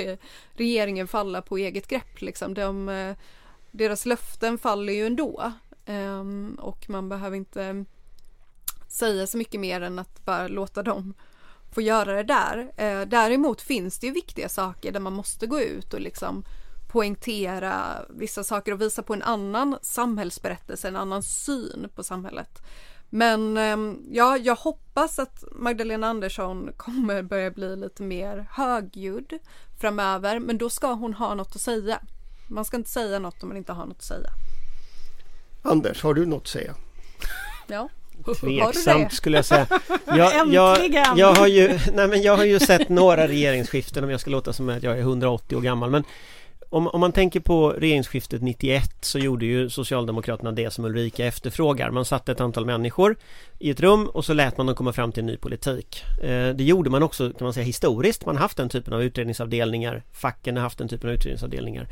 regeringen 0.53 1.07
falla 1.07 1.41
på 1.41 1.57
eget 1.57 1.88
grepp 1.88 2.21
liksom. 2.21 2.53
De, 2.53 2.89
eh, 2.89 3.15
deras 3.71 4.05
löften 4.05 4.57
faller 4.57 4.93
ju 4.93 5.05
ändå 5.05 5.51
eh, 5.85 6.23
och 6.57 6.89
man 6.89 7.09
behöver 7.09 7.38
inte 7.38 7.85
säga 8.88 9.27
så 9.27 9.38
mycket 9.38 9.59
mer 9.59 9.81
än 9.81 9.99
att 9.99 10.25
bara 10.25 10.47
låta 10.47 10.83
dem 10.83 11.13
få 11.71 11.81
göra 11.81 12.13
det 12.13 12.23
där. 12.23 12.71
Eh, 12.77 13.07
däremot 13.07 13.61
finns 13.61 13.99
det 13.99 14.07
ju 14.07 14.13
viktiga 14.13 14.49
saker 14.49 14.91
där 14.91 14.99
man 14.99 15.13
måste 15.13 15.47
gå 15.47 15.59
ut 15.59 15.93
och 15.93 16.01
liksom 16.01 16.43
poängtera 16.88 18.05
vissa 18.09 18.43
saker 18.43 18.71
och 18.71 18.81
visa 18.81 19.03
på 19.03 19.13
en 19.13 19.23
annan 19.23 19.77
samhällsberättelse, 19.81 20.88
en 20.88 20.95
annan 20.95 21.23
syn 21.23 21.89
på 21.95 22.03
samhället. 22.03 22.61
Men 23.09 23.57
ehm, 23.57 24.05
ja, 24.11 24.38
jag 24.38 24.55
hoppas 24.55 25.19
att 25.19 25.43
Magdalena 25.51 26.07
Andersson 26.07 26.69
kommer 26.77 27.21
börja 27.21 27.51
bli 27.51 27.75
lite 27.75 28.03
mer 28.03 28.47
högljudd 28.51 29.39
framöver, 29.79 30.39
men 30.39 30.57
då 30.57 30.69
ska 30.69 30.93
hon 30.93 31.13
ha 31.13 31.35
något 31.35 31.55
att 31.55 31.61
säga. 31.61 31.99
Man 32.49 32.65
ska 32.65 32.77
inte 32.77 32.89
säga 32.89 33.19
något 33.19 33.43
om 33.43 33.49
man 33.49 33.57
inte 33.57 33.73
har 33.73 33.85
något 33.85 33.97
att 33.97 34.03
säga. 34.03 34.29
Anders, 35.61 36.03
har 36.03 36.13
du 36.13 36.25
något 36.25 36.41
att 36.41 36.47
säga? 36.47 36.75
Ja. 37.67 37.89
Tveksamt 38.39 39.13
skulle 39.13 39.38
jag 39.38 39.45
säga. 39.45 39.68
Jag, 40.05 40.53
jag, 40.53 40.78
jag, 41.15 41.34
har 41.34 41.47
ju, 41.47 41.80
nej 41.93 42.07
men 42.07 42.22
jag 42.22 42.38
har 42.38 42.43
ju 42.43 42.59
sett 42.59 42.89
några 42.89 43.28
regeringsskiften 43.28 44.03
om 44.03 44.09
jag 44.09 44.20
ska 44.20 44.30
låta 44.30 44.53
som 44.53 44.70
att 44.70 44.84
jag 44.84 44.97
är 44.97 45.01
180 45.01 45.55
år 45.55 45.61
gammal. 45.61 45.89
Men 45.89 46.03
om, 46.70 46.88
om 46.88 46.99
man 46.99 47.11
tänker 47.11 47.39
på 47.39 47.70
regeringsskiftet 47.70 48.41
91 48.41 48.84
så 49.01 49.20
gjorde 49.20 49.45
ju 49.45 49.70
Socialdemokraterna 49.70 50.51
det 50.51 50.74
som 50.74 50.86
Ulrika 50.86 51.26
efterfrågar. 51.26 51.91
Man 51.91 52.05
satte 52.05 52.32
ett 52.32 52.41
antal 52.41 52.65
människor 52.65 53.15
i 53.59 53.70
ett 53.70 53.80
rum 53.80 54.07
och 54.07 54.26
så 54.26 54.34
lät 54.34 54.57
man 54.57 54.65
dem 54.65 54.76
komma 54.76 54.93
fram 54.93 55.11
till 55.11 55.22
en 55.22 55.28
ny 55.28 55.38
politik. 55.38 56.03
Eh, 56.24 56.49
det 56.49 56.63
gjorde 56.63 56.89
man 56.89 57.03
också 57.03 57.30
kan 57.30 57.45
man 57.45 57.53
säga 57.53 57.65
historiskt. 57.65 58.26
Man 58.26 58.36
har 58.36 58.41
haft 58.41 58.57
den 58.57 58.70
typen 58.70 58.93
av 58.93 59.03
utredningsavdelningar. 59.03 60.03
Facken 60.11 60.55
har 60.55 60.63
haft 60.63 60.78
den 60.78 60.88
typen 60.88 61.09
av 61.09 61.15
utredningsavdelningar. 61.15 61.88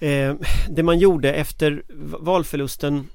Eh, 0.00 0.34
det 0.68 0.82
man 0.82 0.98
gjorde 0.98 1.32
efter 1.32 1.82
valförlusten 2.20 3.08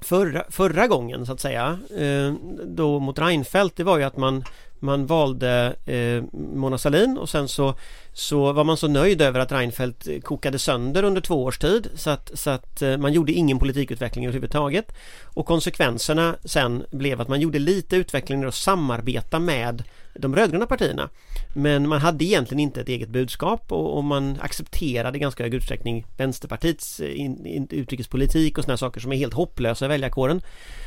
förra, 0.00 0.44
förra 0.50 0.86
gången 0.86 1.26
så 1.26 1.32
att 1.32 1.40
säga 1.40 1.78
eh, 1.98 2.34
då 2.64 2.98
mot 3.00 3.18
Reinfeldt 3.18 3.76
det 3.76 3.84
var 3.84 3.98
ju 3.98 4.04
att 4.04 4.16
man 4.16 4.44
man 4.78 5.06
valde 5.06 5.76
eh, 5.86 6.24
Mona 6.32 6.78
Sahlin 6.78 7.18
och 7.18 7.28
sen 7.28 7.48
så, 7.48 7.74
så 8.12 8.52
var 8.52 8.64
man 8.64 8.76
så 8.76 8.88
nöjd 8.88 9.22
över 9.22 9.40
att 9.40 9.52
Reinfeldt 9.52 10.08
kokade 10.22 10.58
sönder 10.58 11.02
under 11.02 11.20
två 11.20 11.44
års 11.44 11.58
tid 11.58 11.90
så 11.94 12.10
att, 12.10 12.30
så 12.34 12.50
att 12.50 12.82
eh, 12.82 12.96
man 12.96 13.12
gjorde 13.12 13.32
ingen 13.32 13.58
politikutveckling 13.58 14.24
överhuvudtaget. 14.24 14.92
Och 15.24 15.46
konsekvenserna 15.46 16.36
sen 16.44 16.84
blev 16.90 17.20
att 17.20 17.28
man 17.28 17.40
gjorde 17.40 17.58
lite 17.58 17.96
utveckling 17.96 18.46
och 18.46 18.54
samarbeta 18.54 19.38
med 19.38 19.82
de 20.14 20.36
rödgröna 20.36 20.66
partierna. 20.66 21.08
Men 21.54 21.88
man 21.88 22.00
hade 22.00 22.24
egentligen 22.24 22.60
inte 22.60 22.80
ett 22.80 22.88
eget 22.88 23.08
budskap 23.08 23.72
och, 23.72 23.96
och 23.96 24.04
man 24.04 24.38
accepterade 24.40 25.18
i 25.18 25.20
ganska 25.20 25.42
hög 25.42 25.54
utsträckning 25.54 26.06
Vänsterpartiets 26.16 27.00
eh, 27.00 27.20
in, 27.20 27.46
in, 27.46 27.68
utrikespolitik 27.70 28.58
och 28.58 28.64
sådana 28.64 28.76
saker 28.76 29.00
som 29.00 29.12
är 29.12 29.16
helt 29.16 29.34
hopplösa 29.34 29.84
i 29.84 29.88
väljarkåren. 29.88 30.42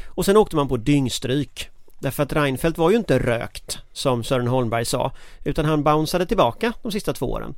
Och 0.07 0.25
sen 0.25 0.37
åkte 0.37 0.55
man 0.55 0.67
på 0.67 0.77
dyngstryk 0.77 1.69
Därför 1.99 2.23
att 2.23 2.33
Reinfeldt 2.33 2.77
var 2.77 2.89
ju 2.89 2.97
inte 2.97 3.19
rökt 3.19 3.79
som 3.93 4.23
Sören 4.23 4.47
Holmberg 4.47 4.85
sa 4.85 5.11
utan 5.43 5.65
han 5.65 5.83
bounceade 5.83 6.25
tillbaka 6.25 6.73
de 6.81 6.91
sista 6.91 7.13
två 7.13 7.31
åren. 7.31 7.55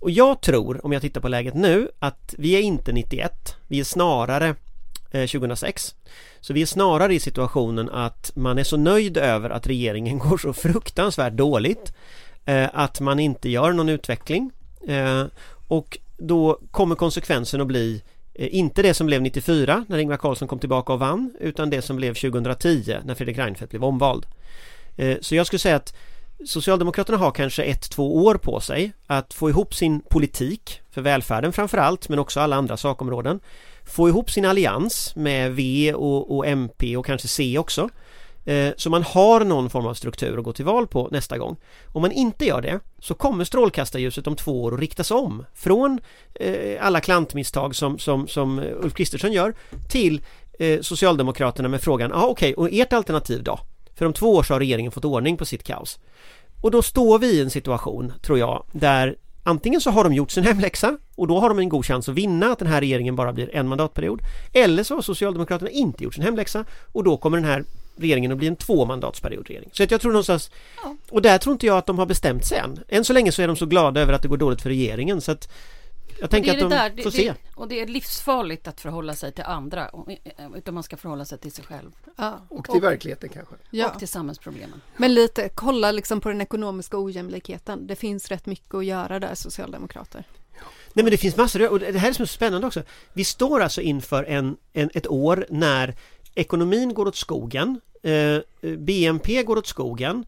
Och 0.00 0.10
jag 0.10 0.40
tror, 0.40 0.86
om 0.86 0.92
jag 0.92 1.02
tittar 1.02 1.20
på 1.20 1.28
läget 1.28 1.54
nu, 1.54 1.88
att 1.98 2.34
vi 2.38 2.54
är 2.54 2.60
inte 2.60 2.92
91, 2.92 3.56
vi 3.68 3.80
är 3.80 3.84
snarare 3.84 4.54
eh, 5.10 5.26
2006. 5.26 5.94
Så 6.40 6.52
vi 6.52 6.62
är 6.62 6.66
snarare 6.66 7.14
i 7.14 7.20
situationen 7.20 7.90
att 7.90 8.32
man 8.34 8.58
är 8.58 8.64
så 8.64 8.76
nöjd 8.76 9.16
över 9.16 9.50
att 9.50 9.66
regeringen 9.66 10.18
går 10.28 10.38
så 10.38 10.52
fruktansvärt 10.52 11.32
dåligt 11.32 11.92
eh, 12.44 12.68
att 12.72 13.00
man 13.00 13.18
inte 13.20 13.48
gör 13.48 13.72
någon 13.72 13.88
utveckling 13.88 14.50
eh, 14.88 15.24
och 15.68 15.98
då 16.18 16.60
kommer 16.70 16.94
konsekvensen 16.94 17.60
att 17.60 17.66
bli 17.66 18.02
Eh, 18.34 18.54
inte 18.54 18.82
det 18.82 18.94
som 18.94 19.06
blev 19.06 19.22
94 19.22 19.84
när 19.88 19.98
Ingvar 19.98 20.16
Carlsson 20.16 20.48
kom 20.48 20.58
tillbaka 20.58 20.92
och 20.92 20.98
vann 20.98 21.34
utan 21.40 21.70
det 21.70 21.82
som 21.82 21.96
blev 21.96 22.14
2010 22.14 22.96
när 23.04 23.14
Fredrik 23.14 23.38
Reinfeldt 23.38 23.70
blev 23.70 23.84
omvald. 23.84 24.26
Eh, 24.96 25.18
så 25.20 25.34
jag 25.34 25.46
skulle 25.46 25.60
säga 25.60 25.76
att 25.76 25.94
Socialdemokraterna 26.46 27.18
har 27.18 27.30
kanske 27.30 27.62
ett, 27.62 27.90
två 27.90 28.24
år 28.24 28.34
på 28.34 28.60
sig 28.60 28.92
att 29.06 29.34
få 29.34 29.50
ihop 29.50 29.74
sin 29.74 30.00
politik 30.00 30.80
för 30.90 31.00
välfärden 31.00 31.52
framförallt 31.52 32.08
men 32.08 32.18
också 32.18 32.40
alla 32.40 32.56
andra 32.56 32.76
sakområden. 32.76 33.40
Få 33.84 34.08
ihop 34.08 34.30
sin 34.30 34.44
allians 34.44 35.16
med 35.16 35.52
V 35.52 35.92
och, 35.94 36.36
och 36.36 36.46
MP 36.46 36.96
och 36.96 37.06
kanske 37.06 37.28
C 37.28 37.58
också 37.58 37.88
Eh, 38.44 38.72
så 38.76 38.90
man 38.90 39.02
har 39.02 39.44
någon 39.44 39.70
form 39.70 39.86
av 39.86 39.94
struktur 39.94 40.38
att 40.38 40.44
gå 40.44 40.52
till 40.52 40.64
val 40.64 40.86
på 40.86 41.08
nästa 41.10 41.38
gång. 41.38 41.56
Om 41.86 42.02
man 42.02 42.12
inte 42.12 42.44
gör 42.44 42.62
det 42.62 42.80
så 42.98 43.14
kommer 43.14 43.44
strålkastarljuset 43.44 44.26
om 44.26 44.36
två 44.36 44.62
år 44.62 44.74
att 44.74 44.80
riktas 44.80 45.10
om 45.10 45.44
från 45.54 46.00
eh, 46.34 46.86
alla 46.86 47.00
klantmisstag 47.00 47.74
som, 47.74 47.98
som, 47.98 48.28
som 48.28 48.58
eh, 48.58 48.64
Ulf 48.80 48.94
Kristersson 48.94 49.32
gör 49.32 49.54
till 49.90 50.20
Socialdemokraterna 50.80 51.68
med 51.68 51.80
frågan, 51.80 52.10
ja 52.10 52.16
ah, 52.16 52.26
okej, 52.26 52.54
okay, 52.54 52.64
och 52.64 52.80
ert 52.80 52.92
alternativ 52.92 53.42
då? 53.42 53.58
För 53.94 54.06
om 54.06 54.12
två 54.12 54.34
år 54.34 54.42
så 54.42 54.54
har 54.54 54.58
regeringen 54.58 54.92
fått 54.92 55.04
ordning 55.04 55.36
på 55.36 55.44
sitt 55.44 55.62
kaos. 55.62 55.98
Och 56.60 56.70
då 56.70 56.82
står 56.82 57.18
vi 57.18 57.26
i 57.26 57.40
en 57.40 57.50
situation, 57.50 58.12
tror 58.22 58.38
jag, 58.38 58.64
där 58.72 59.16
Antingen 59.42 59.80
så 59.80 59.90
har 59.90 60.04
de 60.04 60.12
gjort 60.12 60.30
sin 60.30 60.44
hemläxa 60.44 60.98
och 61.16 61.26
då 61.26 61.40
har 61.40 61.48
de 61.48 61.58
en 61.58 61.68
god 61.68 61.86
chans 61.86 62.08
att 62.08 62.14
vinna 62.14 62.46
att 62.46 62.58
den 62.58 62.68
här 62.68 62.80
regeringen 62.80 63.16
bara 63.16 63.32
blir 63.32 63.54
en 63.56 63.68
mandatperiod. 63.68 64.20
Eller 64.52 64.82
så 64.82 64.94
har 64.94 65.02
Socialdemokraterna 65.02 65.70
inte 65.70 66.04
gjort 66.04 66.14
sin 66.14 66.24
hemläxa 66.24 66.64
och 66.92 67.04
då 67.04 67.16
kommer 67.16 67.36
den 67.36 67.46
här 67.46 67.64
regeringen 67.96 68.32
att 68.32 68.38
bli 68.38 68.46
en 68.46 68.56
två 68.56 68.84
regering. 68.86 69.70
Så 69.72 69.82
att 69.82 69.90
jag 69.90 70.00
tror 70.00 70.12
någonstans 70.12 70.50
ja. 70.82 70.96
Och 71.10 71.22
där 71.22 71.38
tror 71.38 71.52
inte 71.52 71.66
jag 71.66 71.78
att 71.78 71.86
de 71.86 71.98
har 71.98 72.06
bestämt 72.06 72.46
sig 72.46 72.58
än. 72.58 72.80
Än 72.88 73.04
så 73.04 73.12
länge 73.12 73.32
så 73.32 73.42
är 73.42 73.46
de 73.46 73.56
så 73.56 73.66
glada 73.66 74.00
över 74.00 74.12
att 74.12 74.22
det 74.22 74.28
går 74.28 74.36
dåligt 74.36 74.62
för 74.62 74.68
regeringen 74.68 75.20
så 75.20 75.32
att 75.32 75.48
jag 76.20 76.30
tänker 76.30 76.52
att 76.52 76.58
de 76.58 76.70
där, 76.70 77.02
får 77.02 77.10
det, 77.10 77.16
se. 77.16 77.34
och 77.54 77.68
det 77.68 77.80
är 77.80 77.86
livsfarligt 77.86 78.68
att 78.68 78.80
förhålla 78.80 79.14
sig 79.14 79.32
till 79.32 79.44
andra 79.44 79.90
utan 80.56 80.74
man 80.74 80.82
ska 80.82 80.96
förhålla 80.96 81.24
sig 81.24 81.38
till 81.38 81.52
sig 81.52 81.64
själv. 81.64 81.90
Ja. 82.16 82.46
Och 82.48 82.64
till 82.64 82.74
och, 82.74 82.82
verkligheten 82.82 83.28
kanske. 83.28 83.54
Ja. 83.70 83.90
Och 83.90 83.98
till 83.98 84.08
samhällsproblemen. 84.08 84.80
Men 84.96 85.14
lite, 85.14 85.48
kolla 85.54 85.92
liksom 85.92 86.20
på 86.20 86.28
den 86.28 86.40
ekonomiska 86.40 86.98
ojämlikheten. 86.98 87.86
Det 87.86 87.96
finns 87.96 88.28
rätt 88.28 88.46
mycket 88.46 88.74
att 88.74 88.84
göra 88.84 89.20
där, 89.20 89.34
socialdemokrater. 89.34 90.24
Nej 90.92 91.04
men 91.04 91.10
det 91.10 91.16
finns 91.16 91.36
massor, 91.36 91.68
och 91.68 91.80
det 91.80 91.98
här 91.98 92.08
är 92.08 92.12
som 92.12 92.22
är 92.22 92.26
spännande 92.26 92.66
också. 92.66 92.82
Vi 93.12 93.24
står 93.24 93.60
alltså 93.60 93.80
inför 93.80 94.24
en, 94.24 94.56
en, 94.72 94.90
ett 94.94 95.06
år 95.06 95.46
när 95.50 95.94
ekonomin 96.34 96.94
går 96.94 97.08
åt 97.08 97.16
skogen, 97.16 97.80
eh, 98.02 98.38
BNP 98.78 99.42
går 99.42 99.58
åt 99.58 99.66
skogen, 99.66 100.24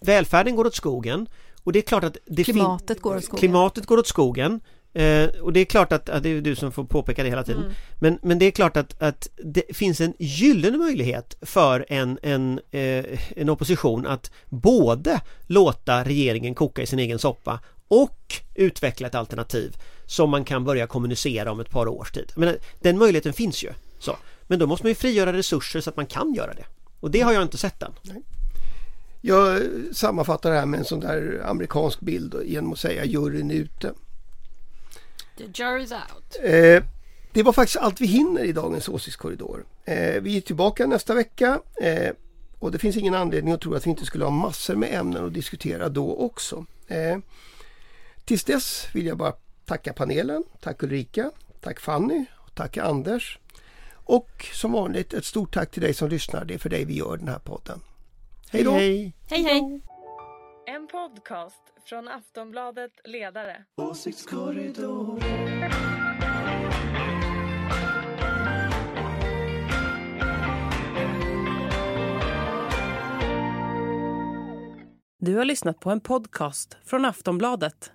välfärden 0.00 0.56
går 0.56 0.66
åt 0.66 0.74
skogen 0.74 1.26
och 1.64 1.72
det 1.72 1.78
är 1.78 1.82
klart 1.82 2.04
att 2.04 2.16
klimatet 2.44 3.00
går 3.00 3.16
åt 3.16 3.24
skogen. 3.24 3.38
Klimatet 3.38 3.86
går 3.86 3.98
åt 3.98 4.06
skogen. 4.06 4.60
Eh, 4.94 5.28
och 5.40 5.52
det 5.52 5.60
är 5.60 5.64
klart 5.64 5.92
att, 5.92 6.08
att, 6.08 6.22
det 6.22 6.28
är 6.28 6.40
du 6.40 6.56
som 6.56 6.72
får 6.72 6.84
påpeka 6.84 7.22
det 7.22 7.28
hela 7.28 7.44
tiden. 7.44 7.62
Mm. 7.62 7.74
Men, 8.00 8.18
men 8.22 8.38
det 8.38 8.46
är 8.46 8.50
klart 8.50 8.76
att, 8.76 9.02
att 9.02 9.28
det 9.36 9.76
finns 9.76 10.00
en 10.00 10.14
gyllene 10.18 10.78
möjlighet 10.78 11.36
för 11.42 11.86
en, 11.88 12.18
en, 12.22 12.60
eh, 12.70 13.38
en 13.38 13.50
opposition 13.50 14.06
att 14.06 14.30
både 14.48 15.20
låta 15.46 16.04
regeringen 16.04 16.54
koka 16.54 16.82
i 16.82 16.86
sin 16.86 16.98
egen 16.98 17.18
soppa 17.18 17.60
och 17.88 18.34
utveckla 18.54 19.06
ett 19.08 19.14
alternativ 19.14 19.76
som 20.06 20.30
man 20.30 20.44
kan 20.44 20.64
börja 20.64 20.86
kommunicera 20.86 21.52
om 21.52 21.60
ett 21.60 21.70
par 21.70 21.88
års 21.88 22.12
tid. 22.12 22.32
Men 22.36 22.56
den 22.80 22.98
möjligheten 22.98 23.32
finns 23.32 23.64
ju. 23.64 23.70
Så. 23.98 24.16
Men 24.52 24.58
då 24.58 24.66
måste 24.66 24.84
man 24.84 24.90
ju 24.90 24.94
frigöra 24.94 25.32
resurser 25.32 25.80
så 25.80 25.90
att 25.90 25.96
man 25.96 26.06
kan 26.06 26.34
göra 26.34 26.54
det. 26.54 26.64
Och 27.00 27.10
det 27.10 27.20
har 27.20 27.32
jag 27.32 27.42
inte 27.42 27.58
sett 27.58 27.82
än. 27.82 27.92
Nej. 28.02 28.22
Jag 29.20 29.62
sammanfattar 29.92 30.50
det 30.50 30.58
här 30.58 30.66
med 30.66 30.78
en 30.78 30.84
sån 30.84 31.00
där 31.00 31.42
amerikansk 31.44 32.00
bild 32.00 32.34
genom 32.44 32.72
att 32.72 32.78
säga 32.78 33.04
juryn 33.04 33.50
är 33.50 33.54
ute. 33.54 33.92
The 35.38 35.44
jury's 35.44 35.92
out. 35.92 36.36
Eh, 36.42 36.84
det 37.32 37.42
var 37.42 37.52
faktiskt 37.52 37.76
allt 37.76 38.00
vi 38.00 38.06
hinner 38.06 38.44
i 38.44 38.52
dagens 38.52 38.88
åsiktskorridor. 38.88 39.64
Eh, 39.84 40.22
vi 40.22 40.36
är 40.36 40.40
tillbaka 40.40 40.86
nästa 40.86 41.14
vecka 41.14 41.60
eh, 41.82 42.10
och 42.58 42.72
det 42.72 42.78
finns 42.78 42.96
ingen 42.96 43.14
anledning 43.14 43.54
att 43.54 43.60
tro 43.60 43.74
att 43.74 43.86
vi 43.86 43.90
inte 43.90 44.04
skulle 44.06 44.24
ha 44.24 44.30
massor 44.30 44.76
med 44.76 44.94
ämnen 44.94 45.26
att 45.26 45.34
diskutera 45.34 45.88
då 45.88 46.16
också. 46.16 46.66
Eh, 46.88 47.18
tills 48.24 48.44
dess 48.44 48.86
vill 48.94 49.06
jag 49.06 49.18
bara 49.18 49.32
tacka 49.66 49.92
panelen. 49.92 50.44
Tack 50.60 50.82
Ulrika, 50.82 51.30
tack 51.60 51.80
Fanny, 51.80 52.24
och 52.38 52.54
tack 52.54 52.76
Anders. 52.76 53.38
Och 54.12 54.46
som 54.52 54.72
vanligt 54.72 55.14
ett 55.14 55.24
stort 55.24 55.54
tack 55.54 55.70
till 55.70 55.82
dig 55.82 55.94
som 55.94 56.08
lyssnar. 56.08 56.44
Det 56.44 56.54
är 56.54 56.58
för 56.58 56.68
dig 56.70 56.84
vi 56.84 56.96
gör 56.96 57.16
den 57.16 57.28
här 57.28 57.38
podden. 57.38 57.80
Hej 58.50 58.64
då! 58.64 58.70
Hej 58.70 59.14
hej! 59.30 59.42
hej. 59.42 59.80
En 60.66 60.86
podcast 60.86 61.62
från 61.84 62.08
Aftonbladet 62.08 62.92
Ledare. 63.04 63.64
Åsiktskorridoren. 63.76 65.70
Du 75.18 75.36
har 75.36 75.44
lyssnat 75.44 75.80
på 75.80 75.90
en 75.90 76.00
podcast 76.00 76.76
från 76.84 77.04
Aftonbladet. 77.04 77.92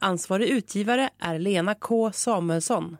Ansvarig 0.00 0.48
utgivare 0.48 1.10
är 1.18 1.38
Lena 1.38 1.74
K 1.74 2.12
Samuelsson. 2.12 2.96